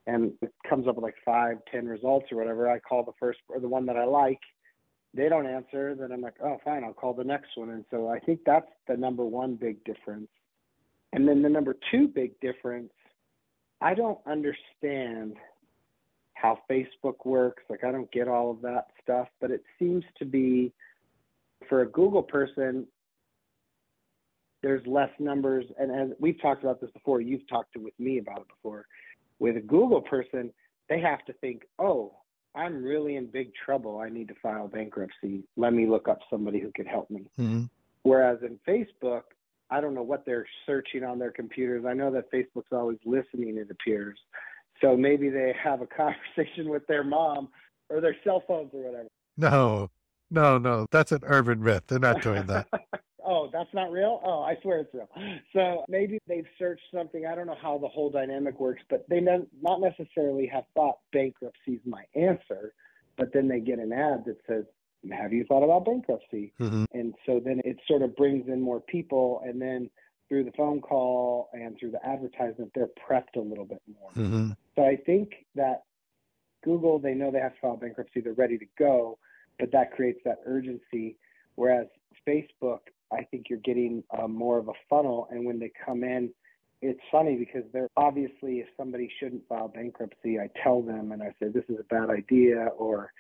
and 0.08 0.34
it 0.42 0.52
comes 0.68 0.88
up 0.88 0.96
with 0.96 1.04
like 1.04 1.16
five, 1.24 1.58
ten 1.72 1.88
results 1.88 2.26
or 2.32 2.38
whatever, 2.38 2.70
I 2.70 2.80
call 2.80 3.04
the 3.04 3.14
first 3.20 3.40
or 3.48 3.60
the 3.60 3.70
one 3.70 3.86
that 3.86 3.98
I 3.98 4.06
like. 4.06 4.40
They 5.14 5.30
don't 5.30 5.46
answer, 5.46 5.94
then 5.94 6.12
I'm 6.12 6.22
like, 6.22 6.36
oh, 6.44 6.58
fine, 6.64 6.84
I'll 6.84 6.94
call 6.94 7.14
the 7.14 7.24
next 7.24 7.50
one. 7.56 7.70
And 7.70 7.86
so 7.92 8.08
I 8.08 8.20
think 8.20 8.40
that's 8.46 8.70
the 8.88 8.96
number 8.96 9.26
one 9.26 9.56
big 9.56 9.84
difference. 9.84 10.30
And 11.14 11.28
then 11.28 11.42
the 11.42 11.50
number 11.50 11.76
two 11.92 12.08
big 12.08 12.40
difference, 12.40 12.94
I 13.82 13.94
don't 13.94 14.20
understand 14.26 15.36
how 16.42 16.60
Facebook 16.70 17.26
works. 17.26 17.64
Like, 17.70 17.84
I 17.84 17.92
don't 17.92 18.12
get 18.12 18.28
all 18.28 18.50
of 18.52 18.62
that 18.62 18.88
stuff, 19.02 19.28
but 19.40 19.52
it 19.52 19.64
seems 19.78 20.04
to 20.18 20.26
be 20.26 20.74
for 21.70 21.82
a 21.82 21.86
Google 21.86 22.24
person, 22.24 22.88
there's 24.64 24.86
less 24.88 25.12
numbers. 25.20 25.66
And 25.80 25.92
as 25.92 26.18
we've 26.20 26.42
talked 26.42 26.64
about 26.64 26.82
this 26.82 26.90
before, 26.92 27.22
you've 27.22 27.48
talked 27.48 27.74
to, 27.74 27.80
with 27.80 27.94
me 28.00 28.18
about 28.18 28.40
it 28.40 28.48
before. 28.48 28.86
With 29.40 29.58
a 29.58 29.62
Google 29.62 30.02
person, 30.02 30.52
they 30.90 31.00
have 31.00 31.24
to 31.26 31.34
think, 31.34 31.64
oh, 31.78 32.14
I'm 32.56 32.84
really 32.84 33.16
in 33.16 33.28
big 33.28 33.52
trouble. 33.66 34.00
I 34.00 34.10
need 34.10 34.28
to 34.30 34.36
file 34.42 34.68
bankruptcy. 34.68 35.44
Let 35.56 35.74
me 35.74 35.88
look 35.88 36.08
up 36.08 36.20
somebody 36.30 36.60
who 36.60 36.72
can 36.76 36.86
help 36.86 37.10
me. 37.10 37.28
Mm-hmm. 37.40 37.64
Whereas 38.04 38.40
in 38.42 38.60
Facebook, 38.68 39.22
I 39.70 39.80
don't 39.80 39.94
know 39.94 40.04
what 40.04 40.26
they're 40.26 40.48
searching 40.66 41.04
on 41.04 41.18
their 41.18 41.32
computers. 41.32 41.86
I 41.88 41.94
know 41.94 42.12
that 42.12 42.32
Facebook's 42.32 42.72
always 42.72 42.98
listening, 43.06 43.58
it 43.58 43.70
appears. 43.70 44.18
So 44.82 44.98
maybe 44.98 45.30
they 45.30 45.54
have 45.62 45.82
a 45.82 45.88
conversation 46.36 46.70
with 46.70 46.86
their 46.88 47.04
mom 47.04 47.50
or 47.90 48.02
their 48.02 48.16
cell 48.24 48.44
phones 48.48 48.72
or 48.74 48.84
whatever. 48.84 49.08
No, 49.38 49.90
no, 50.30 50.58
no, 50.58 50.86
that's 50.92 51.12
an 51.12 51.22
urban 51.24 51.64
myth. 51.64 51.84
They're 51.88 52.00
not 52.00 52.22
doing 52.22 52.46
that. 52.48 52.68
oh, 53.26 53.50
that's 53.52 53.74
not 53.74 53.92
real? 53.92 54.22
Oh, 54.24 54.42
I 54.42 54.56
swear 54.62 54.80
it's 54.80 54.94
real. 54.94 55.10
So 55.54 55.84
maybe 55.88 56.20
they've 56.28 56.46
searched 56.60 56.84
something. 56.94 57.26
I 57.26 57.36
don't 57.36 57.48
know 57.48 57.58
how 57.62 57.78
the 57.78 57.88
whole 57.88 58.10
dynamic 58.10 58.60
works, 58.60 58.82
but 58.90 59.06
they 59.10 59.20
ne- 59.20 59.48
not 59.62 59.82
necessarily 59.82 60.48
have 60.48 60.64
thought 60.74 61.00
bankruptcy 61.12 61.74
is 61.74 61.82
my 61.86 62.04
answer, 62.16 62.74
but 63.18 63.34
then 63.34 63.48
they 63.48 63.60
get 63.60 63.80
an 63.80 63.92
ad 63.92 64.26
that 64.26 64.38
says, 64.48 64.66
have 65.12 65.34
you 65.34 65.46
thought 65.46 65.64
about 65.64 65.86
bankruptcy? 65.86 66.54
Mm-hmm. 66.60 66.86
And 66.94 67.14
so 67.26 67.42
then 67.44 67.62
it 67.66 67.78
sort 67.88 68.02
of 68.04 68.16
brings 68.16 68.48
in 68.48 68.62
more 68.62 68.80
people. 68.80 69.42
And 69.44 69.62
then 69.62 69.90
through 70.32 70.46
the 70.46 70.52
phone 70.54 70.80
call 70.80 71.50
and 71.52 71.78
through 71.78 71.92
the 71.92 72.06
advertisement, 72.08 72.72
they're 72.74 72.88
prepped 72.88 73.36
a 73.36 73.42
little 73.42 73.66
bit 73.66 73.82
more. 73.94 74.12
Mm-hmm. 74.12 74.52
So 74.78 74.84
I 74.84 74.96
think 74.96 75.46
that 75.56 75.84
Google, 76.64 77.00
they 77.00 77.14
know 77.14 77.32
they 77.32 77.40
have 77.40 77.56
to 77.56 77.60
file 77.60 77.76
bankruptcy, 77.76 78.22
they're 78.22 78.34
ready 78.34 78.58
to 78.58 78.66
go 78.80 79.18
but 79.62 79.72
that 79.72 79.94
creates 79.94 80.20
that 80.26 80.40
urgency. 80.46 81.16
Whereas 81.56 81.88
Facebook, 82.28 82.80
I 83.14 83.24
think 83.24 83.46
you're 83.50 83.60
getting 83.60 84.04
uh, 84.18 84.28
more 84.28 84.58
of 84.58 84.68
a 84.68 84.74
funnel, 84.90 85.28
and 85.32 85.46
when 85.46 85.60
they 85.60 85.72
come 85.86 86.04
in, 86.04 86.32
it's 86.82 87.00
funny 87.12 87.36
because 87.38 87.64
they're 87.72 87.90
obviously 87.96 88.60
if 88.60 88.68
somebody 88.76 89.10
shouldn't 89.20 89.48
file 89.48 89.68
bankruptcy, 89.68 90.40
I 90.40 90.50
tell 90.64 90.82
them 90.82 91.12
and 91.12 91.22
I 91.22 91.28
say 91.40 91.50
this 91.50 91.64
is 91.70 91.78
a 91.80 91.84
bad 91.84 92.10
idea, 92.10 92.70
or 92.76 93.14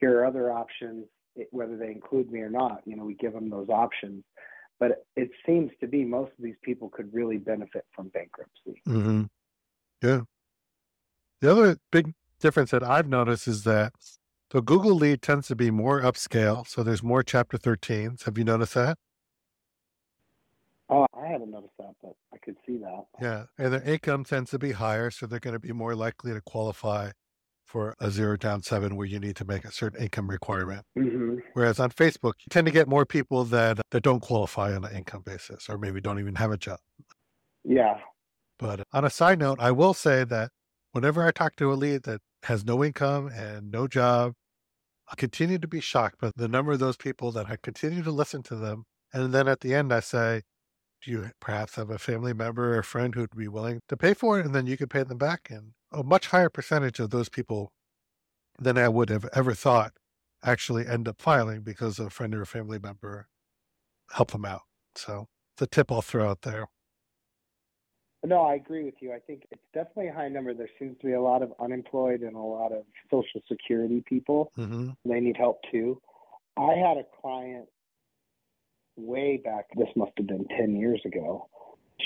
here 0.00 0.20
are 0.20 0.26
other 0.26 0.52
options, 0.52 1.06
whether 1.50 1.78
they 1.78 1.90
include 1.90 2.30
me 2.30 2.40
or 2.40 2.50
not. 2.50 2.82
You 2.84 2.96
know, 2.96 3.04
we 3.04 3.14
give 3.14 3.32
them 3.32 3.48
those 3.48 3.70
options. 3.70 4.22
But 4.78 5.06
it 5.16 5.30
seems 5.46 5.70
to 5.80 5.86
be 5.86 6.04
most 6.04 6.32
of 6.38 6.44
these 6.44 6.56
people 6.62 6.88
could 6.88 7.12
really 7.12 7.38
benefit 7.38 7.86
from 7.94 8.08
bankruptcy. 8.08 8.82
Mm-hmm. 8.86 9.22
Yeah. 10.02 10.20
The 11.40 11.50
other 11.50 11.78
big 11.90 12.12
difference 12.40 12.70
that 12.72 12.82
I've 12.82 13.08
noticed 13.08 13.48
is 13.48 13.64
that 13.64 13.92
so 14.52 14.60
Google 14.60 14.94
Lead 14.94 15.22
tends 15.22 15.48
to 15.48 15.56
be 15.56 15.70
more 15.70 16.00
upscale. 16.00 16.66
So 16.66 16.82
there's 16.82 17.02
more 17.02 17.22
chapter 17.22 17.58
13s. 17.58 18.24
Have 18.24 18.38
you 18.38 18.44
noticed 18.44 18.74
that? 18.74 18.96
Oh, 20.88 21.06
I 21.14 21.26
haven't 21.26 21.50
noticed 21.50 21.74
that, 21.78 21.94
but 22.00 22.14
I 22.32 22.38
could 22.38 22.56
see 22.64 22.76
that. 22.78 23.06
Yeah. 23.20 23.44
And 23.58 23.72
their 23.72 23.82
income 23.82 24.24
tends 24.24 24.50
to 24.52 24.58
be 24.58 24.72
higher. 24.72 25.10
So 25.10 25.26
they're 25.26 25.40
going 25.40 25.54
to 25.54 25.58
be 25.60 25.72
more 25.72 25.96
likely 25.96 26.32
to 26.32 26.40
qualify 26.40 27.10
for 27.66 27.94
a 28.00 28.10
zero 28.10 28.36
down 28.36 28.62
seven 28.62 28.96
where 28.96 29.06
you 29.06 29.18
need 29.18 29.36
to 29.36 29.44
make 29.44 29.64
a 29.64 29.72
certain 29.72 30.02
income 30.02 30.28
requirement. 30.28 30.84
Mm-hmm. 30.98 31.38
Whereas 31.52 31.78
on 31.80 31.90
Facebook, 31.90 32.34
you 32.40 32.46
tend 32.50 32.66
to 32.66 32.72
get 32.72 32.88
more 32.88 33.04
people 33.04 33.44
that, 33.44 33.80
that 33.90 34.02
don't 34.02 34.20
qualify 34.20 34.74
on 34.74 34.84
an 34.84 34.96
income 34.96 35.22
basis 35.24 35.68
or 35.68 35.76
maybe 35.76 36.00
don't 36.00 36.18
even 36.18 36.36
have 36.36 36.52
a 36.52 36.56
job. 36.56 36.78
Yeah. 37.64 37.98
But 38.58 38.84
on 38.92 39.04
a 39.04 39.10
side 39.10 39.38
note, 39.38 39.58
I 39.60 39.72
will 39.72 39.94
say 39.94 40.24
that 40.24 40.50
whenever 40.92 41.26
I 41.26 41.30
talk 41.30 41.56
to 41.56 41.72
a 41.72 41.74
lead 41.74 42.04
that 42.04 42.20
has 42.46 42.64
no 42.64 42.84
income 42.84 43.28
and 43.28 43.70
no 43.70 43.86
job. 43.86 44.32
I 45.08 45.14
continue 45.16 45.58
to 45.58 45.68
be 45.68 45.80
shocked 45.80 46.20
by 46.20 46.30
the 46.36 46.48
number 46.48 46.72
of 46.72 46.78
those 46.78 46.96
people 46.96 47.32
that 47.32 47.46
I 47.48 47.56
continue 47.62 48.02
to 48.02 48.10
listen 48.10 48.42
to 48.44 48.56
them. 48.56 48.84
And 49.12 49.32
then 49.32 49.48
at 49.48 49.60
the 49.60 49.74
end, 49.74 49.92
I 49.92 50.00
say, 50.00 50.42
Do 51.04 51.10
you 51.10 51.30
perhaps 51.40 51.76
have 51.76 51.90
a 51.90 51.98
family 51.98 52.32
member 52.32 52.74
or 52.74 52.78
a 52.78 52.84
friend 52.84 53.14
who'd 53.14 53.36
be 53.36 53.48
willing 53.48 53.80
to 53.88 53.96
pay 53.96 54.14
for 54.14 54.38
it? 54.38 54.46
And 54.46 54.54
then 54.54 54.66
you 54.66 54.76
could 54.76 54.90
pay 54.90 55.02
them 55.02 55.18
back. 55.18 55.48
And 55.50 55.72
a 55.92 56.02
much 56.02 56.28
higher 56.28 56.48
percentage 56.48 56.98
of 57.00 57.10
those 57.10 57.28
people 57.28 57.72
than 58.58 58.78
I 58.78 58.88
would 58.88 59.10
have 59.10 59.28
ever 59.34 59.54
thought 59.54 59.92
actually 60.44 60.86
end 60.86 61.08
up 61.08 61.20
filing 61.20 61.62
because 61.62 61.98
a 61.98 62.10
friend 62.10 62.34
or 62.34 62.42
a 62.42 62.46
family 62.46 62.78
member 62.78 63.28
helped 64.12 64.32
them 64.32 64.44
out. 64.44 64.62
So 64.94 65.28
it's 65.54 65.62
a 65.62 65.66
tip 65.66 65.90
I'll 65.90 66.02
throw 66.02 66.28
out 66.28 66.42
there. 66.42 66.66
No, 68.24 68.42
I 68.42 68.54
agree 68.54 68.84
with 68.84 68.94
you. 69.00 69.12
I 69.12 69.18
think 69.20 69.44
it's 69.50 69.62
definitely 69.72 70.08
a 70.08 70.14
high 70.14 70.28
number. 70.28 70.52
There 70.52 70.68
seems 70.78 70.98
to 71.00 71.06
be 71.06 71.12
a 71.12 71.20
lot 71.20 71.42
of 71.42 71.52
unemployed 71.60 72.22
and 72.22 72.34
a 72.34 72.40
lot 72.40 72.72
of 72.72 72.82
Social 73.10 73.40
Security 73.46 74.02
people. 74.08 74.50
Mm-hmm. 74.58 74.90
They 75.04 75.20
need 75.20 75.36
help 75.36 75.60
too. 75.70 76.00
I 76.56 76.72
had 76.72 76.96
a 76.96 77.04
client 77.20 77.66
way 78.96 79.40
back, 79.42 79.66
this 79.76 79.88
must 79.94 80.12
have 80.16 80.26
been 80.26 80.46
10 80.58 80.74
years 80.74 81.00
ago. 81.04 81.48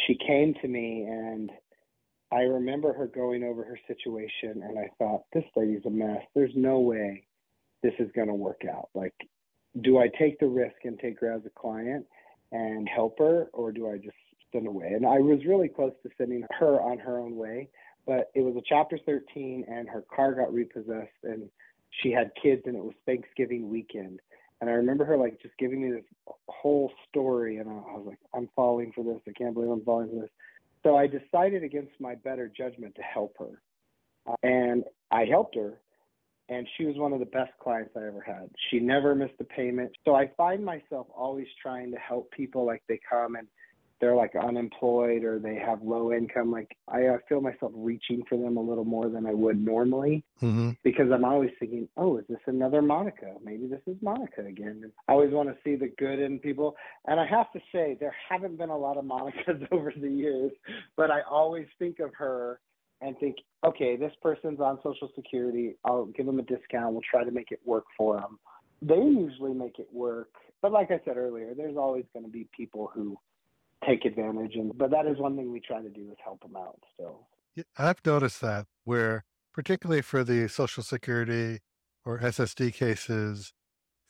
She 0.06 0.16
came 0.26 0.54
to 0.60 0.68
me 0.68 1.06
and 1.08 1.50
I 2.32 2.42
remember 2.42 2.92
her 2.92 3.06
going 3.06 3.42
over 3.42 3.64
her 3.64 3.78
situation 3.86 4.62
and 4.62 4.78
I 4.78 4.90
thought, 4.98 5.24
this 5.32 5.44
lady's 5.56 5.84
a 5.86 5.90
mess. 5.90 6.22
There's 6.34 6.52
no 6.54 6.78
way 6.80 7.24
this 7.82 7.94
is 7.98 8.10
going 8.14 8.28
to 8.28 8.34
work 8.34 8.62
out. 8.70 8.88
Like, 8.94 9.14
do 9.80 9.98
I 9.98 10.08
take 10.18 10.38
the 10.38 10.48
risk 10.48 10.76
and 10.84 10.98
take 10.98 11.20
her 11.20 11.32
as 11.32 11.42
a 11.46 11.50
client 11.50 12.06
and 12.52 12.88
help 12.88 13.18
her, 13.18 13.48
or 13.52 13.72
do 13.72 13.88
I 13.88 13.96
just 13.96 14.16
send 14.52 14.64
her 14.64 14.70
away. 14.70 14.92
And 14.94 15.06
I 15.06 15.18
was 15.18 15.40
really 15.46 15.68
close 15.68 15.92
to 16.02 16.10
sending 16.18 16.44
her 16.58 16.80
on 16.80 16.98
her 16.98 17.18
own 17.18 17.36
way, 17.36 17.68
but 18.06 18.30
it 18.34 18.40
was 18.40 18.56
a 18.56 18.62
chapter 18.68 18.98
13 19.04 19.64
and 19.68 19.88
her 19.88 20.04
car 20.14 20.34
got 20.34 20.52
repossessed 20.52 21.10
and 21.22 21.48
she 22.02 22.10
had 22.10 22.30
kids 22.40 22.62
and 22.66 22.76
it 22.76 22.84
was 22.84 22.94
Thanksgiving 23.06 23.68
weekend. 23.68 24.20
And 24.60 24.68
I 24.68 24.74
remember 24.74 25.04
her 25.04 25.16
like 25.16 25.40
just 25.40 25.56
giving 25.58 25.82
me 25.82 25.92
this 25.92 26.04
whole 26.48 26.92
story 27.08 27.58
and 27.58 27.68
I, 27.68 27.72
was 27.72 28.04
like, 28.06 28.18
I'm 28.34 28.48
falling 28.54 28.92
for 28.94 29.04
this. 29.04 29.20
I 29.28 29.32
can't 29.32 29.54
believe 29.54 29.70
I'm 29.70 29.84
falling 29.84 30.08
for 30.08 30.20
this. 30.22 30.30
So 30.82 30.96
I 30.96 31.06
decided 31.06 31.62
against 31.62 31.92
my 32.00 32.14
better 32.14 32.50
judgment 32.54 32.94
to 32.96 33.02
help 33.02 33.36
her. 33.38 33.62
Uh, 34.26 34.34
and 34.42 34.84
I 35.10 35.24
helped 35.24 35.56
her 35.56 35.80
and 36.50 36.66
she 36.76 36.84
was 36.84 36.96
one 36.96 37.12
of 37.12 37.20
the 37.20 37.26
best 37.26 37.52
clients 37.62 37.92
I 37.96 38.06
ever 38.06 38.20
had. 38.20 38.50
She 38.70 38.80
never 38.80 39.14
missed 39.14 39.34
a 39.40 39.44
payment. 39.44 39.92
So 40.04 40.16
I 40.16 40.30
find 40.36 40.64
myself 40.64 41.06
always 41.16 41.46
trying 41.62 41.92
to 41.92 41.96
help 41.96 42.30
people 42.32 42.66
like 42.66 42.82
they 42.88 42.98
come 43.08 43.36
and 43.36 43.46
they're 44.00 44.16
like 44.16 44.34
unemployed 44.34 45.24
or 45.24 45.38
they 45.38 45.56
have 45.56 45.82
low 45.82 46.12
income, 46.12 46.50
like 46.50 46.76
I, 46.88 47.08
I 47.08 47.16
feel 47.28 47.40
myself 47.40 47.72
reaching 47.74 48.22
for 48.28 48.38
them 48.38 48.56
a 48.56 48.60
little 48.60 48.84
more 48.84 49.08
than 49.08 49.26
I 49.26 49.34
would 49.34 49.62
normally 49.62 50.24
mm-hmm. 50.40 50.70
because 50.82 51.10
I'm 51.12 51.24
always 51.24 51.50
thinking, 51.58 51.88
oh, 51.96 52.16
is 52.18 52.24
this 52.28 52.40
another 52.46 52.80
Monica? 52.80 53.34
Maybe 53.44 53.66
this 53.66 53.82
is 53.86 53.96
Monica 54.00 54.46
again. 54.46 54.80
And 54.82 54.92
I 55.06 55.12
always 55.12 55.32
want 55.32 55.50
to 55.50 55.56
see 55.62 55.76
the 55.76 55.92
good 55.98 56.18
in 56.18 56.38
people. 56.38 56.76
And 57.06 57.20
I 57.20 57.26
have 57.26 57.52
to 57.52 57.60
say, 57.72 57.96
there 58.00 58.14
haven't 58.28 58.56
been 58.56 58.70
a 58.70 58.76
lot 58.76 58.96
of 58.96 59.04
Monicas 59.04 59.68
over 59.72 59.92
the 59.94 60.08
years, 60.08 60.52
but 60.96 61.10
I 61.10 61.20
always 61.30 61.66
think 61.78 62.00
of 62.00 62.10
her 62.14 62.60
and 63.02 63.18
think, 63.18 63.36
okay, 63.64 63.96
this 63.96 64.12
person's 64.22 64.60
on 64.60 64.78
Social 64.82 65.10
Security. 65.14 65.74
I'll 65.84 66.06
give 66.06 66.26
them 66.26 66.38
a 66.38 66.42
discount. 66.42 66.92
We'll 66.92 67.02
try 67.10 67.24
to 67.24 67.30
make 67.30 67.50
it 67.50 67.60
work 67.64 67.84
for 67.96 68.16
them. 68.16 68.38
They 68.82 68.96
usually 68.96 69.52
make 69.52 69.78
it 69.78 69.88
work. 69.92 70.30
But 70.62 70.72
like 70.72 70.90
I 70.90 71.00
said 71.04 71.16
earlier, 71.16 71.54
there's 71.54 71.76
always 71.76 72.04
going 72.12 72.24
to 72.24 72.30
be 72.30 72.46
people 72.54 72.90
who 72.94 73.16
take 73.86 74.04
advantage. 74.04 74.54
And 74.54 74.76
but 74.78 74.90
that 74.90 75.06
is 75.06 75.18
one 75.18 75.36
thing 75.36 75.52
we 75.52 75.60
try 75.60 75.82
to 75.82 75.90
do 75.90 76.10
is 76.10 76.18
help 76.24 76.40
them 76.42 76.56
out. 76.56 76.78
still. 76.94 77.26
I've 77.78 78.00
noticed 78.06 78.40
that 78.42 78.66
where 78.84 79.24
particularly 79.54 80.02
for 80.02 80.24
the 80.24 80.48
Social 80.48 80.82
Security 80.82 81.60
or 82.04 82.18
SSD 82.20 82.72
cases, 82.74 83.52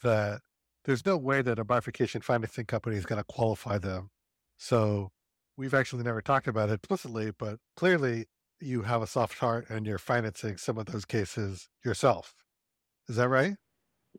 that 0.02 0.40
there's 0.84 1.06
no 1.06 1.16
way 1.16 1.42
that 1.42 1.58
a 1.58 1.64
bifurcation 1.64 2.22
financing 2.22 2.66
company 2.66 2.96
is 2.96 3.06
going 3.06 3.20
to 3.20 3.24
qualify 3.24 3.78
them 3.78 4.10
So 4.58 5.10
we've 5.56 5.74
actually 5.74 6.04
never 6.04 6.22
talked 6.22 6.48
about 6.48 6.70
it 6.70 6.74
explicitly, 6.74 7.32
but 7.38 7.58
clearly 7.76 8.26
you 8.60 8.82
have 8.82 9.02
a 9.02 9.06
soft 9.06 9.38
heart 9.38 9.66
and 9.70 9.86
you're 9.86 9.98
financing 9.98 10.56
some 10.58 10.78
of 10.78 10.86
those 10.86 11.04
cases 11.04 11.68
yourself. 11.84 12.34
Is 13.08 13.16
that 13.16 13.28
right? 13.28 13.56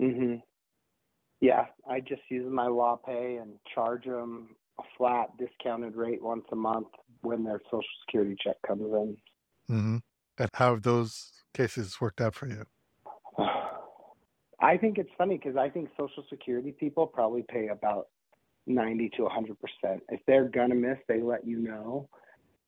Mm-hmm. 0.02 0.36
Yeah, 1.41 1.66
I 1.89 1.99
just 2.02 2.24
use 2.30 2.52
my 2.52 2.68
LawPay 2.68 3.41
and 3.41 3.54
charge 3.74 4.06
them 4.06 4.56
a 4.82 4.98
flat 4.98 5.30
discounted 5.38 5.96
rate 5.96 6.22
once 6.22 6.46
a 6.52 6.56
month 6.56 6.88
when 7.22 7.44
their 7.44 7.62
Social 7.66 7.84
Security 8.06 8.36
check 8.44 8.56
comes 8.66 8.82
in. 8.82 9.18
hmm 9.68 9.98
And 10.38 10.50
how 10.54 10.74
have 10.74 10.84
those 10.84 11.32
cases 11.54 12.00
worked 12.02 12.22
out 12.22 12.36
for 12.36 12.48
you? 12.48 12.66
I 14.60 14.78
think 14.78 14.98
it's 14.98 15.10
funny 15.18 15.38
because 15.38 15.58
I 15.58 15.70
think 15.70 15.90
Social 16.00 16.24
Security 16.30 16.72
people 16.72 17.08
probably 17.08 17.44
pay 17.50 17.70
about 17.70 18.08
90 18.68 19.10
to 19.18 19.24
100%. 19.24 19.56
If 20.10 20.22
they're 20.28 20.50
going 20.50 20.70
to 20.70 20.76
miss, 20.76 20.98
they 21.08 21.22
let 21.22 21.46
you 21.46 21.60
know. 21.60 22.10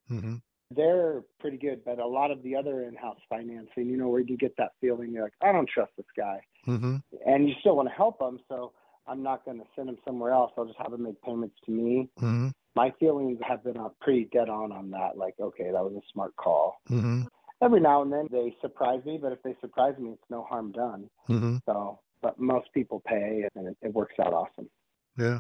hmm 0.08 0.36
They're 0.72 1.22
pretty 1.40 1.58
good, 1.58 1.86
but 1.86 2.00
a 2.00 2.08
lot 2.08 2.32
of 2.32 2.42
the 2.42 2.56
other 2.56 2.86
in 2.86 2.96
house 2.96 3.20
financing, 3.30 3.88
you 3.90 3.98
know, 3.98 4.10
where 4.10 4.22
you 4.22 4.38
get 4.38 4.56
that 4.58 4.72
feeling, 4.82 5.12
you're 5.12 5.24
like, 5.24 5.34
I 5.42 5.52
don't 5.52 5.70
trust 5.70 5.92
this 5.98 6.06
guy. 6.18 6.40
hmm 6.66 6.98
And 7.26 7.48
you 7.48 7.54
still 7.60 7.76
want 7.76 7.90
to 7.90 7.96
help 7.96 8.18
them. 8.20 8.40
So 8.50 8.74
I'm 9.08 9.22
not 9.24 9.44
going 9.46 9.58
to 9.60 9.66
send 9.76 9.90
him 9.90 9.98
somewhere 10.06 10.32
else. 10.32 10.52
I'll 10.58 10.66
just 10.66 10.78
have 10.80 10.94
him 10.94 11.04
make 11.04 11.22
payments 11.22 11.56
to 11.66 11.72
me. 11.72 12.10
hmm 12.18 12.50
My 12.76 12.92
feelings 13.00 13.40
have 13.48 13.64
been 13.64 13.78
uh, 13.78 13.90
pretty 14.02 14.30
dead 14.32 14.50
on 14.50 14.72
on 14.72 14.90
that. 14.92 15.18
Like, 15.18 15.36
okay, 15.40 15.66
that 15.66 15.84
was 15.84 15.94
a 15.96 16.02
smart 16.14 16.36
call. 16.38 16.76
hmm 16.88 17.24
Every 17.62 17.80
now 17.80 18.02
and 18.02 18.12
then 18.12 18.28
they 18.32 18.56
surprise 18.62 19.00
me, 19.06 19.18
but 19.22 19.32
if 19.32 19.42
they 19.44 19.56
surprise 19.62 19.94
me, 19.98 20.10
it's 20.12 20.30
no 20.30 20.44
harm 20.44 20.72
done. 20.74 21.10
hmm 21.28 21.58
So, 21.66 22.00
but 22.22 22.38
most 22.40 22.68
people 22.74 23.02
pay 23.06 23.48
and 23.56 23.68
it, 23.68 23.78
it 23.82 23.94
works 23.94 24.16
out 24.20 24.34
awesome. 24.34 24.70
Yeah, 25.18 25.40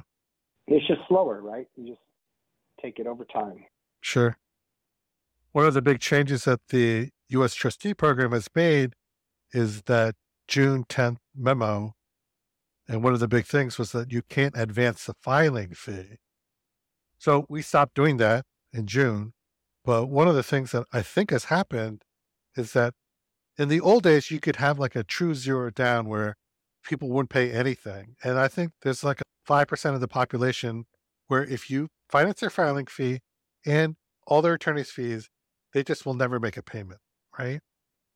It's 0.68 0.86
just 0.88 1.02
slower, 1.08 1.42
right? 1.42 1.68
You 1.76 1.88
just 1.88 2.02
take 2.82 3.00
it 3.00 3.08
over 3.08 3.26
time. 3.26 3.66
sure. 4.02 4.38
One 5.52 5.66
of 5.66 5.74
the 5.74 5.82
big 5.82 6.00
changes 6.00 6.46
that 6.46 6.62
the 6.70 7.10
U.S. 7.30 7.54
trustee 7.54 7.94
program 7.94 8.32
has 8.32 8.48
made 8.56 8.94
is 9.54 9.84
that 9.84 10.16
June 10.48 10.84
10th 10.86 11.18
memo. 11.36 11.94
And 12.88 13.04
one 13.04 13.14
of 13.14 13.20
the 13.20 13.28
big 13.28 13.46
things 13.46 13.78
was 13.78 13.92
that 13.94 14.12
you 14.12 14.22
can't 14.22 14.58
advance 14.58 15.06
the 15.06 15.14
filing 15.22 15.74
fee. 15.74 16.18
So 17.18 17.46
we 17.50 17.62
stopped 17.62 17.96
doing 17.96 18.18
that 18.18 18.46
in 18.74 18.88
June. 18.88 19.34
But 19.86 20.08
one 20.08 20.28
of 20.28 20.36
the 20.36 20.44
things 20.44 20.72
that 20.72 20.86
I 20.92 21.02
think 21.02 21.32
has 21.32 21.46
happened 21.46 22.04
is 22.56 22.74
that 22.74 22.94
in 23.58 23.70
the 23.70 23.80
old 23.80 24.04
days, 24.04 24.32
you 24.32 24.40
could 24.40 24.58
have 24.58 24.80
like 24.80 24.96
a 24.96 25.04
true 25.04 25.34
zero 25.36 25.70
down 25.70 26.08
where 26.08 26.36
people 26.84 27.10
wouldn't 27.10 27.30
pay 27.30 27.52
anything. 27.52 28.16
And 28.24 28.38
I 28.38 28.48
think 28.48 28.72
there's 28.82 29.04
like 29.04 29.22
a 29.22 29.52
5% 29.52 29.94
of 29.94 30.02
the 30.02 30.08
population 30.08 30.86
where 31.28 31.44
if 31.44 31.70
you 31.70 31.88
finance 32.10 32.42
their 32.42 32.50
filing 32.50 32.88
fee 32.88 33.20
and 33.66 33.96
all 34.28 34.42
their 34.42 34.54
attorney's 34.54 34.92
fees, 34.92 35.30
they 35.74 35.84
just 35.84 36.06
will 36.06 36.14
never 36.14 36.40
make 36.40 36.58
a 36.58 36.64
payment, 36.64 37.00
right? 37.38 37.62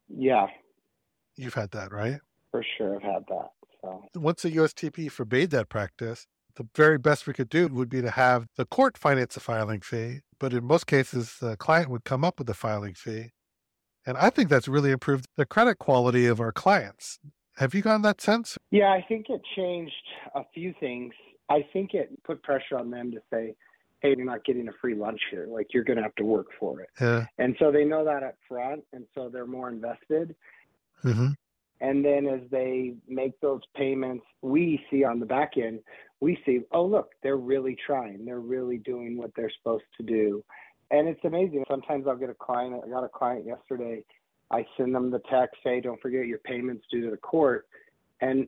Yeah, 0.10 0.48
You've 1.38 1.54
had 1.54 1.72
that, 1.72 1.92
right? 1.92 2.20
for 2.50 2.64
sure. 2.78 2.96
I've 2.96 3.04
had 3.04 3.24
that. 3.30 3.52
So, 3.88 4.20
Once 4.20 4.42
the 4.42 4.52
USTP 4.52 5.12
forbade 5.12 5.52
that 5.52 5.70
practice, 5.70 6.28
the 6.56 6.68
very 6.76 6.98
best 6.98 7.28
we 7.28 7.34
could 7.34 7.50
do 7.50 7.68
would 7.68 7.90
be 7.90 8.02
to 8.02 8.12
have 8.12 8.48
the 8.58 8.66
court 8.66 8.98
finance 8.98 9.36
the 9.36 9.40
filing 9.40 9.82
fee. 9.82 10.22
But 10.40 10.54
in 10.54 10.66
most 10.66 10.88
cases, 10.88 11.38
the 11.40 11.56
client 11.56 11.90
would 11.90 12.04
come 12.04 12.24
up 12.24 12.40
with 12.40 12.48
the 12.48 12.54
filing 12.54 12.94
fee. 12.94 13.32
And 14.06 14.18
I 14.18 14.30
think 14.30 14.50
that's 14.50 14.68
really 14.68 14.92
improved 14.92 15.26
the 15.36 15.46
credit 15.46 15.78
quality 15.80 16.26
of 16.26 16.40
our 16.40 16.52
clients. 16.52 17.20
Have 17.58 17.74
you 17.74 17.82
gotten 17.82 18.04
that 18.04 18.22
sense? 18.22 18.58
yeah, 18.72 18.92
I 18.92 19.04
think 19.08 19.28
it 19.30 19.42
changed 19.56 19.94
a 20.36 20.44
few 20.54 20.74
things. 20.80 21.14
I 21.50 21.66
think 21.74 21.94
it 21.94 22.12
put 22.24 22.44
pressure 22.44 22.78
on 22.78 22.92
them 22.92 23.12
to 23.12 23.18
say, 23.32 23.56
hey, 24.02 24.14
you're 24.16 24.26
not 24.26 24.46
getting 24.46 24.68
a 24.68 24.74
free 24.80 24.94
lunch 24.94 25.20
here. 25.32 25.48
Like, 25.50 25.68
you're 25.74 25.84
going 25.84 25.98
to 25.98 26.04
have 26.04 26.14
to 26.16 26.26
work 26.26 26.48
for 26.60 26.82
it. 26.82 26.90
Yeah. 27.02 27.26
And 27.40 27.56
so 27.58 27.72
they 27.72 27.84
know 27.84 28.06
that 28.06 28.22
up 28.22 28.36
front. 28.48 28.84
And 28.94 29.06
so 29.16 29.30
they're 29.32 29.48
more 29.48 29.70
invested. 29.70 30.36
hmm 31.02 31.30
And 31.80 32.04
then 32.04 32.28
as 32.28 32.42
they 32.50 32.96
make 33.08 33.40
those 33.40 33.62
payments, 33.76 34.26
we 34.42 34.84
see 34.90 35.04
on 35.04 35.20
the 35.20 35.26
back 35.26 35.52
end, 35.58 35.80
we 36.20 36.40
see, 36.46 36.62
oh, 36.72 36.86
look, 36.86 37.12
they're 37.22 37.38
really 37.38 37.78
trying. 37.86 38.26
They're 38.26 38.40
really 38.40 38.78
doing 38.78 39.18
what 39.18 39.32
they're 39.36 39.52
supposed 39.60 39.84
to 39.98 40.04
do. 40.04 40.44
And 40.90 41.08
it's 41.08 41.24
amazing. 41.24 41.64
Sometimes 41.70 42.08
I'll 42.08 42.16
get 42.16 42.30
a 42.30 42.34
client, 42.34 42.82
I 42.84 42.90
got 42.90 43.04
a 43.04 43.10
client 43.10 43.46
yesterday. 43.46 44.04
I 44.50 44.66
send 44.78 44.96
them 44.96 45.12
the 45.12 45.22
text, 45.30 45.58
say, 45.64 45.82
don't 45.82 46.02
forget 46.02 46.26
your 46.26 46.40
payments 46.40 46.86
due 46.90 47.04
to 47.04 47.12
the 47.12 47.18
court. 47.18 47.68
And 48.22 48.48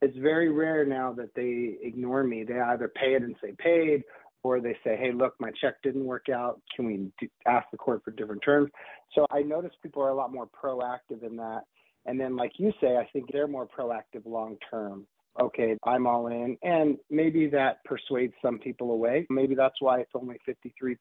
it's 0.00 0.16
very 0.18 0.50
rare 0.50 0.84
now 0.84 1.12
that 1.12 1.34
they 1.34 1.76
ignore 1.86 2.24
me. 2.24 2.42
They 2.42 2.58
either 2.58 2.88
pay 2.88 3.14
it 3.14 3.22
and 3.22 3.36
say 3.42 3.52
paid, 3.58 4.02
or 4.42 4.60
they 4.60 4.76
say, 4.82 4.96
hey, 4.96 5.12
look, 5.12 5.34
my 5.38 5.50
check 5.60 5.74
didn't 5.82 6.04
work 6.04 6.28
out. 6.28 6.60
Can 6.74 6.86
we 6.86 7.28
ask 7.46 7.66
the 7.70 7.76
court 7.76 8.02
for 8.04 8.10
different 8.10 8.42
terms? 8.42 8.70
So 9.14 9.26
I 9.30 9.42
notice 9.42 9.72
people 9.82 10.02
are 10.02 10.10
a 10.10 10.14
lot 10.14 10.32
more 10.32 10.48
proactive 10.48 11.22
in 11.22 11.36
that. 11.36 11.62
And 12.06 12.20
then, 12.20 12.36
like 12.36 12.52
you 12.56 12.72
say, 12.80 12.96
I 12.96 13.08
think 13.12 13.30
they're 13.32 13.48
more 13.48 13.66
proactive 13.66 14.26
long 14.26 14.56
term. 14.70 15.06
Okay, 15.40 15.76
I'm 15.84 16.06
all 16.06 16.28
in. 16.28 16.56
And 16.62 16.96
maybe 17.10 17.48
that 17.48 17.82
persuades 17.84 18.34
some 18.40 18.58
people 18.58 18.92
away. 18.92 19.26
Maybe 19.30 19.54
that's 19.56 19.74
why 19.80 20.00
it's 20.00 20.12
only 20.14 20.36
53% 20.48 20.96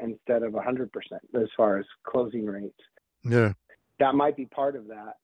instead 0.00 0.42
of 0.44 0.52
100% 0.52 0.88
as 1.34 1.48
far 1.56 1.78
as 1.78 1.86
closing 2.04 2.46
rates. 2.46 2.78
Yeah. 3.24 3.54
That 3.98 4.14
might 4.14 4.36
be 4.36 4.46
part 4.46 4.76
of 4.76 4.86
that. 4.88 5.16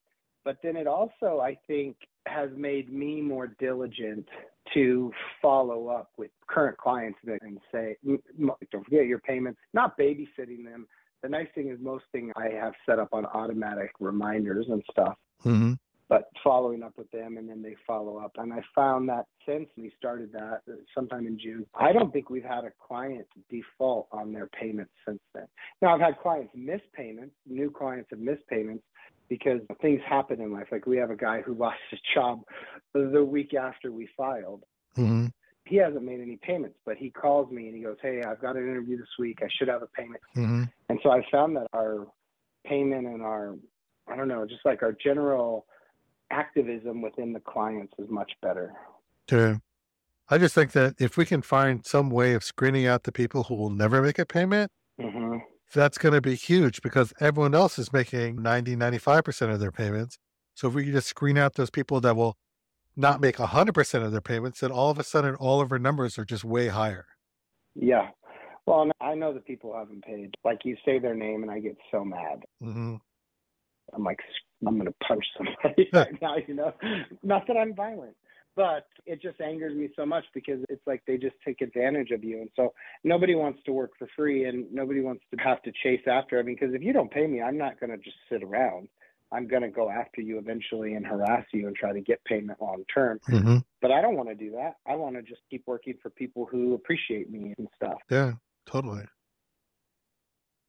But 0.44 0.56
then 0.62 0.76
it 0.76 0.86
also, 0.86 1.40
I 1.40 1.56
think, 1.66 1.96
has 2.26 2.50
made 2.56 2.92
me 2.92 3.20
more 3.20 3.48
diligent 3.58 4.26
to 4.74 5.12
follow 5.40 5.88
up 5.88 6.10
with 6.16 6.30
current 6.46 6.76
clients 6.78 7.18
and 7.24 7.60
say, 7.72 7.96
"M- 8.06 8.22
m- 8.38 8.52
don't 8.70 8.84
forget 8.84 9.06
your 9.06 9.18
payments, 9.18 9.60
not 9.72 9.96
babysitting 9.96 10.64
them. 10.64 10.86
The 11.22 11.28
nice 11.28 11.48
thing 11.54 11.68
is 11.68 11.78
most 11.80 12.04
things 12.12 12.32
I 12.36 12.48
have 12.50 12.74
set 12.86 12.98
up 12.98 13.08
on 13.12 13.26
automatic 13.26 13.90
reminders 14.00 14.66
and 14.68 14.82
stuff, 14.90 15.16
hmm 15.42 15.74
but 16.08 16.30
following 16.42 16.82
up 16.82 16.92
with 16.96 17.10
them 17.10 17.36
and 17.36 17.48
then 17.48 17.62
they 17.62 17.76
follow 17.86 18.16
up. 18.16 18.32
And 18.36 18.52
I 18.52 18.62
found 18.74 19.08
that 19.10 19.26
since 19.46 19.68
we 19.76 19.92
started 19.98 20.32
that 20.32 20.62
uh, 20.68 20.76
sometime 20.94 21.26
in 21.26 21.38
June, 21.38 21.66
I 21.74 21.92
don't 21.92 22.12
think 22.12 22.30
we've 22.30 22.42
had 22.42 22.64
a 22.64 22.72
client 22.86 23.26
default 23.50 24.08
on 24.10 24.32
their 24.32 24.46
payments 24.46 24.92
since 25.06 25.20
then. 25.34 25.46
Now 25.82 25.94
I've 25.94 26.00
had 26.00 26.18
clients 26.18 26.52
miss 26.54 26.80
payments, 26.94 27.34
new 27.46 27.70
clients 27.70 28.08
have 28.10 28.20
missed 28.20 28.46
payments 28.48 28.84
because 29.28 29.60
things 29.82 30.00
happen 30.08 30.40
in 30.40 30.52
life. 30.52 30.68
Like 30.72 30.86
we 30.86 30.96
have 30.96 31.10
a 31.10 31.16
guy 31.16 31.42
who 31.42 31.54
lost 31.54 31.78
his 31.90 32.00
job 32.14 32.40
the 32.94 33.22
week 33.22 33.54
after 33.54 33.92
we 33.92 34.08
filed. 34.16 34.64
hmm 34.94 35.26
He 35.68 35.76
hasn't 35.76 36.02
made 36.02 36.20
any 36.20 36.36
payments, 36.36 36.78
but 36.86 36.96
he 36.96 37.10
calls 37.10 37.50
me 37.52 37.66
and 37.66 37.76
he 37.76 37.82
goes, 37.82 37.96
Hey, 38.00 38.22
I've 38.26 38.40
got 38.40 38.56
an 38.56 38.62
interview 38.62 38.96
this 38.96 39.08
week. 39.18 39.40
I 39.42 39.48
should 39.58 39.68
have 39.68 39.82
a 39.82 39.86
payment. 39.88 40.20
hmm 40.34 40.64
And 40.88 40.98
so 41.02 41.10
I 41.10 41.22
found 41.30 41.56
that 41.56 41.66
our 41.74 42.06
payment 42.66 43.06
and 43.06 43.22
our, 43.22 43.56
I 44.10 44.16
don't 44.16 44.28
know, 44.28 44.46
just 44.46 44.64
like 44.64 44.82
our 44.82 44.92
general 44.92 45.66
activism 46.30 47.02
within 47.02 47.32
the 47.32 47.40
clients 47.40 47.92
is 47.98 48.08
much 48.08 48.32
better. 48.40 48.72
Yeah. 49.30 49.56
I 50.30 50.38
just 50.38 50.54
think 50.54 50.72
that 50.72 50.94
if 50.98 51.16
we 51.16 51.24
can 51.24 51.42
find 51.42 51.84
some 51.84 52.10
way 52.10 52.34
of 52.34 52.44
screening 52.44 52.86
out 52.86 53.04
the 53.04 53.12
people 53.12 53.44
who 53.44 53.54
will 53.54 53.70
never 53.70 54.02
make 54.02 54.18
a 54.18 54.26
payment, 54.26 54.70
hmm 55.00 55.38
that's 55.74 55.98
going 55.98 56.14
to 56.14 56.20
be 56.22 56.34
huge 56.34 56.80
because 56.80 57.12
everyone 57.20 57.54
else 57.54 57.78
is 57.78 57.92
making 57.92 58.40
90, 58.40 58.74
95% 58.76 59.52
of 59.52 59.60
their 59.60 59.70
payments. 59.70 60.18
So 60.54 60.68
if 60.68 60.74
we 60.74 60.84
can 60.84 60.92
just 60.92 61.08
screen 61.08 61.36
out 61.36 61.54
those 61.54 61.68
people 61.68 62.00
that 62.00 62.16
will 62.16 62.38
not 62.98 63.20
make 63.20 63.36
100% 63.36 64.04
of 64.04 64.12
their 64.12 64.20
payments, 64.20 64.60
then 64.60 64.72
all 64.72 64.90
of 64.90 64.98
a 64.98 65.04
sudden 65.04 65.34
all 65.36 65.60
of 65.60 65.72
our 65.72 65.78
numbers 65.78 66.18
are 66.18 66.24
just 66.24 66.44
way 66.44 66.68
higher. 66.68 67.06
Yeah. 67.74 68.08
Well, 68.66 68.90
I 69.00 69.14
know 69.14 69.32
the 69.32 69.40
people 69.40 69.72
who 69.72 69.78
haven't 69.78 70.04
paid. 70.04 70.34
Like 70.44 70.58
you 70.64 70.76
say 70.84 70.98
their 70.98 71.14
name, 71.14 71.42
and 71.42 71.50
I 71.50 71.60
get 71.60 71.76
so 71.90 72.04
mad. 72.04 72.42
hmm 72.60 72.96
I'm 73.94 74.04
like, 74.04 74.18
I'm 74.66 74.74
going 74.74 74.86
to 74.86 74.94
punch 75.06 75.24
somebody 75.36 75.88
right 75.94 76.20
now, 76.20 76.36
you 76.46 76.54
know? 76.54 76.72
Not 77.22 77.46
that 77.46 77.56
I'm 77.56 77.74
violent, 77.74 78.16
but 78.56 78.86
it 79.06 79.22
just 79.22 79.40
angers 79.40 79.74
me 79.74 79.88
so 79.96 80.04
much 80.04 80.24
because 80.34 80.60
it's 80.68 80.86
like 80.86 81.02
they 81.06 81.16
just 81.16 81.36
take 81.44 81.60
advantage 81.62 82.10
of 82.10 82.22
you. 82.22 82.40
And 82.40 82.50
so 82.56 82.74
nobody 83.04 83.34
wants 83.34 83.60
to 83.64 83.72
work 83.72 83.92
for 83.98 84.08
free 84.14 84.44
and 84.44 84.70
nobody 84.72 85.00
wants 85.00 85.22
to 85.32 85.40
have 85.42 85.62
to 85.62 85.72
chase 85.82 86.02
after. 86.06 86.38
I 86.38 86.42
mean, 86.42 86.56
because 86.60 86.74
if 86.74 86.82
you 86.82 86.92
don't 86.92 87.10
pay 87.10 87.26
me, 87.26 87.40
I'm 87.40 87.56
not 87.56 87.80
going 87.80 87.90
to 87.90 87.96
just 87.96 88.16
sit 88.30 88.42
around. 88.42 88.88
I'm 89.32 89.46
going 89.46 89.62
to 89.62 89.68
go 89.68 89.90
after 89.90 90.20
you 90.20 90.38
eventually 90.38 90.94
and 90.94 91.06
harass 91.06 91.44
you 91.52 91.66
and 91.66 91.76
try 91.76 91.92
to 91.92 92.00
get 92.00 92.24
payment 92.24 92.60
long 92.60 92.84
term. 92.92 93.18
hmm 93.26 93.58
But 93.82 93.92
I 93.92 94.00
don't 94.00 94.16
want 94.16 94.28
to 94.28 94.34
do 94.34 94.52
that. 94.52 94.76
I 94.86 94.96
want 94.96 95.16
to 95.16 95.22
just 95.22 95.42
keep 95.50 95.64
working 95.66 95.94
for 96.02 96.10
people 96.10 96.46
who 96.50 96.74
appreciate 96.74 97.30
me 97.30 97.54
and 97.58 97.68
stuff. 97.76 97.98
Yeah, 98.10 98.32
totally. 98.66 99.04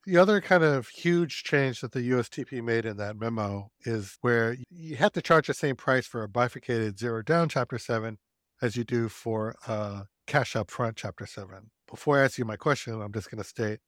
The 0.05 0.18
other 0.18 0.41
kind 0.41 0.64
of 0.64 0.88
huge 0.88 1.43
change 1.43 1.82
that 1.82 1.91
the 1.91 2.10
USTP 2.10 2.64
made 2.64 2.86
in 2.86 2.97
that 2.97 3.18
memo 3.18 3.70
is 3.82 4.18
where 4.22 4.57
you 4.72 4.95
have 4.95 5.12
to 5.14 5.22
charge 5.22 5.47
the 5.47 5.53
same 5.53 5.76
price 5.76 6.07
for 6.07 6.24
a 6.24 6.30
bifurcated 6.30 6.97
zero 6.97 7.22
down 7.22 7.49
chapter 7.49 7.78
seven 7.78 8.18
as 8.62 8.76
you 8.76 8.84
do 8.84 9.10
for 9.10 9.55
a 9.68 10.07
cash 10.26 10.55
up 10.55 10.72
front 10.72 10.95
chapter 10.95 11.26
seven. 11.26 11.72
Before 11.88 12.20
I 12.20 12.24
ask 12.24 12.38
you 12.38 12.45
my 12.45 12.55
question, 12.55 13.01
I'm 13.01 13.14
just 13.14 13.30
going 13.30 13.41
to 13.41 13.47
state 13.47 13.80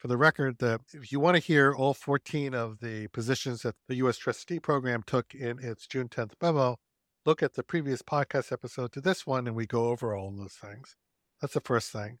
for 0.00 0.08
the 0.08 0.16
record 0.16 0.58
that 0.58 0.80
if 0.94 1.12
you 1.12 1.20
want 1.20 1.36
to 1.36 1.42
hear 1.42 1.74
all 1.74 1.92
14 1.92 2.54
of 2.54 2.80
the 2.80 3.06
positions 3.08 3.62
that 3.62 3.74
the 3.86 3.96
U.S. 3.96 4.16
trustee 4.16 4.58
program 4.58 5.02
took 5.06 5.34
in 5.34 5.58
its 5.58 5.86
June 5.86 6.08
10th 6.08 6.32
memo, 6.40 6.78
look 7.26 7.42
at 7.42 7.52
the 7.52 7.62
previous 7.62 8.00
podcast 8.00 8.50
episode 8.50 8.92
to 8.92 9.02
this 9.02 9.26
one 9.26 9.46
and 9.46 9.54
we 9.54 9.66
go 9.66 9.88
over 9.88 10.14
all 10.14 10.32
those 10.32 10.54
things. 10.54 10.96
That's 11.42 11.52
the 11.52 11.60
first 11.60 11.92
thing. 11.92 12.18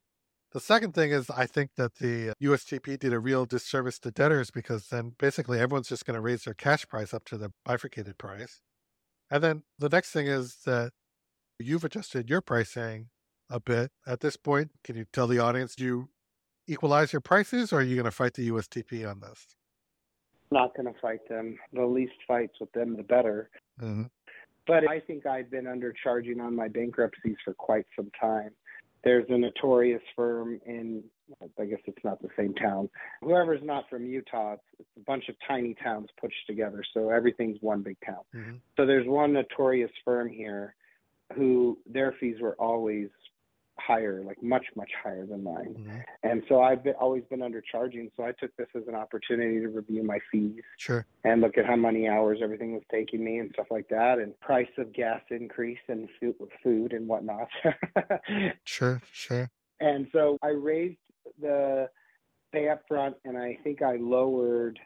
The 0.52 0.60
second 0.60 0.94
thing 0.94 1.10
is, 1.10 1.30
I 1.30 1.46
think 1.46 1.70
that 1.76 1.94
the 1.94 2.30
uh, 2.30 2.34
USTP 2.42 2.98
did 2.98 3.14
a 3.14 3.18
real 3.18 3.46
disservice 3.46 3.98
to 4.00 4.10
debtors 4.10 4.50
because 4.50 4.88
then 4.88 5.12
basically 5.18 5.58
everyone's 5.58 5.88
just 5.88 6.04
going 6.04 6.16
to 6.16 6.20
raise 6.20 6.44
their 6.44 6.54
cash 6.54 6.86
price 6.86 7.14
up 7.14 7.24
to 7.26 7.38
the 7.38 7.50
bifurcated 7.64 8.18
price. 8.18 8.60
And 9.30 9.42
then 9.42 9.62
the 9.78 9.88
next 9.88 10.10
thing 10.10 10.26
is 10.26 10.58
that 10.66 10.90
you've 11.58 11.84
adjusted 11.84 12.28
your 12.28 12.42
pricing 12.42 13.06
a 13.48 13.58
bit. 13.58 13.90
At 14.06 14.20
this 14.20 14.36
point, 14.36 14.72
can 14.84 14.96
you 14.96 15.06
tell 15.12 15.26
the 15.26 15.38
audience, 15.38 15.76
do 15.76 15.84
you 15.84 16.08
equalize 16.70 17.12
your 17.12 17.20
prices 17.20 17.72
or 17.72 17.80
are 17.80 17.82
you 17.82 17.96
going 17.96 18.04
to 18.04 18.10
fight 18.10 18.34
the 18.34 18.48
USTP 18.48 19.08
on 19.08 19.20
this? 19.20 19.56
Not 20.52 20.74
going 20.76 20.92
to 20.92 21.00
fight 21.00 21.28
them. 21.28 21.56
The 21.72 21.84
least 21.84 22.14
fights 22.26 22.54
with 22.60 22.72
them, 22.72 22.96
the 22.96 23.02
better. 23.02 23.50
Mm-hmm. 23.80 24.04
But 24.66 24.88
I 24.88 25.00
think 25.00 25.26
I've 25.26 25.50
been 25.50 25.64
undercharging 25.64 26.40
on 26.40 26.54
my 26.54 26.68
bankruptcies 26.68 27.36
for 27.44 27.54
quite 27.54 27.86
some 27.96 28.10
time. 28.20 28.50
There's 29.02 29.24
a 29.30 29.38
notorious 29.38 30.02
firm 30.14 30.60
in, 30.66 31.02
I 31.58 31.64
guess 31.64 31.78
it's 31.86 32.04
not 32.04 32.20
the 32.20 32.28
same 32.36 32.54
town. 32.54 32.90
Whoever's 33.22 33.62
not 33.64 33.88
from 33.88 34.06
Utah, 34.06 34.56
it's, 34.78 34.88
a 34.96 35.00
bunch 35.00 35.28
of 35.28 35.36
tiny 35.48 35.74
towns 35.82 36.08
pushed 36.20 36.46
together. 36.46 36.84
So 36.92 37.10
everything's 37.10 37.56
one 37.62 37.82
big 37.82 37.96
town. 38.04 38.22
Mm-hmm. 38.34 38.56
So 38.76 38.86
there's 38.86 39.08
one 39.08 39.32
notorious 39.32 39.90
firm 40.04 40.28
here 40.28 40.74
who 41.34 41.78
their 41.86 42.14
fees 42.20 42.36
were 42.40 42.54
always 42.56 43.08
higher, 43.80 44.22
like 44.24 44.42
much, 44.42 44.66
much 44.76 44.90
higher 45.02 45.26
than 45.26 45.42
mine. 45.42 45.74
Mm-hmm. 45.78 45.98
And 46.22 46.42
so 46.48 46.62
I've 46.62 46.84
been, 46.84 46.94
always 46.94 47.22
been 47.30 47.40
undercharging. 47.40 48.10
So 48.16 48.24
I 48.24 48.32
took 48.32 48.54
this 48.56 48.68
as 48.76 48.82
an 48.88 48.94
opportunity 48.94 49.60
to 49.60 49.68
review 49.68 50.02
my 50.02 50.18
fees. 50.30 50.62
Sure. 50.76 51.06
And 51.24 51.40
look 51.40 51.58
at 51.58 51.66
how 51.66 51.76
many 51.76 52.08
hours 52.08 52.38
everything 52.42 52.74
was 52.74 52.82
taking 52.90 53.24
me 53.24 53.38
and 53.38 53.50
stuff 53.52 53.66
like 53.70 53.88
that. 53.88 54.18
And 54.18 54.38
price 54.40 54.68
of 54.78 54.92
gas 54.92 55.20
increase 55.30 55.78
and 55.88 56.08
food, 56.18 56.34
food 56.62 56.92
and 56.92 57.08
whatnot. 57.08 57.48
sure, 58.64 59.00
sure. 59.12 59.50
And 59.80 60.06
so 60.12 60.38
I 60.42 60.48
raised 60.48 60.98
the 61.40 61.88
pay 62.52 62.68
up 62.68 62.82
front 62.88 63.16
and 63.24 63.38
I 63.38 63.58
think 63.62 63.82
I 63.82 63.96
lowered 63.96 64.78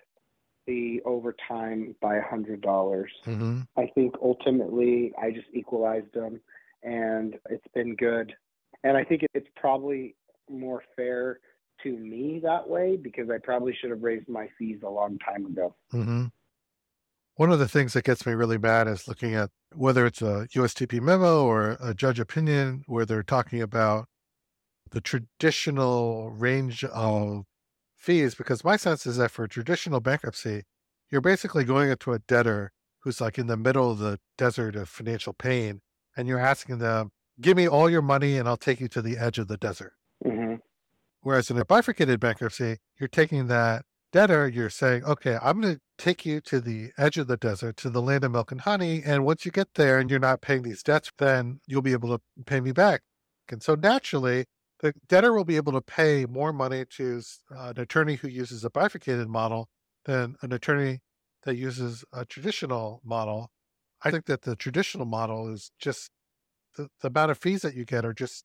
the 0.66 1.00
overtime 1.04 1.94
by 2.00 2.16
a 2.16 2.22
hundred 2.22 2.60
dollars. 2.62 3.10
Mm-hmm. 3.26 3.62
I 3.76 3.86
think 3.94 4.14
ultimately 4.22 5.12
I 5.20 5.30
just 5.30 5.48
equalized 5.52 6.12
them 6.14 6.40
and 6.82 7.36
it's 7.50 7.66
been 7.74 7.96
good 7.96 8.34
and 8.84 8.96
I 8.96 9.02
think 9.02 9.26
it's 9.34 9.48
probably 9.56 10.14
more 10.48 10.82
fair 10.94 11.40
to 11.82 11.90
me 11.90 12.40
that 12.44 12.68
way 12.68 12.96
because 12.96 13.28
I 13.30 13.38
probably 13.42 13.76
should 13.80 13.90
have 13.90 14.02
raised 14.02 14.28
my 14.28 14.48
fees 14.58 14.78
a 14.84 14.88
long 14.88 15.18
time 15.18 15.46
ago. 15.46 15.74
Mm-hmm. 15.92 16.26
One 17.36 17.50
of 17.50 17.58
the 17.58 17.66
things 17.66 17.94
that 17.94 18.04
gets 18.04 18.24
me 18.24 18.34
really 18.34 18.58
mad 18.58 18.86
is 18.86 19.08
looking 19.08 19.34
at 19.34 19.50
whether 19.74 20.06
it's 20.06 20.22
a 20.22 20.46
USTP 20.54 21.00
memo 21.00 21.44
or 21.44 21.76
a 21.80 21.92
judge 21.92 22.20
opinion 22.20 22.84
where 22.86 23.04
they're 23.04 23.24
talking 23.24 23.60
about 23.60 24.06
the 24.90 25.00
traditional 25.00 26.30
range 26.30 26.84
of 26.84 27.44
fees. 27.96 28.36
Because 28.36 28.62
my 28.62 28.76
sense 28.76 29.04
is 29.04 29.16
that 29.16 29.32
for 29.32 29.48
traditional 29.48 29.98
bankruptcy, 29.98 30.62
you're 31.10 31.20
basically 31.20 31.64
going 31.64 31.90
into 31.90 32.12
a 32.12 32.20
debtor 32.20 32.70
who's 33.00 33.20
like 33.20 33.36
in 33.36 33.48
the 33.48 33.56
middle 33.56 33.90
of 33.90 33.98
the 33.98 34.20
desert 34.38 34.76
of 34.76 34.88
financial 34.88 35.32
pain 35.32 35.80
and 36.16 36.28
you're 36.28 36.38
asking 36.38 36.78
them, 36.78 37.10
give 37.40 37.56
me 37.56 37.68
all 37.68 37.90
your 37.90 38.02
money 38.02 38.36
and 38.38 38.48
I'll 38.48 38.56
take 38.56 38.80
you 38.80 38.88
to 38.88 39.02
the 39.02 39.18
edge 39.18 39.38
of 39.38 39.48
the 39.48 39.56
desert. 39.56 39.94
Mm-hmm. 40.24 40.56
Whereas 41.22 41.50
in 41.50 41.58
a 41.58 41.64
bifurcated 41.64 42.20
bankruptcy, 42.20 42.78
you're 42.98 43.08
taking 43.08 43.46
that 43.48 43.84
debtor, 44.12 44.48
you're 44.48 44.70
saying, 44.70 45.04
okay, 45.04 45.38
I'm 45.42 45.60
going 45.60 45.74
to 45.74 45.80
take 45.98 46.24
you 46.24 46.40
to 46.42 46.60
the 46.60 46.90
edge 46.96 47.16
of 47.18 47.26
the 47.26 47.36
desert, 47.36 47.76
to 47.78 47.90
the 47.90 48.02
land 48.02 48.24
of 48.24 48.32
milk 48.32 48.52
and 48.52 48.60
honey. 48.60 49.02
And 49.04 49.24
once 49.24 49.44
you 49.44 49.50
get 49.50 49.74
there 49.74 49.98
and 49.98 50.10
you're 50.10 50.20
not 50.20 50.40
paying 50.40 50.62
these 50.62 50.82
debts, 50.82 51.10
then 51.18 51.60
you'll 51.66 51.82
be 51.82 51.92
able 51.92 52.16
to 52.16 52.22
pay 52.44 52.60
me 52.60 52.72
back. 52.72 53.02
And 53.50 53.62
so 53.62 53.74
naturally, 53.74 54.44
the 54.80 54.92
debtor 55.08 55.32
will 55.32 55.44
be 55.44 55.56
able 55.56 55.72
to 55.72 55.80
pay 55.80 56.26
more 56.26 56.52
money 56.52 56.84
to 56.96 57.22
uh, 57.50 57.72
an 57.74 57.80
attorney 57.80 58.16
who 58.16 58.28
uses 58.28 58.64
a 58.64 58.70
bifurcated 58.70 59.28
model 59.28 59.68
than 60.04 60.36
an 60.42 60.52
attorney 60.52 61.00
that 61.44 61.56
uses 61.56 62.04
a 62.12 62.24
traditional 62.24 63.00
model. 63.04 63.50
I 64.02 64.10
think 64.10 64.26
that 64.26 64.42
the 64.42 64.56
traditional 64.56 65.06
model 65.06 65.52
is 65.52 65.70
just 65.78 66.10
the, 66.76 66.88
the 67.00 67.08
amount 67.08 67.30
of 67.30 67.38
fees 67.38 67.62
that 67.62 67.74
you 67.74 67.84
get 67.84 68.04
are 68.04 68.14
just 68.14 68.44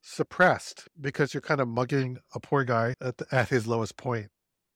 suppressed 0.00 0.88
because 1.00 1.32
you're 1.32 1.40
kind 1.40 1.60
of 1.60 1.68
mugging 1.68 2.18
a 2.34 2.40
poor 2.40 2.64
guy 2.64 2.94
at, 3.00 3.18
the, 3.18 3.26
at 3.30 3.48
his 3.48 3.66
lowest 3.66 3.96
point. 3.96 4.28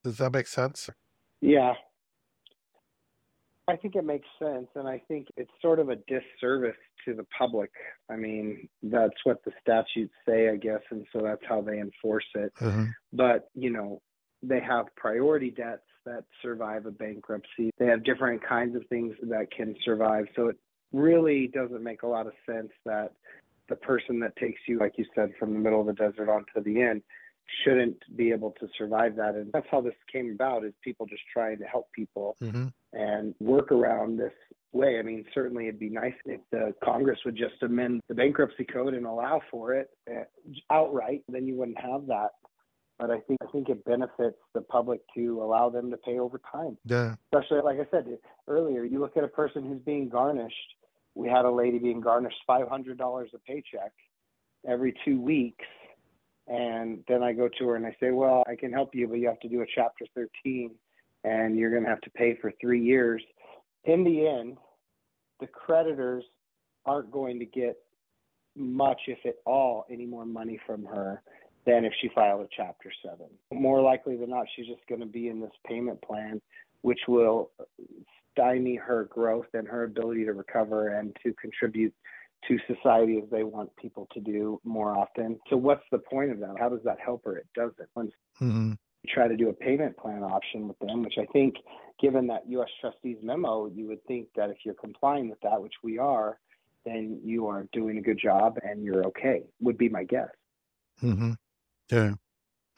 Does 0.03 0.17
that 0.17 0.31
make 0.31 0.47
sense? 0.47 0.89
Yeah. 1.41 1.73
I 3.69 3.75
think 3.75 3.95
it 3.95 4.05
makes 4.05 4.27
sense. 4.39 4.67
And 4.75 4.87
I 4.87 5.01
think 5.09 5.27
it's 5.35 5.51
sort 5.61 5.79
of 5.79 5.89
a 5.89 5.97
disservice 6.07 6.77
to 7.05 7.13
the 7.13 7.25
public. 7.37 7.69
I 8.09 8.15
mean, 8.15 8.69
that's 8.81 9.17
what 9.25 9.43
the 9.43 9.51
statutes 9.61 10.13
say, 10.27 10.49
I 10.49 10.55
guess. 10.55 10.79
And 10.89 11.05
so 11.11 11.21
that's 11.21 11.41
how 11.47 11.61
they 11.61 11.79
enforce 11.79 12.25
it. 12.35 12.53
Mm-hmm. 12.61 12.85
But, 13.11 13.49
you 13.53 13.69
know, 13.69 14.01
they 14.41 14.61
have 14.61 14.85
priority 14.95 15.51
debts 15.51 15.81
that 16.05 16.23
survive 16.41 16.85
a 16.85 16.91
bankruptcy. 16.91 17.71
They 17.77 17.87
have 17.87 18.05
different 18.05 18.41
kinds 18.47 18.77
of 18.77 18.83
things 18.87 19.13
that 19.23 19.51
can 19.51 19.75
survive. 19.83 20.25
So 20.35 20.47
it 20.47 20.57
really 20.93 21.47
doesn't 21.47 21.83
make 21.83 22.03
a 22.03 22.07
lot 22.07 22.27
of 22.27 22.33
sense 22.45 22.71
that 22.85 23.13
the 23.69 23.75
person 23.75 24.19
that 24.19 24.35
takes 24.37 24.61
you, 24.67 24.79
like 24.79 24.93
you 24.97 25.05
said, 25.13 25.31
from 25.39 25.53
the 25.53 25.59
middle 25.59 25.81
of 25.81 25.87
the 25.87 25.93
desert 25.93 26.29
onto 26.29 26.63
the 26.63 26.81
end 26.81 27.01
shouldn't 27.63 27.97
be 28.15 28.31
able 28.31 28.51
to 28.59 28.67
survive 28.77 29.15
that. 29.15 29.35
And 29.35 29.51
that's 29.53 29.67
how 29.69 29.81
this 29.81 29.93
came 30.11 30.31
about 30.31 30.65
is 30.65 30.73
people 30.83 31.05
just 31.05 31.21
trying 31.31 31.57
to 31.59 31.65
help 31.65 31.87
people 31.93 32.35
mm-hmm. 32.41 32.67
and 32.93 33.35
work 33.39 33.71
around 33.71 34.17
this 34.17 34.33
way. 34.73 34.99
I 34.99 35.01
mean, 35.01 35.25
certainly 35.33 35.67
it'd 35.67 35.79
be 35.79 35.89
nice 35.89 36.13
if 36.25 36.41
the 36.51 36.73
Congress 36.83 37.19
would 37.25 37.37
just 37.37 37.61
amend 37.61 38.01
the 38.07 38.15
bankruptcy 38.15 38.65
code 38.65 38.93
and 38.93 39.05
allow 39.05 39.41
for 39.49 39.73
it 39.73 39.89
eh, 40.09 40.23
outright. 40.71 41.23
Then 41.29 41.47
you 41.47 41.55
wouldn't 41.55 41.79
have 41.79 42.07
that. 42.07 42.31
But 42.99 43.11
I 43.11 43.19
think 43.19 43.39
I 43.43 43.51
think 43.51 43.69
it 43.69 43.85
benefits 43.85 44.39
the 44.55 44.61
public 44.61 45.01
to 45.15 45.41
allow 45.43 45.69
them 45.69 45.91
to 45.91 45.97
pay 45.97 46.17
over 46.17 46.41
time. 46.51 46.77
Yeah. 46.85 47.13
Especially 47.31 47.61
like 47.63 47.77
I 47.79 47.87
said 47.91 48.05
earlier, 48.47 48.83
you 48.83 48.99
look 48.99 49.15
at 49.17 49.23
a 49.23 49.27
person 49.27 49.63
who's 49.63 49.81
being 49.81 50.09
garnished 50.09 50.55
we 51.17 51.27
had 51.27 51.45
a 51.45 51.51
lady 51.51 51.79
being 51.79 51.99
garnished 51.99 52.37
$500 52.47 52.99
a 53.33 53.39
paycheck 53.39 53.91
every 54.67 54.93
two 55.03 55.19
weeks. 55.19 55.65
And 56.47 57.03
then 57.07 57.23
I 57.23 57.33
go 57.33 57.49
to 57.57 57.67
her 57.67 57.75
and 57.75 57.85
I 57.85 57.95
say, 57.99 58.11
Well, 58.11 58.43
I 58.47 58.55
can 58.55 58.71
help 58.71 58.93
you, 58.93 59.07
but 59.07 59.15
you 59.15 59.27
have 59.27 59.39
to 59.41 59.49
do 59.49 59.61
a 59.61 59.65
chapter 59.75 60.05
13 60.15 60.71
and 61.23 61.57
you're 61.57 61.71
going 61.71 61.83
to 61.83 61.89
have 61.89 62.01
to 62.01 62.09
pay 62.11 62.37
for 62.39 62.53
three 62.61 62.81
years. 62.81 63.21
In 63.83 64.03
the 64.03 64.27
end, 64.27 64.57
the 65.39 65.47
creditors 65.47 66.23
aren't 66.85 67.11
going 67.11 67.39
to 67.39 67.45
get 67.45 67.77
much, 68.55 69.01
if 69.07 69.19
at 69.25 69.35
all, 69.45 69.85
any 69.91 70.05
more 70.05 70.25
money 70.25 70.59
from 70.65 70.85
her 70.85 71.21
than 71.65 71.83
if 71.83 71.93
she 72.01 72.09
filed 72.15 72.41
a 72.41 72.47
Chapter 72.55 72.91
7. 73.03 73.25
More 73.51 73.81
likely 73.81 74.15
than 74.15 74.29
not, 74.29 74.45
she's 74.55 74.67
just 74.67 74.87
going 74.87 75.01
to 75.01 75.07
be 75.07 75.27
in 75.27 75.41
this 75.41 75.51
payment 75.65 76.01
plan, 76.01 76.41
which 76.81 76.99
will 77.07 77.51
stymie 78.37 78.75
her 78.75 79.05
growth 79.05 79.47
and 79.53 79.67
her 79.67 79.83
ability 79.83 80.25
to 80.25 80.33
recover 80.33 80.89
and 80.89 81.15
to 81.23 81.33
contribute 81.33 81.93
to 82.47 82.57
society 82.67 83.17
as 83.17 83.29
they 83.31 83.43
want 83.43 83.75
people 83.77 84.07
to 84.13 84.19
do 84.19 84.61
more 84.63 84.95
often. 84.95 85.39
So 85.49 85.57
what's 85.57 85.83
the 85.91 85.97
point 85.97 86.31
of 86.31 86.39
that? 86.39 86.55
How 86.59 86.69
does 86.69 86.83
that 86.85 86.99
help 87.03 87.25
her? 87.25 87.37
It 87.37 87.47
doesn't. 87.55 87.89
Once 87.95 88.11
mm-hmm. 88.39 88.71
you 88.71 89.13
try 89.13 89.27
to 89.27 89.35
do 89.35 89.49
a 89.49 89.53
payment 89.53 89.97
plan 89.97 90.23
option 90.23 90.67
with 90.67 90.77
them, 90.79 91.03
which 91.03 91.15
I 91.17 91.25
think 91.33 91.55
given 91.99 92.27
that 92.27 92.43
US 92.49 92.69
trustees 92.79 93.17
memo, 93.23 93.67
you 93.67 93.87
would 93.87 94.03
think 94.05 94.27
that 94.35 94.49
if 94.49 94.57
you're 94.63 94.75
complying 94.75 95.29
with 95.29 95.39
that, 95.41 95.61
which 95.61 95.73
we 95.83 95.97
are, 95.97 96.37
then 96.85 97.19
you 97.23 97.47
are 97.47 97.67
doing 97.73 97.97
a 97.97 98.01
good 98.01 98.19
job 98.21 98.57
and 98.63 98.83
you're 98.83 99.05
okay, 99.07 99.43
would 99.59 99.77
be 99.77 99.89
my 99.89 100.03
guess. 100.03 100.29
Mm-hmm. 101.03 101.33
Yeah. 101.91 102.13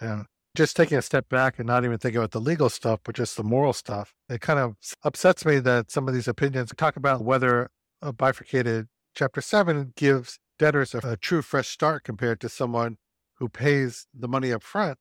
Yeah 0.01 0.24
just 0.60 0.76
taking 0.76 0.97
a 0.97 1.01
step 1.01 1.30
back 1.30 1.57
and 1.57 1.66
not 1.66 1.86
even 1.86 1.97
thinking 1.97 2.18
about 2.18 2.32
the 2.32 2.41
legal 2.41 2.68
stuff, 2.68 2.99
but 3.05 3.16
just 3.16 3.38
the 3.38 3.43
moral 3.43 3.72
stuff, 3.72 4.14
it 4.28 4.41
kind 4.41 4.60
of 4.60 4.76
upsets 5.05 5.45
me 5.45 5.57
that 5.57 5.89
some 5.89 6.05
of 6.05 6.14
these 6.14 6.28
opinions 6.28 6.74
talk 6.76 6.97
about 6.97 7.24
whether 7.24 7.70
a 8.01 8.12
bifurcated 8.12 8.89
Chapter 9.16 9.39
7 9.39 9.93
gives 9.95 10.38
debtors 10.57 10.93
a, 10.93 10.97
a 11.12 11.16
true 11.16 11.41
fresh 11.41 11.70
start 11.70 12.03
compared 12.03 12.41
to 12.41 12.49
someone 12.49 12.97
who 13.36 13.47
pays 13.47 14.05
the 14.14 14.28
money 14.28 14.51
up 14.51 14.62
front. 14.62 14.97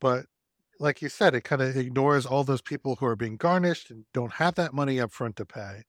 But 0.00 0.26
like 0.78 1.02
you 1.02 1.08
said, 1.08 1.34
it 1.34 1.42
kind 1.42 1.62
of 1.62 1.76
ignores 1.76 2.24
all 2.24 2.44
those 2.44 2.62
people 2.62 2.94
who 2.94 3.06
are 3.06 3.16
being 3.16 3.36
garnished 3.36 3.90
and 3.90 4.04
don't 4.14 4.34
have 4.34 4.54
that 4.54 4.72
money 4.72 5.00
up 5.00 5.10
front 5.10 5.34
to 5.36 5.44
pay. 5.44 5.82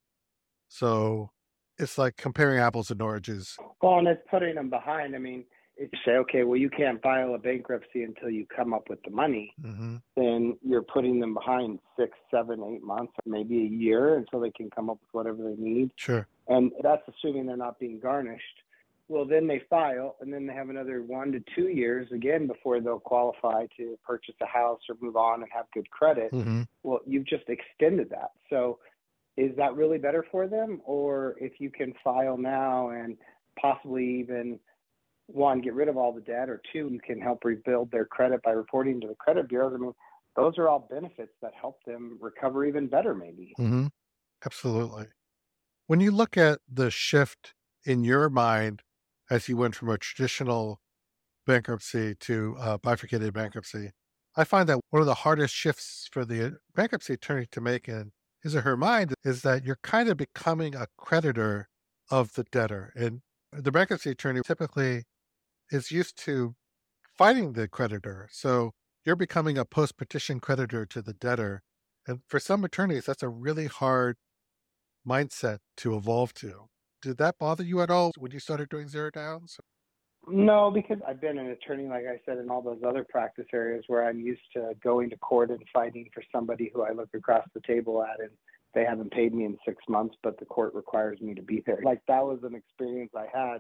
So 0.70 1.30
it's 1.78 2.00
like 2.00 2.18
comparing 2.18 2.58
apples 2.58 2.90
and 2.90 3.00
oranges. 3.00 3.58
Well, 3.80 4.00
and 4.00 4.08
it's 4.08 4.24
putting 4.28 4.56
them 4.56 4.72
behind. 4.72 5.16
I 5.16 5.20
mean, 5.20 5.46
say, 6.06 6.12
okay, 6.12 6.44
well, 6.44 6.58
you 6.58 6.70
can't 6.70 7.02
file 7.02 7.36
a 7.36 7.38
bankruptcy 7.38 8.04
until 8.04 8.30
you 8.30 8.46
come 8.54 8.74
up 8.74 8.90
with 8.90 9.02
the 9.04 9.12
money, 9.12 9.54
mm-hmm. 9.62 9.98
then 10.16 10.58
you're 10.64 10.82
putting 10.82 11.20
them 11.20 11.34
behind 11.34 11.80
six, 11.98 12.18
seven, 12.32 12.64
eight 12.64 12.84
months, 12.84 13.14
or 13.26 13.32
maybe 13.32 13.60
a 13.62 13.68
year 13.68 14.18
until 14.18 14.40
they 14.40 14.52
can 14.52 14.70
come 14.70 14.90
up 14.90 14.98
with 15.02 15.14
whatever 15.14 15.44
they 15.44 15.62
need. 15.62 15.92
Sure. 15.96 16.28
And 16.48 16.72
that's 16.82 17.04
assuming 17.08 17.46
they're 17.46 17.58
not 17.58 17.80
being 17.80 18.00
garnished. 18.00 18.44
Well, 19.10 19.26
then 19.26 19.48
they 19.48 19.62
file, 19.70 20.18
and 20.20 20.34
then 20.34 20.48
they 20.48 20.54
have 20.54 20.70
another 20.70 21.02
one 21.02 21.32
to 21.32 21.42
two 21.56 21.70
years 21.70 22.12
again 22.12 22.46
before 22.46 22.82
they'll 22.82 23.00
qualify 23.00 23.66
to 23.78 23.98
purchase 24.06 24.36
a 24.42 24.46
house 24.46 24.82
or 24.90 24.96
move 25.00 25.16
on 25.16 25.44
and 25.44 25.52
have 25.54 25.66
good 25.74 25.90
credit. 25.90 26.32
Mm-hmm. 26.34 26.64
Well, 26.84 27.00
you've 27.06 27.26
just 27.26 27.46
extended 27.48 28.10
that. 28.10 28.32
So, 28.50 28.80
is 29.38 29.56
that 29.56 29.76
really 29.76 30.00
better 30.00 30.26
for 30.30 30.48
them? 30.48 30.82
Or 30.84 31.36
if 31.40 31.54
you 31.60 31.70
can 31.70 31.94
file 32.04 32.38
now 32.38 32.90
and 32.90 33.16
possibly 33.62 34.20
even 34.20 34.60
one, 35.28 35.62
get 35.62 35.74
rid 35.74 35.88
of 35.88 35.98
all 35.98 36.14
the 36.14 36.22
debt, 36.22 36.50
or 36.50 36.62
two, 36.74 36.90
you 36.92 37.00
can 37.06 37.20
help 37.20 37.44
rebuild 37.44 37.92
their 37.92 38.06
credit 38.06 38.42
by 38.44 38.52
reporting 38.52 39.00
to 39.02 39.08
the 39.08 39.16
credit 39.16 39.48
bureaus. 39.50 39.74
I 39.76 39.78
mean, 39.78 39.94
those 40.36 40.58
are 40.58 40.70
all 40.70 40.88
benefits 40.90 41.34
that 41.42 41.52
help 41.60 41.84
them 41.86 42.18
recover 42.22 42.66
even 42.66 42.88
better, 42.88 43.14
maybe. 43.14 43.54
Mm-hmm. 43.60 43.88
Absolutely. 44.46 45.08
When 45.88 46.00
you 46.00 46.12
look 46.12 46.38
at 46.38 46.60
the 46.72 46.92
shift 46.92 47.54
in 47.86 48.04
your 48.04 48.30
mind 48.30 48.82
as 49.30 49.50
you 49.50 49.58
went 49.58 49.76
from 49.76 49.90
a 49.90 49.98
traditional 49.98 50.80
bankruptcy 51.46 52.16
to 52.16 52.80
bifurcated 52.82 53.34
bankruptcy, 53.34 53.92
I 54.36 54.44
find 54.44 54.70
that 54.70 54.80
one 54.92 55.02
of 55.02 55.08
the 55.08 55.16
hardest 55.16 55.56
shifts 55.56 56.08
for 56.12 56.24
the 56.24 56.58
bankruptcy 56.76 57.14
attorney 57.14 57.48
to 57.52 57.62
make 57.62 57.88
in 57.88 58.12
his 58.44 58.56
or 58.56 58.62
her 58.62 58.78
mind 58.78 59.16
is 59.24 59.42
that 59.42 59.66
you're 59.66 59.80
kind 59.82 60.10
of 60.10 60.18
becoming 60.18 60.76
a 60.76 60.88
creditor 60.98 61.68
of 62.12 62.34
the 62.34 62.44
debtor. 62.44 62.94
And 62.96 63.22
the 63.52 63.72
bankruptcy 63.72 64.12
attorney 64.12 64.42
typically 64.46 65.06
is 65.72 65.92
used 65.92 66.18
to 66.26 66.56
fighting 67.18 67.54
the 67.54 67.68
creditor. 67.68 68.30
So 68.32 68.72
you're 69.06 69.16
becoming 69.16 69.58
a 69.58 69.66
post 69.66 69.98
petition 69.98 70.40
creditor 70.40 70.86
to 70.86 71.02
the 71.02 71.14
debtor. 71.14 71.64
And 72.08 72.22
for 72.28 72.40
some 72.40 72.64
attorneys, 72.64 73.06
that's 73.06 73.24
a 73.24 73.30
really 73.30 73.68
hard 73.68 74.18
mindset 75.08 75.60
to 75.78 75.96
evolve 75.96 76.34
to. 76.36 76.68
Did 77.02 77.18
that 77.18 77.38
bother 77.40 77.64
you 77.64 77.82
at 77.82 77.90
all 77.90 78.12
when 78.18 78.32
you 78.32 78.40
started 78.40 78.70
doing 78.70 78.88
zero 78.88 79.10
downs? 79.12 79.58
No, 80.30 80.70
because 80.70 80.98
I've 81.08 81.22
been 81.22 81.38
an 81.38 81.48
attorney, 81.48 81.88
like 81.88 82.04
I 82.06 82.20
said, 82.26 82.38
in 82.38 82.50
all 82.50 82.62
those 82.62 82.82
other 82.86 83.06
practice 83.08 83.46
areas 83.54 83.86
where 83.88 84.06
I'm 84.06 84.20
used 84.20 84.42
to 84.54 84.74
going 84.84 85.10
to 85.12 85.18
court 85.18 85.52
and 85.52 85.64
fighting 85.72 86.10
for 86.14 86.22
somebody 86.34 86.70
who 86.74 86.82
I 86.82 86.92
look 86.92 87.10
across 87.14 87.48
the 87.54 87.62
table 87.62 88.04
at 88.04 88.20
and 88.20 88.32
they 88.74 88.84
haven't 88.84 89.12
paid 89.12 89.34
me 89.34 89.46
in 89.46 89.58
six 89.66 89.78
months, 89.88 90.16
but 90.24 90.38
the 90.38 90.46
court 90.46 90.74
requires 90.74 91.22
me 91.22 91.34
to 91.34 91.42
be 91.42 91.64
there. 91.66 91.80
Like 91.84 92.02
that 92.08 92.26
was 92.26 92.40
an 92.44 92.56
experience 92.56 93.12
I 93.16 93.28
had. 93.34 93.60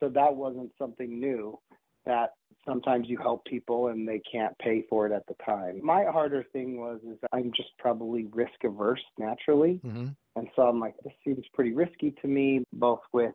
So 0.00 0.08
that 0.08 0.34
wasn't 0.34 0.70
something 0.78 1.20
new 1.20 1.58
that 2.06 2.30
sometimes 2.66 3.08
you 3.08 3.18
help 3.18 3.44
people 3.44 3.88
and 3.88 4.08
they 4.08 4.20
can't 4.30 4.56
pay 4.58 4.84
for 4.88 5.06
it 5.06 5.12
at 5.12 5.26
the 5.26 5.34
time. 5.44 5.80
My 5.84 6.04
harder 6.04 6.44
thing 6.52 6.78
was 6.80 7.00
is 7.06 7.18
I'm 7.32 7.52
just 7.54 7.70
probably 7.78 8.26
risk 8.32 8.64
averse 8.64 9.02
naturally. 9.18 9.80
Mm-hmm. 9.84 10.08
And 10.36 10.48
so 10.56 10.62
I'm 10.62 10.80
like, 10.80 10.94
this 11.04 11.12
seems 11.24 11.44
pretty 11.52 11.72
risky 11.72 12.14
to 12.22 12.28
me, 12.28 12.64
both 12.72 13.00
with 13.12 13.34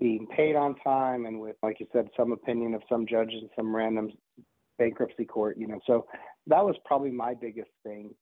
being 0.00 0.26
paid 0.34 0.56
on 0.56 0.74
time 0.76 1.26
and 1.26 1.40
with, 1.40 1.56
like 1.62 1.78
you 1.78 1.86
said, 1.92 2.08
some 2.16 2.32
opinion 2.32 2.74
of 2.74 2.82
some 2.88 3.06
judge 3.06 3.30
in 3.32 3.48
some 3.54 3.74
random 3.74 4.10
bankruptcy 4.78 5.26
court, 5.26 5.56
you 5.58 5.66
know. 5.66 5.78
So 5.86 6.06
that 6.46 6.64
was 6.64 6.74
probably 6.84 7.10
my 7.10 7.34
biggest 7.34 7.70
thing. 7.84 8.14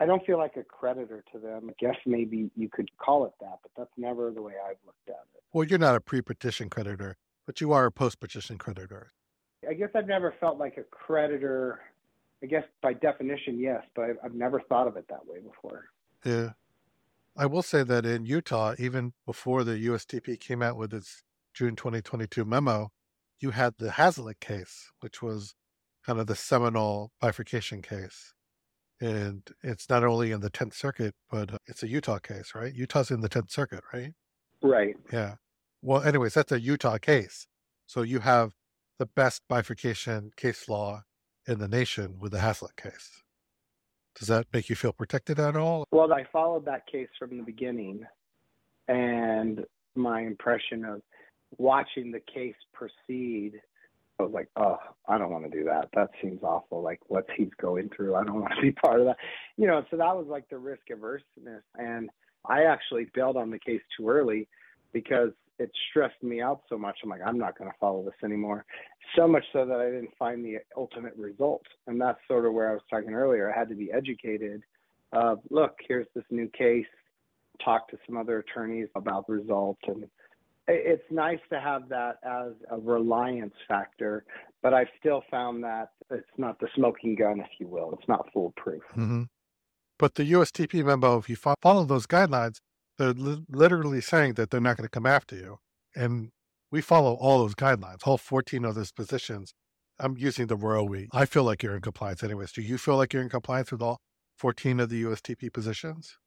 I 0.00 0.06
don't 0.06 0.24
feel 0.26 0.38
like 0.38 0.56
a 0.56 0.62
creditor 0.62 1.24
to 1.32 1.38
them. 1.38 1.70
I 1.70 1.74
guess 1.78 1.96
maybe 2.06 2.50
you 2.56 2.68
could 2.70 2.90
call 2.98 3.26
it 3.26 3.32
that, 3.40 3.58
but 3.62 3.70
that's 3.76 3.90
never 3.96 4.30
the 4.30 4.42
way 4.42 4.54
I've 4.62 4.76
looked 4.84 5.08
at 5.08 5.24
it. 5.34 5.42
Well, 5.52 5.64
you're 5.64 5.78
not 5.78 5.94
a 5.94 6.00
pre 6.00 6.20
petition 6.20 6.68
creditor, 6.68 7.16
but 7.46 7.60
you 7.60 7.72
are 7.72 7.86
a 7.86 7.92
post 7.92 8.20
petition 8.20 8.58
creditor. 8.58 9.12
I 9.68 9.74
guess 9.74 9.88
I've 9.94 10.06
never 10.06 10.34
felt 10.40 10.58
like 10.58 10.76
a 10.76 10.82
creditor. 10.82 11.80
I 12.42 12.46
guess 12.46 12.64
by 12.82 12.92
definition, 12.92 13.58
yes, 13.58 13.82
but 13.94 14.10
I've 14.22 14.34
never 14.34 14.60
thought 14.60 14.86
of 14.86 14.96
it 14.96 15.06
that 15.08 15.26
way 15.26 15.38
before. 15.40 15.86
Yeah. 16.24 16.50
I 17.36 17.46
will 17.46 17.62
say 17.62 17.82
that 17.82 18.04
in 18.04 18.26
Utah, 18.26 18.74
even 18.78 19.12
before 19.24 19.64
the 19.64 19.72
USTP 19.86 20.38
came 20.40 20.62
out 20.62 20.76
with 20.76 20.92
its 20.92 21.22
June 21.54 21.76
2022 21.76 22.44
memo, 22.44 22.90
you 23.40 23.50
had 23.50 23.74
the 23.78 23.92
Hazlett 23.92 24.40
case, 24.40 24.90
which 25.00 25.22
was 25.22 25.54
kind 26.04 26.18
of 26.18 26.26
the 26.26 26.36
seminal 26.36 27.12
bifurcation 27.20 27.82
case. 27.82 28.34
And 29.00 29.42
it's 29.62 29.90
not 29.90 30.04
only 30.04 30.30
in 30.30 30.40
the 30.40 30.50
10th 30.50 30.74
Circuit, 30.74 31.14
but 31.30 31.52
uh, 31.52 31.58
it's 31.66 31.82
a 31.82 31.88
Utah 31.88 32.18
case, 32.18 32.52
right? 32.54 32.72
Utah's 32.72 33.10
in 33.10 33.20
the 33.20 33.28
10th 33.28 33.50
Circuit, 33.50 33.82
right? 33.92 34.14
Right. 34.62 34.96
Yeah. 35.12 35.34
Well, 35.86 36.02
anyways, 36.02 36.34
that's 36.34 36.50
a 36.50 36.60
Utah 36.60 36.98
case. 36.98 37.46
So 37.86 38.02
you 38.02 38.18
have 38.18 38.56
the 38.98 39.06
best 39.06 39.42
bifurcation 39.48 40.32
case 40.36 40.68
law 40.68 41.04
in 41.46 41.60
the 41.60 41.68
nation 41.68 42.16
with 42.18 42.32
the 42.32 42.40
Hazlett 42.40 42.74
case. 42.74 43.22
Does 44.18 44.26
that 44.26 44.48
make 44.52 44.68
you 44.68 44.74
feel 44.74 44.92
protected 44.92 45.38
at 45.38 45.54
all? 45.54 45.84
Well, 45.92 46.12
I 46.12 46.24
followed 46.32 46.64
that 46.64 46.88
case 46.88 47.06
from 47.16 47.36
the 47.36 47.44
beginning, 47.44 48.04
and 48.88 49.64
my 49.94 50.22
impression 50.22 50.84
of 50.84 51.02
watching 51.56 52.10
the 52.10 52.20
case 52.34 52.56
proceed, 52.72 53.52
I 54.18 54.24
was 54.24 54.32
like, 54.32 54.48
oh, 54.56 54.78
I 55.06 55.18
don't 55.18 55.30
want 55.30 55.48
to 55.48 55.56
do 55.56 55.66
that. 55.66 55.90
That 55.94 56.10
seems 56.20 56.42
awful. 56.42 56.82
Like 56.82 56.98
what 57.06 57.26
he's 57.36 57.54
going 57.60 57.90
through, 57.94 58.16
I 58.16 58.24
don't 58.24 58.40
want 58.40 58.54
to 58.56 58.60
be 58.60 58.72
part 58.72 58.98
of 58.98 59.06
that. 59.06 59.18
You 59.56 59.68
know, 59.68 59.84
so 59.92 59.98
that 59.98 60.16
was 60.16 60.26
like 60.28 60.48
the 60.48 60.58
risk 60.58 60.90
averseness, 60.90 61.62
and 61.76 62.10
I 62.44 62.64
actually 62.64 63.06
bailed 63.14 63.36
on 63.36 63.52
the 63.52 63.60
case 63.60 63.82
too 63.96 64.08
early 64.08 64.48
because 64.92 65.30
it 65.58 65.70
stressed 65.90 66.22
me 66.22 66.40
out 66.40 66.62
so 66.68 66.76
much. 66.76 66.98
I'm 67.02 67.10
like, 67.10 67.22
I'm 67.24 67.38
not 67.38 67.58
going 67.58 67.70
to 67.70 67.76
follow 67.80 68.04
this 68.04 68.14
anymore. 68.24 68.64
So 69.16 69.26
much 69.26 69.44
so 69.52 69.64
that 69.64 69.80
I 69.80 69.86
didn't 69.86 70.16
find 70.18 70.44
the 70.44 70.58
ultimate 70.76 71.14
result. 71.16 71.62
And 71.86 72.00
that's 72.00 72.18
sort 72.28 72.44
of 72.44 72.52
where 72.52 72.70
I 72.70 72.72
was 72.72 72.82
talking 72.90 73.14
earlier. 73.14 73.52
I 73.52 73.58
had 73.58 73.68
to 73.70 73.74
be 73.74 73.90
educated. 73.92 74.62
Of 75.12 75.40
look, 75.50 75.76
here's 75.86 76.06
this 76.14 76.24
new 76.30 76.48
case. 76.48 76.86
Talk 77.64 77.88
to 77.88 77.98
some 78.06 78.16
other 78.16 78.38
attorneys 78.38 78.88
about 78.94 79.26
the 79.26 79.34
result. 79.34 79.78
And 79.86 80.04
it's 80.68 81.04
nice 81.10 81.38
to 81.50 81.60
have 81.60 81.88
that 81.88 82.18
as 82.24 82.52
a 82.70 82.78
reliance 82.78 83.54
factor, 83.68 84.24
but 84.62 84.74
I've 84.74 84.88
still 84.98 85.22
found 85.30 85.62
that 85.64 85.90
it's 86.10 86.26
not 86.36 86.58
the 86.58 86.68
smoking 86.74 87.14
gun, 87.14 87.40
if 87.40 87.48
you 87.58 87.68
will. 87.68 87.92
It's 87.98 88.08
not 88.08 88.26
foolproof. 88.32 88.82
Mm-hmm. 88.92 89.22
But 89.98 90.16
the 90.16 90.30
USTP 90.32 90.84
memo, 90.84 91.18
if 91.18 91.30
you 91.30 91.36
follow 91.36 91.84
those 91.84 92.06
guidelines, 92.06 92.58
they're 92.98 93.12
li- 93.12 93.44
literally 93.48 94.00
saying 94.00 94.34
that 94.34 94.50
they're 94.50 94.60
not 94.60 94.76
going 94.76 94.86
to 94.86 94.90
come 94.90 95.06
after 95.06 95.36
you. 95.36 95.58
And 95.94 96.30
we 96.70 96.80
follow 96.80 97.14
all 97.14 97.38
those 97.38 97.54
guidelines, 97.54 98.06
all 98.06 98.18
14 98.18 98.64
of 98.64 98.74
those 98.74 98.92
positions. 98.92 99.54
I'm 99.98 100.16
using 100.18 100.46
the 100.46 100.56
royal 100.56 100.86
we. 100.86 101.08
I 101.12 101.24
feel 101.24 101.44
like 101.44 101.62
you're 101.62 101.74
in 101.74 101.80
compliance 101.80 102.22
anyways. 102.22 102.52
Do 102.52 102.62
you 102.62 102.76
feel 102.76 102.96
like 102.96 103.12
you're 103.12 103.22
in 103.22 103.30
compliance 103.30 103.72
with 103.72 103.80
all 103.80 103.98
14 104.38 104.80
of 104.80 104.90
the 104.90 105.04
USTP 105.04 105.52
positions? 105.52 106.18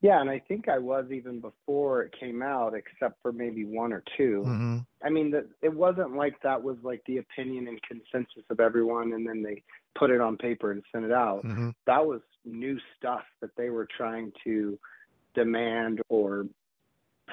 Yeah, 0.00 0.20
and 0.20 0.28
I 0.28 0.38
think 0.38 0.68
I 0.68 0.78
was 0.78 1.06
even 1.10 1.40
before 1.40 2.02
it 2.02 2.14
came 2.18 2.42
out, 2.42 2.74
except 2.74 3.22
for 3.22 3.32
maybe 3.32 3.64
one 3.64 3.90
or 3.90 4.02
2 4.18 4.44
mm-hmm. 4.46 4.78
I 5.02 5.08
mean, 5.08 5.30
the, 5.30 5.46
it 5.62 5.72
wasn't 5.74 6.14
like 6.14 6.34
that 6.42 6.62
was 6.62 6.76
like 6.82 7.00
the 7.06 7.18
opinion 7.18 7.68
and 7.68 7.80
consensus 7.82 8.44
of 8.50 8.60
everyone, 8.60 9.14
and 9.14 9.26
then 9.26 9.42
they 9.42 9.62
put 9.98 10.10
it 10.10 10.20
on 10.20 10.36
paper 10.36 10.72
and 10.72 10.82
sent 10.92 11.04
it 11.04 11.12
out. 11.12 11.44
Mm-hmm. 11.44 11.70
That 11.86 12.04
was 12.04 12.20
new 12.44 12.78
stuff 12.96 13.22
that 13.40 13.50
they 13.56 13.70
were 13.70 13.88
trying 13.96 14.32
to 14.44 14.78
demand 15.34 16.00
or 16.08 16.46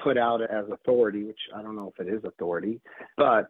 put 0.02 0.16
out 0.16 0.40
as 0.42 0.64
authority, 0.72 1.24
which 1.24 1.38
I 1.54 1.62
don't 1.62 1.76
know 1.76 1.92
if 1.96 2.06
it 2.06 2.12
is 2.12 2.24
authority, 2.24 2.80
but 3.16 3.48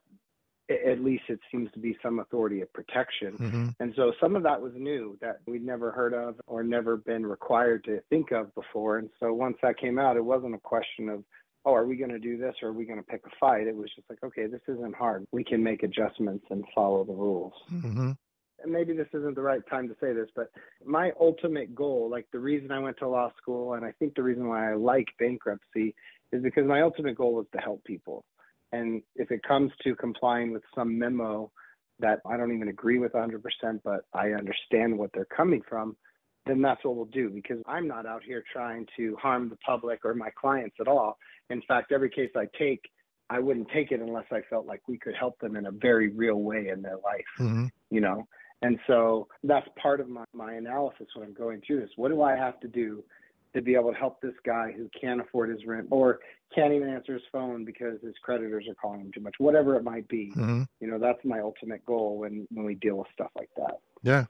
at 0.71 1.01
least 1.01 1.25
it 1.29 1.39
seems 1.51 1.71
to 1.73 1.79
be 1.79 1.97
some 2.03 2.19
authority 2.21 2.61
of 2.63 2.73
protection. 2.73 3.33
Mm-hmm. 3.39 3.69
And 3.81 3.93
so 3.97 4.13
some 4.21 4.37
of 4.37 4.43
that 4.45 4.61
was 4.61 4.73
new 4.75 5.19
that 5.21 5.41
we'd 5.47 5.65
never 5.65 5.91
heard 5.91 6.15
of 6.15 6.37
or 6.47 6.63
never 6.63 6.97
been 6.97 7.27
required 7.27 7.85
to 7.85 8.01
think 8.11 8.33
of 8.33 8.55
before. 8.55 8.99
And 8.99 9.11
so 9.21 9.33
once 9.33 9.57
that 9.63 9.79
came 9.79 9.99
out, 9.99 10.17
it 10.17 10.25
wasn't 10.25 10.55
a 10.55 10.59
question 10.59 11.09
of, 11.09 11.25
oh, 11.65 11.75
are 11.75 11.87
we 11.87 11.97
going 11.97 12.11
to 12.11 12.19
do 12.19 12.37
this 12.37 12.55
or 12.63 12.69
are 12.71 12.73
we 12.73 12.85
going 12.85 12.99
to 12.99 13.05
pick 13.05 13.23
a 13.27 13.31
fight? 13.39 13.67
It 13.67 13.77
was 13.77 13.91
just 13.95 14.09
like, 14.09 14.23
okay, 14.25 14.47
this 14.47 14.63
isn't 14.69 14.97
hard. 14.97 15.27
We 15.31 15.45
can 15.45 15.63
make 15.63 15.83
adjustments 15.83 16.45
and 16.51 16.65
follow 16.75 17.05
the 17.05 17.13
rules. 17.13 17.53
Mm-hmm. 17.73 18.13
And 18.63 18.73
maybe 18.73 18.93
this 18.93 19.09
isn't 19.13 19.35
the 19.35 19.43
right 19.43 19.63
time 19.69 19.89
to 19.89 19.95
say 20.01 20.13
this, 20.13 20.29
but 20.37 20.51
my 20.85 21.13
ultimate 21.21 21.75
goal, 21.75 22.09
like 22.11 22.27
the 22.33 22.39
reason 22.39 22.71
I 22.71 22.79
went 22.79 22.99
to 22.99 23.09
law 23.09 23.33
school, 23.41 23.75
and 23.75 23.85
I 23.85 23.93
think 23.99 24.15
the 24.15 24.23
reason 24.23 24.49
why 24.49 24.71
I 24.71 24.75
like 24.75 25.09
bankruptcy 25.19 25.95
is 26.33 26.43
because 26.43 26.67
my 26.67 26.83
ultimate 26.83 27.17
goal 27.17 27.35
was 27.35 27.47
to 27.53 27.59
help 27.59 27.85
people. 27.85 28.25
And 28.73 29.03
if 29.17 29.31
it 29.31 29.43
comes 29.43 29.71
to 29.85 29.95
complying 29.95 30.53
with 30.53 30.63
some 30.75 30.99
memo 30.99 31.51
that 31.99 32.21
I 32.27 32.37
don't 32.37 32.55
even 32.55 32.69
agree 32.69 32.99
with 32.99 33.13
100%, 33.13 33.41
but 33.85 34.01
I 34.15 34.31
understand 34.31 34.99
what 34.99 35.11
they're 35.13 35.27
coming 35.27 35.63
from, 35.69 35.97
then 36.47 36.61
that's 36.61 36.85
what 36.85 36.97
we'll 36.97 37.05
do 37.07 37.31
because 37.31 37.59
I'm 37.67 37.87
not 37.87 38.07
out 38.07 38.23
here 38.25 38.43
trying 38.53 38.87
to 38.97 39.17
harm 39.17 39.49
the 39.49 39.57
public 39.57 40.05
or 40.05 40.15
my 40.15 40.31
clients 40.31 40.77
at 40.81 40.89
all. 40.89 41.19
In 41.51 41.63
fact, 41.69 41.93
every 41.93 42.11
case 42.11 42.31
I 42.37 42.47
take, 42.59 42.81
I 43.31 43.39
wouldn't 43.39 43.69
take 43.73 43.93
it 43.93 44.01
unless 44.01 44.27
I 44.33 44.41
felt 44.51 44.67
like 44.67 44.81
we 44.89 44.99
could 44.99 45.15
help 45.15 45.39
them 45.39 45.55
in 45.57 45.67
a 45.67 45.71
very 45.71 46.09
real 46.09 46.37
way 46.37 46.69
in 46.69 46.83
their 46.83 46.97
life, 46.97 47.25
mm-hmm. 47.39 47.67
you 47.91 48.01
know? 48.01 48.27
And 48.63 48.79
so 48.87 49.29
that's 49.43 49.67
part 49.81 50.01
of 50.01 50.09
my, 50.09 50.25
my 50.33 50.55
analysis 50.55 51.09
when 51.15 51.27
I'm 51.27 51.35
going 51.35 51.63
through 51.67 51.81
this. 51.81 51.91
What 51.97 52.11
do 52.11 52.23
I 52.23 52.37
have 52.37 52.61
to 52.61 52.69
do 52.69 53.03
to 53.55 53.61
be 53.61 53.75
able 53.75 53.93
to 53.93 53.99
help 53.99 54.21
this 54.21 54.35
guy 54.47 54.73
who 54.75 54.89
can't 54.99 55.21
afford 55.21 55.51
his 55.51 55.67
rent 55.67 55.89
or 55.91 56.21
can't 56.55 56.73
even 56.73 56.89
answer 56.89 57.15
his 57.15 57.23
phone 57.31 57.65
because 57.65 58.01
his 58.03 58.15
creditors 58.23 58.67
are 58.69 58.75
calling 58.75 59.01
him 59.01 59.11
too 59.13 59.21
much, 59.21 59.35
whatever 59.39 59.77
it 59.77 59.85
might 59.85 60.09
be. 60.09 60.33
Mm-hmm. 60.37 60.63
You 60.81 60.87
know, 60.87 60.99
that's 60.99 61.19
my 61.25 61.41
ultimate 61.41 61.85
goal 61.85 62.19
when, 62.19 62.47
when 62.51 62.65
we 62.65 62.75
deal 62.77 62.97
with 62.97 63.09
stuff 63.13 63.31
like 63.37 63.51
that. 63.57 63.79
Yeah. 64.03 64.27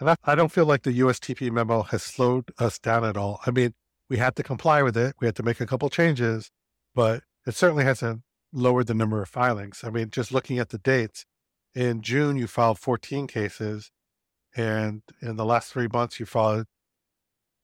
And 0.00 0.10
I, 0.10 0.16
I 0.24 0.34
don't 0.34 0.52
feel 0.52 0.66
like 0.66 0.82
the 0.82 1.00
USTP 1.00 1.50
memo 1.50 1.82
has 1.82 2.02
slowed 2.02 2.52
us 2.58 2.78
down 2.78 3.04
at 3.04 3.16
all. 3.16 3.40
I 3.44 3.50
mean, 3.50 3.74
we 4.08 4.16
had 4.16 4.36
to 4.36 4.42
comply 4.42 4.82
with 4.82 4.96
it. 4.96 5.16
We 5.20 5.26
had 5.26 5.36
to 5.36 5.42
make 5.42 5.60
a 5.60 5.66
couple 5.66 5.90
changes, 5.90 6.50
but 6.94 7.22
it 7.46 7.54
certainly 7.54 7.84
hasn't 7.84 8.22
lowered 8.52 8.86
the 8.86 8.94
number 8.94 9.20
of 9.20 9.28
filings. 9.28 9.82
I 9.84 9.90
mean, 9.90 10.10
just 10.10 10.32
looking 10.32 10.58
at 10.58 10.70
the 10.70 10.78
dates, 10.78 11.26
in 11.74 12.02
June, 12.02 12.36
you 12.36 12.46
filed 12.46 12.78
14 12.78 13.26
cases. 13.26 13.90
And 14.56 15.02
in 15.20 15.36
the 15.36 15.44
last 15.44 15.72
three 15.72 15.88
months, 15.92 16.18
you 16.18 16.26
filed 16.26 16.66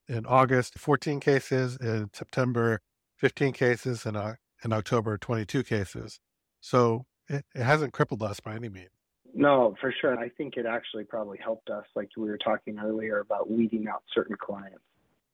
in 0.07 0.27
August, 0.27 0.79
14 0.79 1.19
cases, 1.19 1.77
in 1.81 2.11
September, 2.13 2.81
15 3.19 3.53
cases, 3.53 4.05
and 4.07 4.17
in 4.65 4.73
October, 4.73 5.19
22 5.19 5.65
cases. 5.65 6.21
So 6.61 7.07
it, 7.29 7.45
it 7.55 7.63
hasn't 7.63 7.93
crippled 7.93 8.23
us 8.23 8.41
by 8.41 8.55
any 8.55 8.69
means. 8.69 8.91
No, 9.35 9.75
for 9.81 9.93
sure. 10.01 10.17
I 10.19 10.29
think 10.29 10.57
it 10.57 10.67
actually 10.67 11.05
probably 11.05 11.39
helped 11.43 11.69
us, 11.69 11.85
like 11.97 12.11
we 12.17 12.29
were 12.29 12.39
talking 12.39 12.79
earlier 12.79 13.19
about 13.19 13.51
weeding 13.51 13.89
out 13.89 14.03
certain 14.15 14.37
clients. 14.41 14.79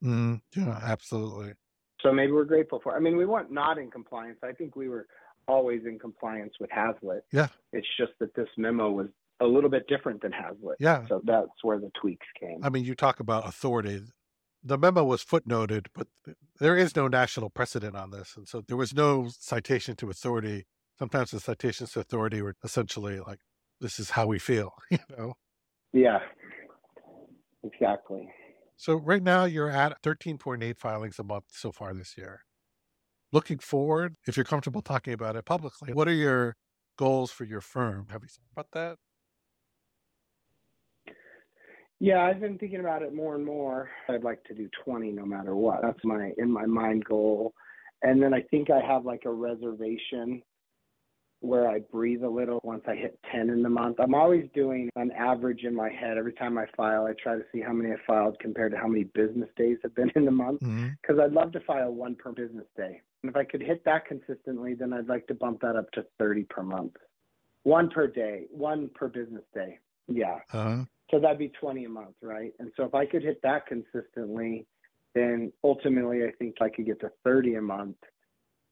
Mm, 0.02 0.40
yeah, 0.56 0.80
absolutely. 0.82 1.52
So 2.02 2.10
maybe 2.10 2.32
we're 2.32 2.44
grateful 2.44 2.80
for. 2.82 2.96
I 2.96 3.00
mean, 3.00 3.18
we 3.18 3.26
weren't 3.26 3.52
not 3.52 3.76
in 3.76 3.90
compliance. 3.90 4.38
I 4.42 4.52
think 4.52 4.74
we 4.74 4.88
were 4.88 5.06
always 5.51 5.82
in 5.84 5.98
compliance 5.98 6.55
with 6.61 6.70
Hazlett. 6.70 7.24
Yeah. 7.32 7.48
It's 7.72 7.86
just 7.98 8.12
that 8.20 8.34
this 8.34 8.48
memo 8.57 8.90
was 8.90 9.09
a 9.40 9.46
little 9.46 9.70
bit 9.70 9.86
different 9.88 10.22
than 10.22 10.32
Hazlett. 10.32 10.76
Yeah. 10.78 11.07
So 11.09 11.20
that's 11.24 11.48
where 11.62 11.78
the 11.78 11.90
tweaks 12.01 12.26
came. 12.38 12.61
I 12.62 12.68
mean, 12.68 12.84
you 12.84 12.94
talk 12.94 13.20
about 13.20 13.48
authority. 13.48 14.03
The 14.62 14.78
memo 14.78 15.05
was 15.05 15.24
footnoted, 15.24 15.86
but 15.94 16.07
there 16.59 16.76
is 16.76 16.94
no 16.94 17.09
national 17.09 17.51
precedent 17.51 17.96
on 17.96 18.11
this. 18.11 18.34
And 18.36 18.46
so 18.46 18.62
there 18.66 18.76
was 18.76 18.94
no 18.94 19.28
citation 19.30 19.96
to 19.96 20.11
authority. 20.11 20.66
Sometimes 20.98 21.30
the 21.30 21.40
citations 21.40 21.92
to 21.92 22.01
authority 22.01 22.42
were 22.42 22.55
essentially 22.62 23.18
like, 23.20 23.40
this 23.80 23.98
is 23.98 24.11
how 24.11 24.26
we 24.26 24.38
feel, 24.38 24.74
you 24.90 24.98
know? 25.16 25.34
Yeah, 25.92 26.18
exactly. 27.64 28.28
So 28.76 28.94
right 28.94 29.22
now 29.22 29.44
you're 29.44 29.70
at 29.70 30.01
13.8 30.03 30.78
filings 30.78 31.18
a 31.18 31.24
month 31.24 31.46
so 31.51 31.72
far 31.72 31.94
this 31.94 32.16
year. 32.16 32.44
Looking 33.32 33.58
forward, 33.58 34.16
if 34.26 34.36
you're 34.36 34.44
comfortable 34.44 34.82
talking 34.82 35.12
about 35.12 35.36
it 35.36 35.44
publicly, 35.44 35.92
what 35.92 36.08
are 36.08 36.12
your 36.12 36.56
goals 36.98 37.30
for 37.30 37.44
your 37.44 37.60
firm? 37.60 38.08
Have 38.10 38.22
you 38.22 38.28
thought 38.28 38.50
about 38.52 38.66
that? 38.72 38.96
Yeah, 42.00 42.22
I've 42.22 42.40
been 42.40 42.58
thinking 42.58 42.80
about 42.80 43.02
it 43.02 43.14
more 43.14 43.34
and 43.34 43.44
more. 43.44 43.90
I'd 44.08 44.24
like 44.24 44.42
to 44.44 44.54
do 44.54 44.68
20 44.84 45.12
no 45.12 45.26
matter 45.26 45.54
what. 45.54 45.82
That's 45.82 46.02
my 46.02 46.32
in 46.38 46.50
my 46.50 46.66
mind 46.66 47.04
goal. 47.04 47.52
And 48.02 48.22
then 48.22 48.32
I 48.32 48.40
think 48.50 48.70
I 48.70 48.80
have 48.80 49.04
like 49.04 49.24
a 49.26 49.32
reservation 49.32 50.42
where 51.41 51.68
I 51.68 51.80
breathe 51.91 52.22
a 52.22 52.28
little 52.28 52.61
once 52.62 52.82
I 52.86 52.95
hit 52.95 53.18
10 53.32 53.49
in 53.49 53.62
the 53.62 53.68
month. 53.68 53.97
I'm 53.99 54.14
always 54.14 54.47
doing 54.55 54.91
an 54.97 55.11
average 55.12 55.64
in 55.64 55.74
my 55.74 55.88
head. 55.88 56.18
Every 56.18 56.34
time 56.34 56.59
I 56.59 56.66
file, 56.76 57.07
I 57.07 57.14
try 57.20 57.36
to 57.36 57.45
see 57.53 57.61
how 57.61 57.72
many 57.72 57.91
I 57.93 57.97
filed 58.07 58.38
compared 58.41 58.72
to 58.72 58.78
how 58.78 58.86
many 58.86 59.05
business 59.05 59.49
days 59.57 59.78
have 59.82 59.95
been 59.95 60.11
in 60.16 60.26
the 60.26 60.30
month 60.30 60.61
because 60.61 60.70
mm-hmm. 60.70 61.20
I'd 61.20 61.32
love 61.32 61.53
to 61.53 61.61
file 61.61 61.93
one 61.93 62.14
per 62.14 62.32
business 62.32 62.66
day. 62.76 63.01
And 63.22 63.30
if 63.30 63.36
I 63.36 63.45
could 63.45 63.62
hit 63.62 63.84
that 63.84 64.07
consistently, 64.07 64.74
then 64.74 64.93
I'd 64.93 65.09
like 65.09 65.26
to 65.28 65.34
bump 65.34 65.61
that 65.62 65.76
up 65.76 65.91
to 65.93 66.05
30 66.18 66.45
per 66.45 66.62
month. 66.62 66.93
One 67.62 67.91
per 67.91 68.07
day, 68.07 68.45
one 68.51 68.91
per 68.95 69.09
business 69.09 69.45
day. 69.55 69.78
Yeah. 70.09 70.38
Uh-huh. 70.53 70.84
So 71.11 71.18
that'd 71.18 71.38
be 71.38 71.49
20 71.61 71.84
a 71.86 71.88
month, 71.88 72.16
right? 72.22 72.53
And 72.59 72.70
so 72.76 72.84
if 72.84 72.95
I 72.95 73.07
could 73.07 73.22
hit 73.22 73.41
that 73.43 73.66
consistently, 73.66 74.66
then 75.14 75.53
ultimately 75.64 76.24
I 76.24 76.32
think 76.38 76.57
I 76.61 76.68
could 76.68 76.86
get 76.86 77.01
to 77.01 77.11
30 77.24 77.57
a 77.57 77.62
month. 77.62 77.97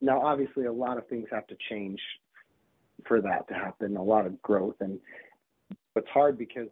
Now, 0.01 0.25
obviously, 0.25 0.67
a 0.67 0.73
lot 0.73 0.97
of 0.97 1.09
things 1.09 1.27
have 1.33 1.47
to 1.49 1.57
change 1.69 1.99
for 3.07 3.21
that 3.21 3.49
to 3.49 3.55
happen, 3.55 3.97
a 3.97 4.03
lot 4.03 4.27
of 4.27 4.41
growth. 4.43 4.77
And 4.81 4.99
it's 5.97 6.09
hard 6.09 6.39
because 6.39 6.69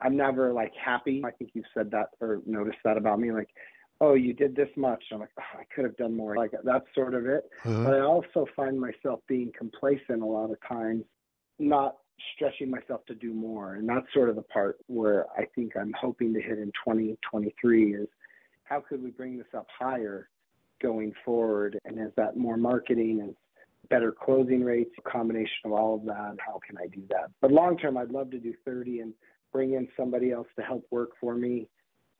I'm 0.00 0.16
never 0.16 0.52
like 0.52 0.72
happy. 0.82 1.22
I 1.24 1.30
think 1.30 1.50
you've 1.54 1.64
said 1.74 1.90
that 1.92 2.08
or 2.20 2.40
noticed 2.46 2.78
that 2.84 2.96
about 2.96 3.20
me. 3.20 3.32
Like, 3.32 3.48
oh, 4.00 4.14
you 4.14 4.32
did 4.32 4.56
this 4.56 4.68
much. 4.76 5.02
I'm 5.12 5.20
like, 5.20 5.30
oh, 5.38 5.60
I 5.60 5.64
could 5.74 5.84
have 5.84 5.96
done 5.96 6.16
more. 6.16 6.36
Like, 6.36 6.52
that's 6.64 6.86
sort 6.94 7.14
of 7.14 7.26
it. 7.26 7.44
Uh-huh. 7.64 7.84
But 7.84 7.94
I 7.94 8.00
also 8.00 8.46
find 8.56 8.78
myself 8.80 9.20
being 9.28 9.52
complacent 9.56 10.22
a 10.22 10.26
lot 10.26 10.50
of 10.50 10.56
times, 10.68 11.04
not 11.58 11.96
stretching 12.34 12.70
myself 12.70 13.04
to 13.06 13.14
do 13.14 13.32
more. 13.32 13.74
And 13.74 13.88
that's 13.88 14.06
sort 14.12 14.28
of 14.28 14.36
the 14.36 14.42
part 14.42 14.78
where 14.86 15.26
I 15.36 15.46
think 15.54 15.76
I'm 15.76 15.94
hoping 15.98 16.34
to 16.34 16.40
hit 16.40 16.58
in 16.58 16.72
2023 16.84 17.94
is 17.94 18.08
how 18.64 18.80
could 18.80 19.02
we 19.02 19.10
bring 19.10 19.38
this 19.38 19.46
up 19.56 19.66
higher 19.78 20.28
going 20.82 21.12
forward? 21.24 21.78
And 21.84 21.98
is 22.00 22.12
that 22.16 22.36
more 22.36 22.56
marketing 22.56 23.20
and 23.20 23.36
better 23.88 24.12
closing 24.12 24.62
rates, 24.62 24.90
a 24.98 25.10
combination 25.10 25.66
of 25.66 25.72
all 25.72 25.96
of 25.96 26.04
that? 26.04 26.36
How 26.38 26.60
can 26.66 26.76
I 26.78 26.86
do 26.88 27.02
that? 27.10 27.30
But 27.40 27.52
long 27.52 27.76
term, 27.76 27.96
I'd 27.96 28.10
love 28.10 28.30
to 28.30 28.38
do 28.38 28.54
30 28.64 29.00
and 29.00 29.14
bring 29.52 29.74
in 29.74 29.88
somebody 29.96 30.32
else 30.32 30.48
to 30.58 30.64
help 30.64 30.86
work 30.90 31.10
for 31.20 31.34
me 31.34 31.68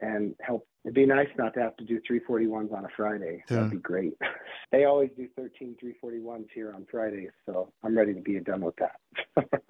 and 0.01 0.35
help. 0.41 0.67
It'd 0.85 0.95
be 0.95 1.07
nice 1.07 1.29
not 1.39 1.55
to 1.55 1.61
have 1.61 1.77
to 1.77 1.85
do 1.85 2.01
341s 2.11 2.73
on 2.77 2.85
a 2.85 2.89
Friday. 2.97 3.43
Yeah. 3.49 3.57
That'd 3.57 3.71
be 3.71 3.77
great. 3.79 4.15
they 4.73 4.85
always 4.85 5.11
do 5.17 5.29
13 5.37 5.77
341s 5.83 6.47
here 6.55 6.73
on 6.75 6.87
Fridays, 6.91 7.31
so 7.47 7.73
I'm 7.83 7.97
ready 7.97 8.13
to 8.15 8.21
be 8.21 8.39
done 8.41 8.63
with 8.63 8.75
that. 8.77 9.63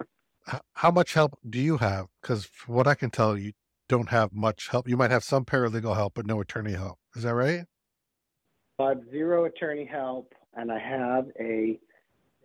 how 0.73 0.91
much 0.91 1.13
help 1.13 1.37
do 1.47 1.59
you 1.59 1.77
have? 1.77 2.07
Because 2.21 2.49
what 2.67 2.87
I 2.87 2.95
can 2.95 3.11
tell, 3.11 3.37
you 3.37 3.53
don't 3.87 4.09
have 4.09 4.33
much 4.33 4.69
help. 4.69 4.87
You 4.87 4.97
might 4.97 5.11
have 5.11 5.23
some 5.23 5.45
paralegal 5.45 5.95
help, 5.95 6.15
but 6.15 6.25
no 6.25 6.41
attorney 6.41 6.73
help. 6.73 6.97
Is 7.15 7.23
that 7.23 7.35
right? 7.35 7.65
I 8.79 8.89
have 8.89 9.01
zero 9.11 9.45
attorney 9.45 9.85
help, 9.85 10.33
and 10.55 10.71
I 10.71 10.79
have 10.79 11.27
a 11.39 11.79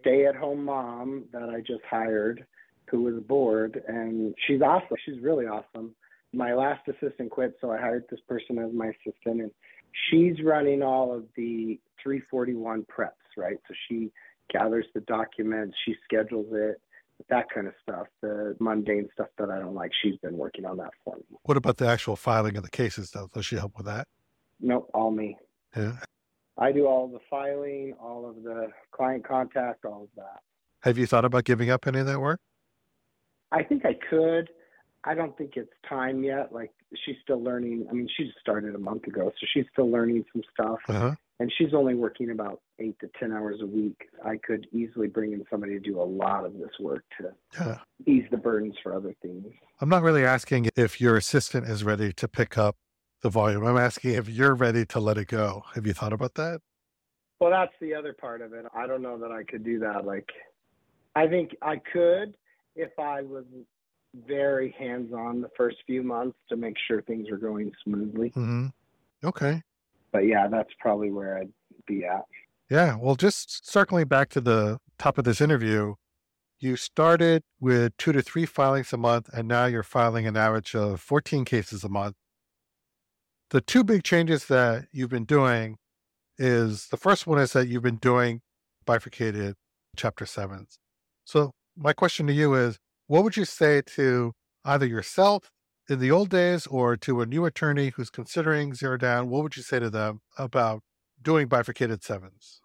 stay-at-home 0.01 0.65
mom 0.65 1.25
that 1.33 1.49
I 1.49 1.61
just 1.61 1.83
hired 1.89 2.47
who 2.91 3.03
was 3.03 3.23
bored, 3.23 3.83
and 3.87 4.35
she's 4.47 4.63
awesome. 4.63 4.97
She's 5.05 5.21
really 5.21 5.47
awesome. 5.47 5.95
My 6.33 6.55
last 6.55 6.89
assistant 6.89 7.31
quit, 7.31 7.57
so 7.61 7.71
I 7.71 7.79
hired 7.79 8.05
this 8.11 8.21
person 8.29 8.59
as 8.59 8.73
my 8.73 8.87
assistant, 8.87 9.43
and 9.43 9.51
she's 10.11 10.43
running 10.43 10.83
all 10.83 11.15
of 11.15 11.25
the 11.37 11.79
341 12.03 12.85
preps, 12.85 13.11
right? 13.37 13.57
So 13.67 13.75
she 13.89 14.11
gathers 14.53 14.87
the 14.95 15.01
documents, 15.01 15.77
she 15.85 15.95
schedules 16.05 16.47
it, 16.53 16.81
that 17.29 17.47
kind 17.53 17.67
of 17.67 17.75
stuff, 17.83 18.07
the 18.23 18.57
mundane 18.61 19.09
stuff 19.13 19.29
that 19.39 19.51
I 19.51 19.59
don't 19.59 19.75
like. 19.75 19.91
She's 20.03 20.17
been 20.19 20.37
working 20.37 20.65
on 20.65 20.77
that 20.79 20.91
for 21.05 21.17
me. 21.17 21.25
What 21.43 21.57
about 21.57 21.77
the 21.77 21.87
actual 21.87 22.17
filing 22.17 22.57
of 22.57 22.63
the 22.63 22.71
cases, 22.71 23.11
though? 23.11 23.29
Does 23.33 23.45
she 23.45 23.57
help 23.57 23.77
with 23.77 23.87
that? 23.87 24.07
Nope, 24.61 24.91
all 24.95 25.11
me. 25.11 25.37
Yeah. 25.77 25.97
I 26.59 26.73
do 26.73 26.87
all 26.87 27.09
the 27.09 27.21
filing, 27.31 27.95
all 28.01 28.29
of 28.29 28.43
the 28.43 28.69
client 28.93 29.27
contact, 29.27 29.85
all 29.85 30.05
of 30.05 30.09
that. 30.17 30.41
Have 30.83 30.99
you 30.99 31.07
thought 31.07 31.25
about 31.25 31.45
giving 31.45 31.71
up 31.71 31.87
any 31.87 32.01
of 32.01 32.07
that 32.07 32.21
work? 32.21 32.41
I 33.53 33.63
think 33.63 33.85
I 33.85 33.97
could. 34.11 34.51
I 35.05 35.15
don't 35.15 35.37
think 35.39 35.53
it's 35.57 35.73
time 35.89 36.23
yet. 36.23 36.53
Like 36.53 36.73
she's 37.05 37.17
still 37.23 37.43
learning. 37.43 37.87
I 37.89 37.93
mean, 37.93 38.09
she 38.17 38.25
just 38.25 38.39
started 38.41 38.75
a 38.75 38.79
month 38.79 39.07
ago, 39.07 39.31
so 39.41 39.47
she's 39.53 39.65
still 39.73 39.91
learning 39.91 40.25
some 40.33 40.43
stuff. 40.55 40.79
Uh-huh 40.89 41.15
and 41.41 41.53
she's 41.57 41.73
only 41.73 41.95
working 41.95 42.31
about 42.31 42.61
eight 42.79 42.99
to 43.01 43.09
ten 43.19 43.33
hours 43.33 43.61
a 43.63 43.67
week. 43.67 44.09
I 44.25 44.37
could 44.37 44.67
easily 44.73 45.07
bring 45.07 45.33
in 45.33 45.45
somebody 45.51 45.75
to 45.75 45.81
do 45.81 46.01
a 46.01 46.03
lot 46.03 46.45
of 46.45 46.55
this 46.55 46.71
work 46.81 47.05
to 47.21 47.33
yeah. 47.61 47.79
ease 48.07 48.25
the 48.31 48.37
burdens 48.37 48.75
for 48.83 48.95
other 48.95 49.15
things. 49.23 49.47
I'm 49.81 49.89
not 49.89 50.03
really 50.03 50.25
asking 50.25 50.69
if 50.77 51.01
your 51.01 51.17
assistant 51.17 51.69
is 51.69 51.85
ready 51.85 52.13
to 52.13 52.29
pick 52.29 52.59
up 52.59 52.77
the 53.23 53.31
volume. 53.31 53.65
I'm 53.65 53.77
asking 53.77 54.15
if 54.15 54.29
you're 54.29 54.55
ready 54.55 54.85
to 54.87 55.01
let 55.01 55.19
it 55.19 55.29
go. 55.29 55.65
Have 55.75 55.87
you 55.87 55.93
thought 55.93 56.13
about 56.13 56.35
that? 56.35 56.61
Well, 57.41 57.51
that's 57.51 57.73
the 57.81 57.95
other 57.95 58.13
part 58.13 58.43
of 58.43 58.53
it. 58.53 58.65
I 58.75 58.87
don't 58.87 59.03
know 59.03 59.19
that 59.19 59.31
I 59.31 59.45
could 59.45 59.65
do 59.65 59.79
that. 59.81 60.05
Like, 60.05 60.29
I 61.15 61.27
think 61.27 61.57
I 61.63 61.77
could 61.77 62.35
if 62.75 62.91
I 62.99 63.23
was 63.23 63.45
very 64.27 64.75
hands 64.79 65.13
on 65.13 65.41
the 65.41 65.51
first 65.57 65.77
few 65.87 66.03
months 66.03 66.39
to 66.49 66.57
make 66.57 66.75
sure 66.87 67.03
things 67.03 67.29
are 67.29 67.37
going 67.37 67.73
smoothly. 67.85 68.31
Mm-hmm. 68.31 68.67
Okay 69.25 69.63
but 70.13 70.27
yeah, 70.27 70.49
that's 70.49 70.71
probably 70.79 71.11
where 71.11 71.39
I'd 71.39 71.53
be 71.87 72.05
at. 72.05 72.25
Yeah. 72.71 72.97
Well, 72.97 73.17
just 73.17 73.71
circling 73.71 74.07
back 74.07 74.29
to 74.31 74.41
the 74.41 74.79
top 74.99 75.19
of 75.19 75.25
this 75.25 75.41
interview, 75.41 75.95
you 76.61 76.77
started 76.77 77.43
with 77.61 77.97
two 77.97 78.13
to 78.13 78.23
three 78.23 78.47
filings 78.47 78.93
a 78.93 78.97
month, 78.97 79.31
and 79.33 79.49
now 79.49 79.67
you're 79.67 79.83
filing 79.83 80.27
an 80.27 80.37
average 80.37 80.75
of 80.75 81.01
14 81.01 81.45
cases 81.45 81.85
a 81.85 81.89
month. 81.89 82.17
The 83.51 83.61
two 83.61 83.83
big 83.83 84.05
changes 84.05 84.47
that 84.47 84.89
you've 84.93 85.11
been 85.11 85.25
doing 85.25 85.79
is 86.39 86.89
the 86.89 86.97
first 86.97 87.27
one 87.27 87.39
is 87.39 87.53
that 87.55 87.67
you've 87.67 87.83
been 87.83 87.97
doing 87.97 88.43
bifurcated 88.85 89.57
chapter 89.97 90.27
sevens. 90.27 90.79
So, 91.25 91.53
my 91.77 91.93
question 91.93 92.27
to 92.27 92.33
you 92.33 92.55
is 92.55 92.79
what 93.07 93.25
would 93.25 93.37
you 93.37 93.45
say 93.45 93.83
to 93.95 94.33
either 94.65 94.87
yourself 94.87 95.51
in 95.89 95.99
the 95.99 96.11
old 96.11 96.29
days 96.29 96.67
or 96.67 96.97
to 96.99 97.23
a 97.23 97.27
new 97.27 97.47
attorney 97.47 97.93
who's 97.97 98.11
considering 98.11 98.75
zero 98.75 98.99
down, 98.99 99.31
what 99.31 99.43
would 99.43 99.57
you 99.57 99.63
say 99.63 99.79
to 99.79 99.89
them 99.89 100.21
about 100.37 100.83
doing 101.23 101.49
bifurcated 101.49 102.03
sevens? 102.03 102.61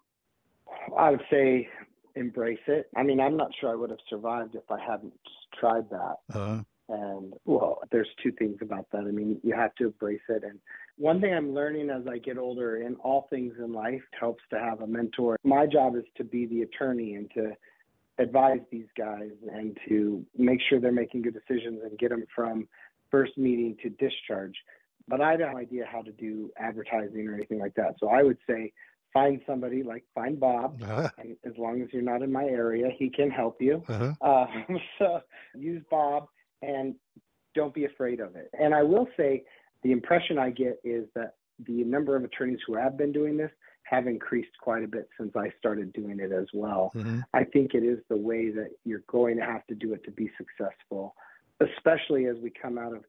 I 0.98 1.10
would 1.10 1.22
say 1.30 1.68
embrace 2.14 2.58
it. 2.66 2.88
I 2.96 3.02
mean, 3.02 3.20
I'm 3.20 3.36
not 3.36 3.50
sure 3.58 3.70
I 3.70 3.74
would 3.74 3.90
have 3.90 3.98
survived 4.08 4.54
if 4.54 4.70
I 4.70 4.78
hadn't 4.78 5.14
tried 5.58 5.88
that. 5.90 6.16
Uh-huh. 6.32 6.62
And 6.88 7.34
well, 7.44 7.80
there's 7.90 8.08
two 8.22 8.32
things 8.32 8.58
about 8.60 8.86
that. 8.92 9.00
I 9.00 9.10
mean, 9.10 9.40
you 9.42 9.54
have 9.54 9.74
to 9.76 9.86
embrace 9.86 10.20
it. 10.28 10.44
And 10.44 10.58
one 10.96 11.20
thing 11.20 11.34
I'm 11.34 11.54
learning 11.54 11.90
as 11.90 12.02
I 12.06 12.18
get 12.18 12.36
older 12.36 12.82
in 12.82 12.96
all 12.96 13.26
things 13.30 13.54
in 13.58 13.72
life 13.72 14.02
helps 14.18 14.42
to 14.50 14.58
have 14.58 14.80
a 14.80 14.86
mentor. 14.86 15.38
My 15.44 15.66
job 15.66 15.96
is 15.96 16.04
to 16.16 16.24
be 16.24 16.46
the 16.46 16.62
attorney 16.62 17.14
and 17.14 17.30
to 17.34 17.52
advise 18.18 18.60
these 18.70 18.86
guys 18.96 19.30
and 19.52 19.76
to 19.88 20.24
make 20.36 20.60
sure 20.68 20.78
they're 20.78 20.92
making 20.92 21.22
good 21.22 21.34
decisions 21.34 21.80
and 21.82 21.98
get 21.98 22.10
them 22.10 22.24
from 22.34 22.68
first 23.10 23.36
meeting 23.38 23.76
to 23.82 23.88
discharge. 23.90 24.54
But 25.08 25.20
I 25.20 25.32
have 25.32 25.40
no 25.40 25.56
idea 25.56 25.84
how 25.90 26.02
to 26.02 26.12
do 26.12 26.50
advertising 26.58 27.28
or 27.28 27.34
anything 27.34 27.58
like 27.58 27.74
that. 27.74 27.96
So 27.98 28.08
I 28.08 28.22
would 28.22 28.38
say 28.48 28.72
find 29.12 29.40
somebody 29.46 29.82
like 29.82 30.04
find 30.14 30.38
Bob. 30.38 30.82
Uh-huh. 30.82 31.08
And 31.18 31.36
as 31.44 31.52
long 31.56 31.80
as 31.82 31.88
you're 31.92 32.02
not 32.02 32.22
in 32.22 32.30
my 32.30 32.44
area, 32.44 32.88
he 32.96 33.08
can 33.08 33.30
help 33.30 33.60
you. 33.60 33.82
Uh-huh. 33.88 34.12
Uh, 34.20 34.46
so 34.98 35.20
use 35.54 35.82
Bob 35.90 36.28
and 36.64 36.94
don't 37.54 37.74
be 37.74 37.84
afraid 37.84 38.20
of 38.20 38.36
it. 38.36 38.50
And 38.58 38.74
I 38.74 38.82
will 38.82 39.08
say 39.16 39.44
the 39.82 39.92
impression 39.92 40.38
I 40.38 40.50
get 40.50 40.80
is 40.84 41.06
that 41.14 41.34
the 41.66 41.84
number 41.84 42.16
of 42.16 42.24
attorneys 42.24 42.58
who 42.66 42.74
have 42.74 42.96
been 42.96 43.12
doing 43.12 43.36
this 43.36 43.50
have 43.84 44.06
increased 44.06 44.50
quite 44.60 44.82
a 44.82 44.88
bit 44.88 45.08
since 45.18 45.32
I 45.36 45.52
started 45.58 45.92
doing 45.92 46.18
it 46.18 46.32
as 46.32 46.46
well. 46.54 46.90
Mm-hmm. 46.94 47.20
I 47.34 47.44
think 47.44 47.74
it 47.74 47.84
is 47.84 47.98
the 48.08 48.16
way 48.16 48.50
that 48.50 48.70
you're 48.84 49.04
going 49.06 49.36
to 49.36 49.44
have 49.44 49.66
to 49.66 49.74
do 49.74 49.92
it 49.92 50.02
to 50.04 50.10
be 50.10 50.30
successful, 50.38 51.14
especially 51.60 52.26
as 52.26 52.36
we 52.42 52.50
come 52.50 52.78
out 52.78 52.94
of. 52.94 53.04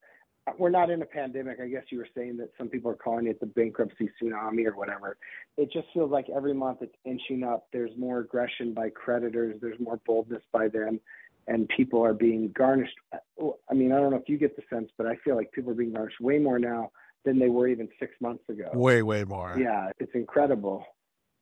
We're 0.60 0.70
not 0.70 0.92
in 0.92 1.02
a 1.02 1.06
pandemic. 1.06 1.60
I 1.60 1.68
guess 1.68 1.86
you 1.90 1.98
were 1.98 2.08
saying 2.16 2.38
that 2.38 2.52
some 2.56 2.68
people 2.68 2.92
are 2.92 2.96
calling 2.96 3.26
it 3.26 3.40
the 3.40 3.48
bankruptcy 3.48 4.12
tsunami 4.22 4.68
or 4.68 4.76
whatever. 4.76 5.18
It 5.58 5.72
just 5.72 5.88
feels 5.92 6.12
like 6.12 6.28
every 6.30 6.54
month 6.54 6.80
it's 6.82 6.94
inching 7.04 7.44
up. 7.44 7.66
There's 7.74 7.90
more 7.98 8.20
aggression 8.20 8.74
by 8.74 8.90
creditors. 8.90 9.56
There's 9.60 9.80
more 9.80 10.00
boldness 10.06 10.44
by 10.52 10.68
them, 10.68 11.00
and 11.48 11.68
people 11.70 12.04
are 12.04 12.14
being 12.14 12.52
garnished. 12.58 12.96
I 13.14 13.74
mean, 13.74 13.92
I 13.92 13.98
don't 13.98 14.12
know 14.12 14.18
if 14.18 14.28
you 14.28 14.38
get 14.38 14.56
the 14.56 14.64
sense, 14.70 14.90
but 14.98 15.08
I 15.08 15.16
feel 15.24 15.36
like 15.36 15.52
people 15.52 15.72
are 15.72 15.76
being 15.76 15.94
garnished 15.94 16.20
way 16.20 16.40
more 16.40 16.60
now 16.60 16.92
than 17.24 17.40
they 17.40 17.50
were 17.50 17.68
even 17.68 17.90
six 18.00 18.14
months 18.22 18.44
ago. 18.50 18.70
Way, 18.74 19.02
way 19.02 19.24
more. 19.24 19.56
Yeah, 19.58 19.90
it's 20.00 20.14
incredible. 20.14 20.86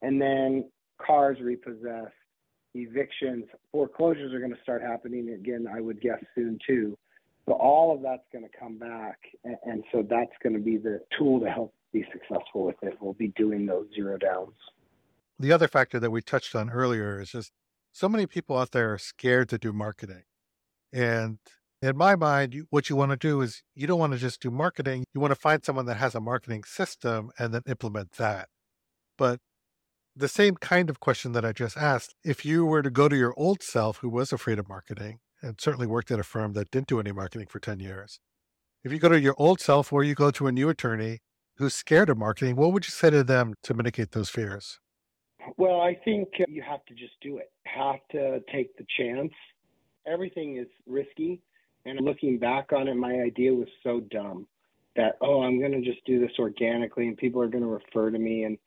And 0.02 0.22
then 0.22 0.70
cars 1.06 1.38
repossessed, 1.42 2.14
evictions, 2.74 3.46
foreclosures 3.72 4.34
are 4.34 4.40
going 4.40 4.54
to 4.54 4.62
start 4.62 4.82
happening 4.82 5.30
again, 5.30 5.68
I 5.74 5.82
would 5.82 6.02
guess 6.02 6.20
soon 6.36 6.58
too. 6.66 6.98
So 7.46 7.54
all 7.54 7.94
of 7.94 8.02
that's 8.02 8.24
going 8.32 8.46
to 8.46 8.58
come 8.58 8.78
back. 8.78 9.18
And, 9.44 9.58
and 9.66 9.84
so 9.92 10.06
that's 10.10 10.32
going 10.42 10.54
to 10.54 10.62
be 10.62 10.78
the 10.78 11.02
tool 11.18 11.40
to 11.42 11.50
help 11.50 11.74
be 11.92 12.06
successful 12.12 12.66
with 12.66 12.78
it. 12.82 12.98
We'll 13.00 13.14
be 13.14 13.34
doing 13.36 13.66
those 13.66 13.88
zero 13.94 14.18
downs. 14.18 14.56
The 15.40 15.52
other 15.52 15.68
factor 15.68 16.00
that 16.00 16.12
we 16.12 16.22
touched 16.22 16.56
on 16.56 16.70
earlier 16.70 17.20
is 17.20 17.32
just 17.32 17.52
so 17.94 18.10
many 18.10 18.26
people 18.26 18.58
out 18.58 18.72
there 18.72 18.94
are 18.94 18.98
scared 18.98 19.48
to 19.50 19.58
do 19.58 19.72
marketing. 19.72 20.24
And 20.92 21.38
in 21.82 21.96
my 21.96 22.16
mind, 22.16 22.66
what 22.72 22.90
you 22.90 22.96
want 22.96 23.12
to 23.12 23.18
do 23.18 23.42
is 23.42 23.62
you 23.76 23.86
don't 23.86 24.00
want 24.00 24.14
to 24.14 24.20
just 24.20 24.42
do 24.42 24.50
marketing. 24.50 25.06
You 25.14 25.22
want 25.22 25.32
to 25.32 25.40
find 25.40 25.64
someone 25.64 25.86
that 25.86 25.98
has 25.98 26.16
a 26.16 26.20
marketing 26.20 26.64
system 26.64 27.30
and 27.38 27.54
then 27.54 27.62
implement 27.68 28.14
that. 28.14 28.50
But 29.18 29.40
the 30.16 30.28
same 30.28 30.56
kind 30.56 30.90
of 30.90 31.00
question 31.00 31.34
that 31.34 31.46
I 31.46 31.52
just 31.52 31.78
asked, 31.78 32.16
if 32.24 32.44
you 32.44 32.66
were 32.66 32.82
to 32.82 32.90
go 32.90 33.08
to 33.08 33.16
your 33.16 33.34
old 33.38 33.62
self 33.62 33.98
who 33.98 34.10
was 34.10 34.34
afraid 34.34 34.60
of 34.60 34.68
marketing 34.68 35.20
and 35.42 35.60
certainly 35.62 35.88
worked 35.88 36.10
at 36.10 36.20
a 36.20 36.24
firm 36.24 36.54
that 36.54 36.72
didn't 36.72 36.88
do 36.88 37.00
any 37.00 37.12
marketing 37.12 37.48
for 37.48 37.60
10 37.60 37.80
years, 37.80 38.20
if 38.84 38.92
you 38.92 38.98
go 38.98 39.10
to 39.10 39.20
your 39.20 39.36
old 39.38 39.60
self 39.60 39.94
or 39.94 40.04
you 40.04 40.16
go 40.16 40.32
to 40.32 40.48
a 40.48 40.52
new 40.52 40.68
attorney 40.70 41.20
who's 41.58 41.76
scared 41.76 42.10
of 42.10 42.18
marketing, 42.18 42.56
what 42.56 42.74
would 42.74 42.86
you 42.86 42.92
say 42.92 43.12
to 43.12 43.24
them 43.24 43.54
to 43.64 43.74
mitigate 43.74 44.12
those 44.12 44.30
fears? 44.30 44.80
Well, 45.58 45.82
I 45.82 45.98
think 46.06 46.30
you 46.48 46.62
have 46.62 46.86
to 46.86 46.94
just 46.94 47.14
do 47.22 47.38
it. 47.38 47.52
Have 47.66 48.00
to 48.12 48.42
take 48.52 48.76
the 48.78 48.86
chance. 48.98 49.32
Everything 50.06 50.58
is 50.58 50.68
risky 50.86 51.42
and 51.86 52.00
looking 52.02 52.38
back 52.38 52.72
on 52.74 52.88
it, 52.88 52.96
my 52.96 53.14
idea 53.14 53.54
was 53.54 53.68
so 53.84 54.00
dumb 54.00 54.48
that, 54.96 55.18
oh, 55.22 55.42
I'm 55.42 55.60
going 55.60 55.72
to 55.72 55.82
just 55.82 56.06
do 56.06 56.20
this 56.20 56.32
organically 56.40 57.08
and 57.08 57.18
people 57.18 57.42
are 57.42 57.48
going 57.48 57.64
to 57.64 57.70
refer 57.70 58.10
to 58.12 58.20
me. 58.20 58.44
And 58.44 58.58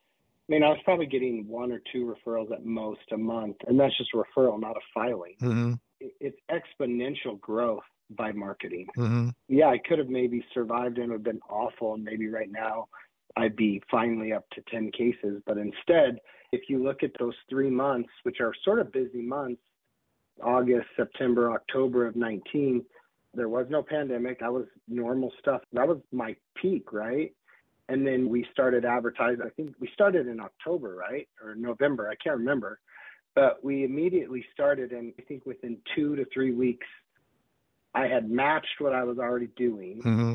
I 0.48 0.52
mean, 0.52 0.62
I 0.62 0.68
was 0.68 0.78
probably 0.84 1.06
getting 1.06 1.46
one 1.48 1.72
or 1.72 1.80
two 1.92 2.14
referrals 2.14 2.52
at 2.52 2.64
most 2.64 3.00
a 3.12 3.16
month. 3.16 3.56
And 3.66 3.78
that's 3.78 3.96
just 3.96 4.10
a 4.14 4.18
referral, 4.18 4.60
not 4.60 4.76
a 4.76 4.80
filing. 4.92 5.36
Mm-hmm. 5.40 5.72
It's 6.20 6.38
exponential 6.50 7.40
growth 7.40 7.84
by 8.10 8.32
marketing. 8.32 8.86
Mm-hmm. 8.96 9.30
Yeah, 9.48 9.68
I 9.68 9.78
could 9.78 9.98
have 9.98 10.08
maybe 10.08 10.44
survived 10.52 10.98
and 10.98 11.08
would 11.08 11.14
have 11.14 11.24
been 11.24 11.40
awful. 11.48 11.94
And 11.94 12.04
maybe 12.04 12.28
right 12.28 12.50
now 12.50 12.88
I'd 13.36 13.56
be 13.56 13.82
finally 13.90 14.32
up 14.32 14.44
to 14.50 14.62
10 14.70 14.90
cases. 14.92 15.42
But 15.46 15.58
instead, 15.58 16.18
if 16.52 16.68
you 16.68 16.82
look 16.82 17.02
at 17.02 17.12
those 17.18 17.34
three 17.48 17.70
months, 17.70 18.10
which 18.22 18.40
are 18.40 18.52
sort 18.64 18.78
of 18.78 18.92
busy 18.92 19.22
months, 19.22 19.62
August, 20.42 20.86
September, 20.96 21.52
October 21.52 22.06
of 22.06 22.16
19, 22.16 22.84
there 23.34 23.48
was 23.48 23.66
no 23.68 23.82
pandemic. 23.82 24.40
That 24.40 24.52
was 24.52 24.66
normal 24.88 25.32
stuff. 25.38 25.62
That 25.72 25.86
was 25.86 25.98
my 26.12 26.36
peak, 26.60 26.92
right? 26.92 27.32
And 27.88 28.06
then 28.06 28.28
we 28.28 28.46
started 28.52 28.84
advertising. 28.84 29.42
I 29.44 29.50
think 29.50 29.74
we 29.78 29.88
started 29.94 30.26
in 30.26 30.40
October, 30.40 30.96
right? 30.96 31.28
Or 31.42 31.54
November. 31.54 32.08
I 32.08 32.16
can't 32.16 32.38
remember. 32.38 32.80
But 33.34 33.62
we 33.62 33.84
immediately 33.84 34.44
started, 34.52 34.92
and 34.92 35.12
I 35.18 35.22
think 35.22 35.44
within 35.44 35.78
two 35.94 36.16
to 36.16 36.24
three 36.32 36.52
weeks, 36.52 36.86
I 37.94 38.06
had 38.06 38.30
matched 38.30 38.80
what 38.80 38.94
I 38.94 39.04
was 39.04 39.18
already 39.18 39.48
doing. 39.56 40.02
Mm-hmm. 40.02 40.34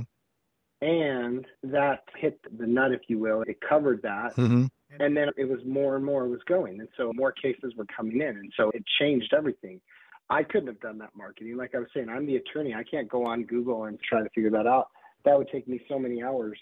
And 0.85 1.45
that 1.63 2.03
hit 2.15 2.39
the 2.57 2.65
nut, 2.65 2.91
if 2.91 3.01
you 3.07 3.19
will. 3.19 3.41
It 3.41 3.59
covered 3.61 4.01
that. 4.03 4.35
Mm-hmm. 4.35 4.65
And 4.99 5.15
then 5.15 5.29
it 5.37 5.47
was 5.47 5.59
more 5.65 5.95
and 5.95 6.03
more 6.03 6.27
was 6.27 6.41
going. 6.47 6.79
And 6.79 6.89
so 6.97 7.11
more 7.13 7.31
cases 7.31 7.73
were 7.77 7.85
coming 7.95 8.21
in. 8.21 8.37
And 8.37 8.51
so 8.57 8.69
it 8.73 8.83
changed 8.99 9.33
everything. 9.35 9.79
I 10.29 10.43
couldn't 10.43 10.67
have 10.67 10.79
done 10.79 10.97
that 10.99 11.15
marketing. 11.15 11.57
Like 11.57 11.75
I 11.75 11.79
was 11.79 11.87
saying, 11.93 12.09
I'm 12.09 12.25
the 12.25 12.37
attorney. 12.37 12.73
I 12.73 12.83
can't 12.83 13.09
go 13.09 13.25
on 13.25 13.43
Google 13.43 13.85
and 13.85 13.99
try 14.01 14.21
to 14.23 14.29
figure 14.29 14.51
that 14.51 14.67
out. 14.67 14.87
That 15.25 15.37
would 15.37 15.49
take 15.51 15.67
me 15.67 15.81
so 15.89 15.99
many 15.99 16.23
hours. 16.23 16.57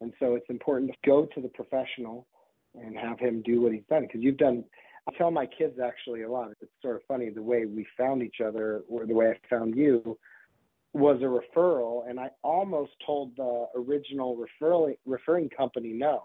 And 0.00 0.12
so 0.18 0.34
it's 0.34 0.48
important 0.48 0.90
to 0.90 0.96
go 1.08 1.26
to 1.26 1.40
the 1.40 1.48
professional 1.48 2.26
and 2.74 2.96
have 2.96 3.18
him 3.18 3.42
do 3.42 3.60
what 3.60 3.72
he's 3.72 3.84
done. 3.88 4.02
Because 4.02 4.20
you've 4.22 4.38
done, 4.38 4.64
I 5.08 5.12
tell 5.16 5.30
my 5.30 5.46
kids 5.46 5.78
actually 5.82 6.22
a 6.22 6.30
lot. 6.30 6.50
It's 6.60 6.70
sort 6.80 6.96
of 6.96 7.02
funny 7.06 7.30
the 7.30 7.42
way 7.42 7.66
we 7.66 7.86
found 7.96 8.22
each 8.22 8.40
other, 8.44 8.82
or 8.88 9.06
the 9.06 9.14
way 9.14 9.30
I 9.30 9.48
found 9.48 9.76
you, 9.76 10.18
was 10.92 11.20
a 11.22 11.24
referral. 11.24 12.08
And 12.08 12.18
I 12.18 12.30
almost 12.42 12.92
told 13.06 13.36
the 13.36 13.66
original 13.76 14.36
referring 14.36 14.96
referring 15.06 15.48
company 15.48 15.92
no. 15.92 16.24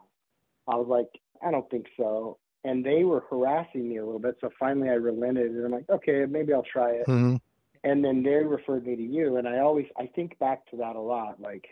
I 0.67 0.75
was 0.75 0.87
like, 0.89 1.07
I 1.45 1.51
don't 1.51 1.69
think 1.69 1.87
so 1.97 2.37
and 2.67 2.83
they 2.83 3.03
were 3.03 3.23
harassing 3.29 3.87
me 3.87 3.97
a 3.97 4.05
little 4.05 4.19
bit. 4.19 4.35
So 4.41 4.49
finally, 4.59 4.89
I 4.89 4.93
relented, 4.93 5.51
and 5.51 5.65
I'm 5.65 5.71
like, 5.71 5.89
okay, 5.89 6.25
maybe 6.29 6.53
I'll 6.53 6.63
try 6.63 6.91
it. 6.91 7.07
Mm-hmm. 7.07 7.37
And 7.83 8.03
then 8.03 8.23
they 8.23 8.43
referred 8.43 8.85
me 8.85 8.95
to 8.95 9.01
you, 9.01 9.37
and 9.37 9.47
I 9.47 9.59
always 9.59 9.85
I 9.97 10.07
think 10.07 10.37
back 10.39 10.69
to 10.71 10.77
that 10.77 10.95
a 10.95 10.99
lot. 10.99 11.39
Like, 11.39 11.65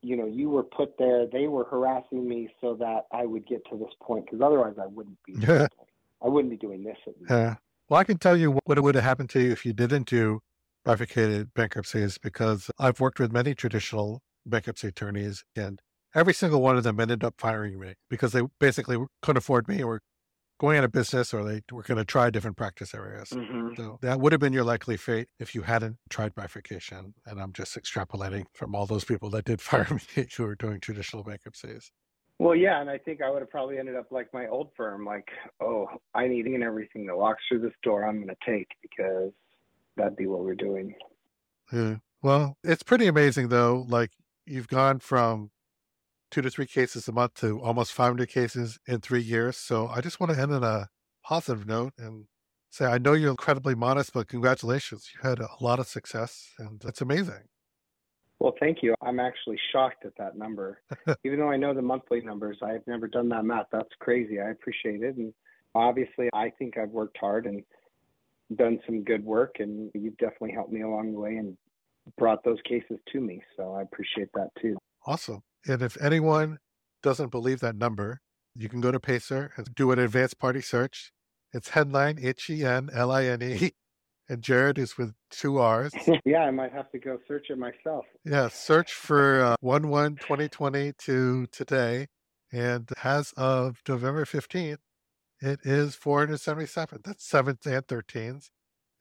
you 0.00 0.16
know, 0.16 0.26
you 0.26 0.48
were 0.48 0.62
put 0.62 0.96
there. 0.98 1.26
They 1.26 1.46
were 1.48 1.64
harassing 1.64 2.26
me 2.26 2.48
so 2.60 2.74
that 2.76 3.06
I 3.12 3.26
would 3.26 3.46
get 3.46 3.62
to 3.70 3.76
this 3.76 3.92
point, 4.00 4.24
because 4.26 4.40
otherwise 4.40 4.74
I 4.80 4.86
wouldn't 4.86 5.18
be. 5.26 5.34
I 6.22 6.28
wouldn't 6.28 6.50
be 6.50 6.56
doing 6.56 6.84
this. 6.84 6.96
Yeah. 7.28 7.56
Well, 7.90 8.00
I 8.00 8.04
can 8.04 8.16
tell 8.16 8.36
you 8.36 8.58
what 8.64 8.82
would 8.82 8.94
have 8.94 9.04
happened 9.04 9.28
to 9.30 9.40
you 9.40 9.52
if 9.52 9.66
you 9.66 9.74
didn't 9.74 10.06
do 10.06 10.40
bifurcated 10.84 11.52
bankruptcies, 11.52 12.16
because 12.16 12.70
I've 12.78 12.98
worked 13.00 13.20
with 13.20 13.30
many 13.30 13.54
traditional 13.54 14.22
bankruptcy 14.46 14.88
attorneys, 14.88 15.44
and 15.54 15.82
every 16.14 16.34
single 16.34 16.62
one 16.62 16.76
of 16.76 16.84
them 16.84 17.00
ended 17.00 17.24
up 17.24 17.34
firing 17.38 17.78
me 17.78 17.94
because 18.08 18.32
they 18.32 18.42
basically 18.58 18.96
couldn't 19.22 19.38
afford 19.38 19.68
me 19.68 19.82
or 19.82 20.00
going 20.60 20.78
out 20.78 20.84
of 20.84 20.92
business 20.92 21.34
or 21.34 21.44
they 21.44 21.62
were 21.72 21.82
going 21.82 21.98
to 21.98 22.04
try 22.04 22.30
different 22.30 22.56
practice 22.56 22.94
areas. 22.94 23.30
Mm-hmm. 23.30 23.74
So 23.76 23.98
that 24.02 24.20
would 24.20 24.32
have 24.32 24.40
been 24.40 24.52
your 24.52 24.64
likely 24.64 24.96
fate 24.96 25.28
if 25.38 25.54
you 25.54 25.62
hadn't 25.62 25.96
tried 26.08 26.34
bifurcation. 26.34 27.14
And 27.26 27.40
I'm 27.40 27.52
just 27.52 27.76
extrapolating 27.76 28.44
from 28.54 28.74
all 28.74 28.86
those 28.86 29.04
people 29.04 29.30
that 29.30 29.44
did 29.44 29.60
fire 29.60 29.86
me 30.16 30.26
who 30.36 30.44
were 30.44 30.54
doing 30.54 30.80
traditional 30.80 31.24
bankruptcies. 31.24 31.90
Well, 32.38 32.56
yeah, 32.56 32.80
and 32.80 32.90
I 32.90 32.98
think 32.98 33.22
I 33.22 33.30
would 33.30 33.42
have 33.42 33.50
probably 33.50 33.78
ended 33.78 33.94
up 33.94 34.10
like 34.10 34.32
my 34.34 34.48
old 34.48 34.70
firm, 34.76 35.04
like, 35.04 35.28
oh, 35.60 35.86
I 36.14 36.26
need 36.26 36.46
and 36.46 36.64
everything 36.64 37.06
that 37.06 37.16
walks 37.16 37.42
through 37.48 37.60
this 37.60 37.74
door, 37.84 38.04
I'm 38.04 38.16
going 38.16 38.28
to 38.28 38.50
take 38.50 38.68
because 38.82 39.30
that'd 39.96 40.16
be 40.16 40.26
what 40.26 40.40
we're 40.40 40.56
doing. 40.56 40.94
Yeah. 41.72 41.96
Well, 42.22 42.56
it's 42.64 42.82
pretty 42.82 43.06
amazing 43.06 43.48
though. 43.48 43.86
Like 43.88 44.10
you've 44.46 44.68
gone 44.68 44.98
from 44.98 45.50
two 46.30 46.42
to 46.42 46.50
three 46.50 46.66
cases 46.66 47.08
a 47.08 47.12
month 47.12 47.34
to 47.34 47.60
almost 47.60 47.92
500 47.92 48.28
cases 48.28 48.78
in 48.86 49.00
three 49.00 49.22
years. 49.22 49.56
So 49.56 49.88
I 49.88 50.00
just 50.00 50.20
want 50.20 50.32
to 50.32 50.40
end 50.40 50.52
on 50.52 50.64
a 50.64 50.88
positive 51.22 51.66
note 51.66 51.92
and 51.98 52.26
say 52.70 52.86
I 52.86 52.98
know 52.98 53.12
you're 53.12 53.30
incredibly 53.30 53.74
modest, 53.74 54.12
but 54.12 54.28
congratulations. 54.28 55.10
You 55.14 55.28
had 55.28 55.38
a 55.38 55.48
lot 55.60 55.78
of 55.78 55.86
success 55.86 56.50
and 56.58 56.80
that's 56.80 57.00
amazing. 57.00 57.48
Well, 58.40 58.54
thank 58.60 58.82
you. 58.82 58.94
I'm 59.00 59.20
actually 59.20 59.58
shocked 59.72 60.04
at 60.04 60.16
that 60.18 60.36
number. 60.36 60.82
Even 61.24 61.38
though 61.38 61.50
I 61.50 61.56
know 61.56 61.72
the 61.72 61.82
monthly 61.82 62.20
numbers, 62.20 62.58
I've 62.62 62.86
never 62.86 63.06
done 63.06 63.28
that 63.30 63.44
math. 63.44 63.66
That's 63.72 63.88
crazy. 64.00 64.40
I 64.40 64.50
appreciate 64.50 65.02
it. 65.02 65.16
And 65.16 65.32
obviously, 65.74 66.28
I 66.34 66.50
think 66.58 66.76
I've 66.76 66.90
worked 66.90 67.16
hard 67.18 67.46
and 67.46 67.62
done 68.56 68.80
some 68.86 69.02
good 69.02 69.24
work, 69.24 69.56
and 69.60 69.90
you've 69.94 70.16
definitely 70.18 70.52
helped 70.52 70.72
me 70.72 70.82
along 70.82 71.12
the 71.12 71.20
way 71.20 71.36
and 71.36 71.56
brought 72.18 72.44
those 72.44 72.58
cases 72.68 72.98
to 73.12 73.20
me. 73.20 73.40
So 73.56 73.74
I 73.74 73.82
appreciate 73.82 74.28
that 74.34 74.50
too. 74.60 74.76
Awesome. 75.06 75.42
And 75.66 75.82
if 75.82 76.00
anyone 76.00 76.58
doesn't 77.02 77.30
believe 77.30 77.60
that 77.60 77.76
number, 77.76 78.20
you 78.54 78.68
can 78.68 78.80
go 78.80 78.92
to 78.92 79.00
Pacer 79.00 79.52
and 79.56 79.74
do 79.74 79.90
an 79.90 79.98
advanced 79.98 80.38
party 80.38 80.60
search. 80.60 81.12
It's 81.52 81.70
Henline 81.70 82.22
H 82.22 82.50
E 82.50 82.64
N 82.64 82.90
L 82.92 83.10
I 83.10 83.24
N 83.24 83.42
E. 83.42 83.72
And 84.26 84.40
Jared 84.40 84.78
is 84.78 84.96
with 84.96 85.12
two 85.30 85.58
R's. 85.58 85.92
yeah, 86.24 86.44
I 86.44 86.50
might 86.50 86.72
have 86.72 86.90
to 86.92 86.98
go 86.98 87.18
search 87.28 87.48
it 87.50 87.58
myself. 87.58 88.06
Yeah, 88.24 88.48
search 88.48 88.94
for 88.94 89.44
uh, 89.44 89.56
1 89.60 89.88
1 89.88 90.16
2020 90.16 90.94
to 90.96 91.46
today. 91.52 92.06
And 92.50 92.88
as 93.02 93.34
of 93.36 93.82
November 93.86 94.24
15th, 94.24 94.78
it 95.42 95.60
is 95.62 95.94
477. 95.94 97.00
That's 97.04 97.28
seventh 97.28 97.66
and 97.66 97.86
13s. 97.86 98.48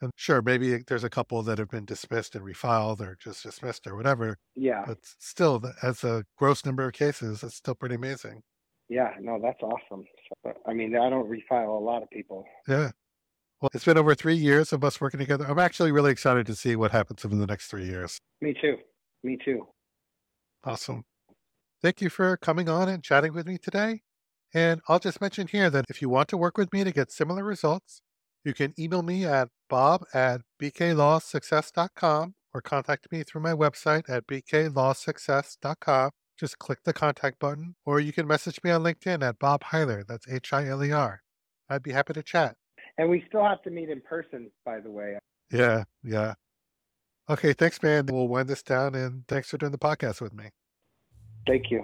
And 0.03 0.11
sure, 0.17 0.41
maybe 0.41 0.79
there's 0.85 1.05
a 1.05 1.09
couple 1.09 1.41
that 1.43 1.57
have 1.59 1.69
been 1.69 1.85
dismissed 1.85 2.35
and 2.35 2.43
refiled 2.43 2.99
or 2.99 3.15
just 3.23 3.43
dismissed 3.43 3.87
or 3.87 3.95
whatever. 3.95 4.37
Yeah. 4.53 4.83
But 4.85 4.97
still, 5.01 5.63
as 5.81 6.03
a 6.03 6.25
gross 6.37 6.65
number 6.65 6.85
of 6.85 6.91
cases, 6.91 7.41
it's 7.41 7.55
still 7.55 7.73
pretty 7.73 7.95
amazing. 7.95 8.41
Yeah, 8.89 9.11
no, 9.21 9.39
that's 9.41 9.61
awesome. 9.61 10.03
So, 10.43 10.53
I 10.67 10.73
mean, 10.73 10.93
I 10.97 11.09
don't 11.09 11.29
refile 11.29 11.79
a 11.79 11.81
lot 11.81 12.03
of 12.03 12.09
people. 12.09 12.43
Yeah. 12.67 12.91
Well, 13.61 13.69
it's 13.73 13.85
been 13.85 13.97
over 13.97 14.13
three 14.13 14.35
years 14.35 14.73
of 14.73 14.83
us 14.83 14.99
working 14.99 15.21
together. 15.21 15.45
I'm 15.47 15.57
actually 15.57 15.93
really 15.93 16.11
excited 16.11 16.45
to 16.47 16.55
see 16.55 16.75
what 16.75 16.91
happens 16.91 17.23
in 17.23 17.39
the 17.39 17.47
next 17.47 17.67
three 17.67 17.85
years. 17.85 18.19
Me 18.41 18.53
too. 18.61 18.75
Me 19.23 19.37
too. 19.43 19.67
Awesome. 20.65 21.05
Thank 21.81 22.01
you 22.01 22.09
for 22.09 22.35
coming 22.35 22.67
on 22.67 22.89
and 22.89 23.01
chatting 23.01 23.33
with 23.33 23.47
me 23.47 23.57
today. 23.57 24.01
And 24.53 24.81
I'll 24.89 24.99
just 24.99 25.21
mention 25.21 25.47
here 25.47 25.69
that 25.69 25.85
if 25.89 26.01
you 26.01 26.09
want 26.09 26.27
to 26.27 26.37
work 26.37 26.57
with 26.57 26.73
me 26.73 26.83
to 26.83 26.91
get 26.91 27.09
similar 27.09 27.43
results, 27.43 28.01
you 28.43 28.53
can 28.53 28.73
email 28.77 29.03
me 29.03 29.25
at 29.25 29.49
bob 29.69 30.03
at 30.13 30.41
bklawsuccess.com 30.61 32.35
or 32.53 32.61
contact 32.61 33.11
me 33.11 33.23
through 33.23 33.41
my 33.41 33.53
website 33.53 34.09
at 34.09 34.27
bklawsuccess.com. 34.27 36.11
Just 36.39 36.59
click 36.59 36.79
the 36.83 36.93
contact 36.93 37.39
button, 37.39 37.75
or 37.85 37.99
you 37.99 38.11
can 38.11 38.27
message 38.27 38.59
me 38.63 38.71
on 38.71 38.83
LinkedIn 38.83 39.23
at 39.27 39.39
Bob 39.39 39.63
Hiler. 39.65 40.03
That's 40.05 40.27
H 40.27 40.51
I 40.51 40.67
L 40.67 40.83
E 40.83 40.91
R. 40.91 41.21
I'd 41.69 41.83
be 41.83 41.91
happy 41.91 42.13
to 42.13 42.23
chat. 42.23 42.55
And 42.97 43.09
we 43.09 43.23
still 43.27 43.43
have 43.43 43.61
to 43.63 43.69
meet 43.69 43.89
in 43.89 44.01
person, 44.01 44.51
by 44.65 44.79
the 44.79 44.91
way. 44.91 45.17
Yeah, 45.51 45.83
yeah. 46.03 46.33
Okay, 47.29 47.53
thanks, 47.53 47.81
man. 47.81 48.07
We'll 48.07 48.27
wind 48.27 48.49
this 48.49 48.63
down, 48.63 48.95
and 48.95 49.27
thanks 49.27 49.49
for 49.49 49.57
doing 49.57 49.71
the 49.71 49.77
podcast 49.77 50.21
with 50.21 50.33
me. 50.33 50.49
Thank 51.47 51.71
you. 51.71 51.83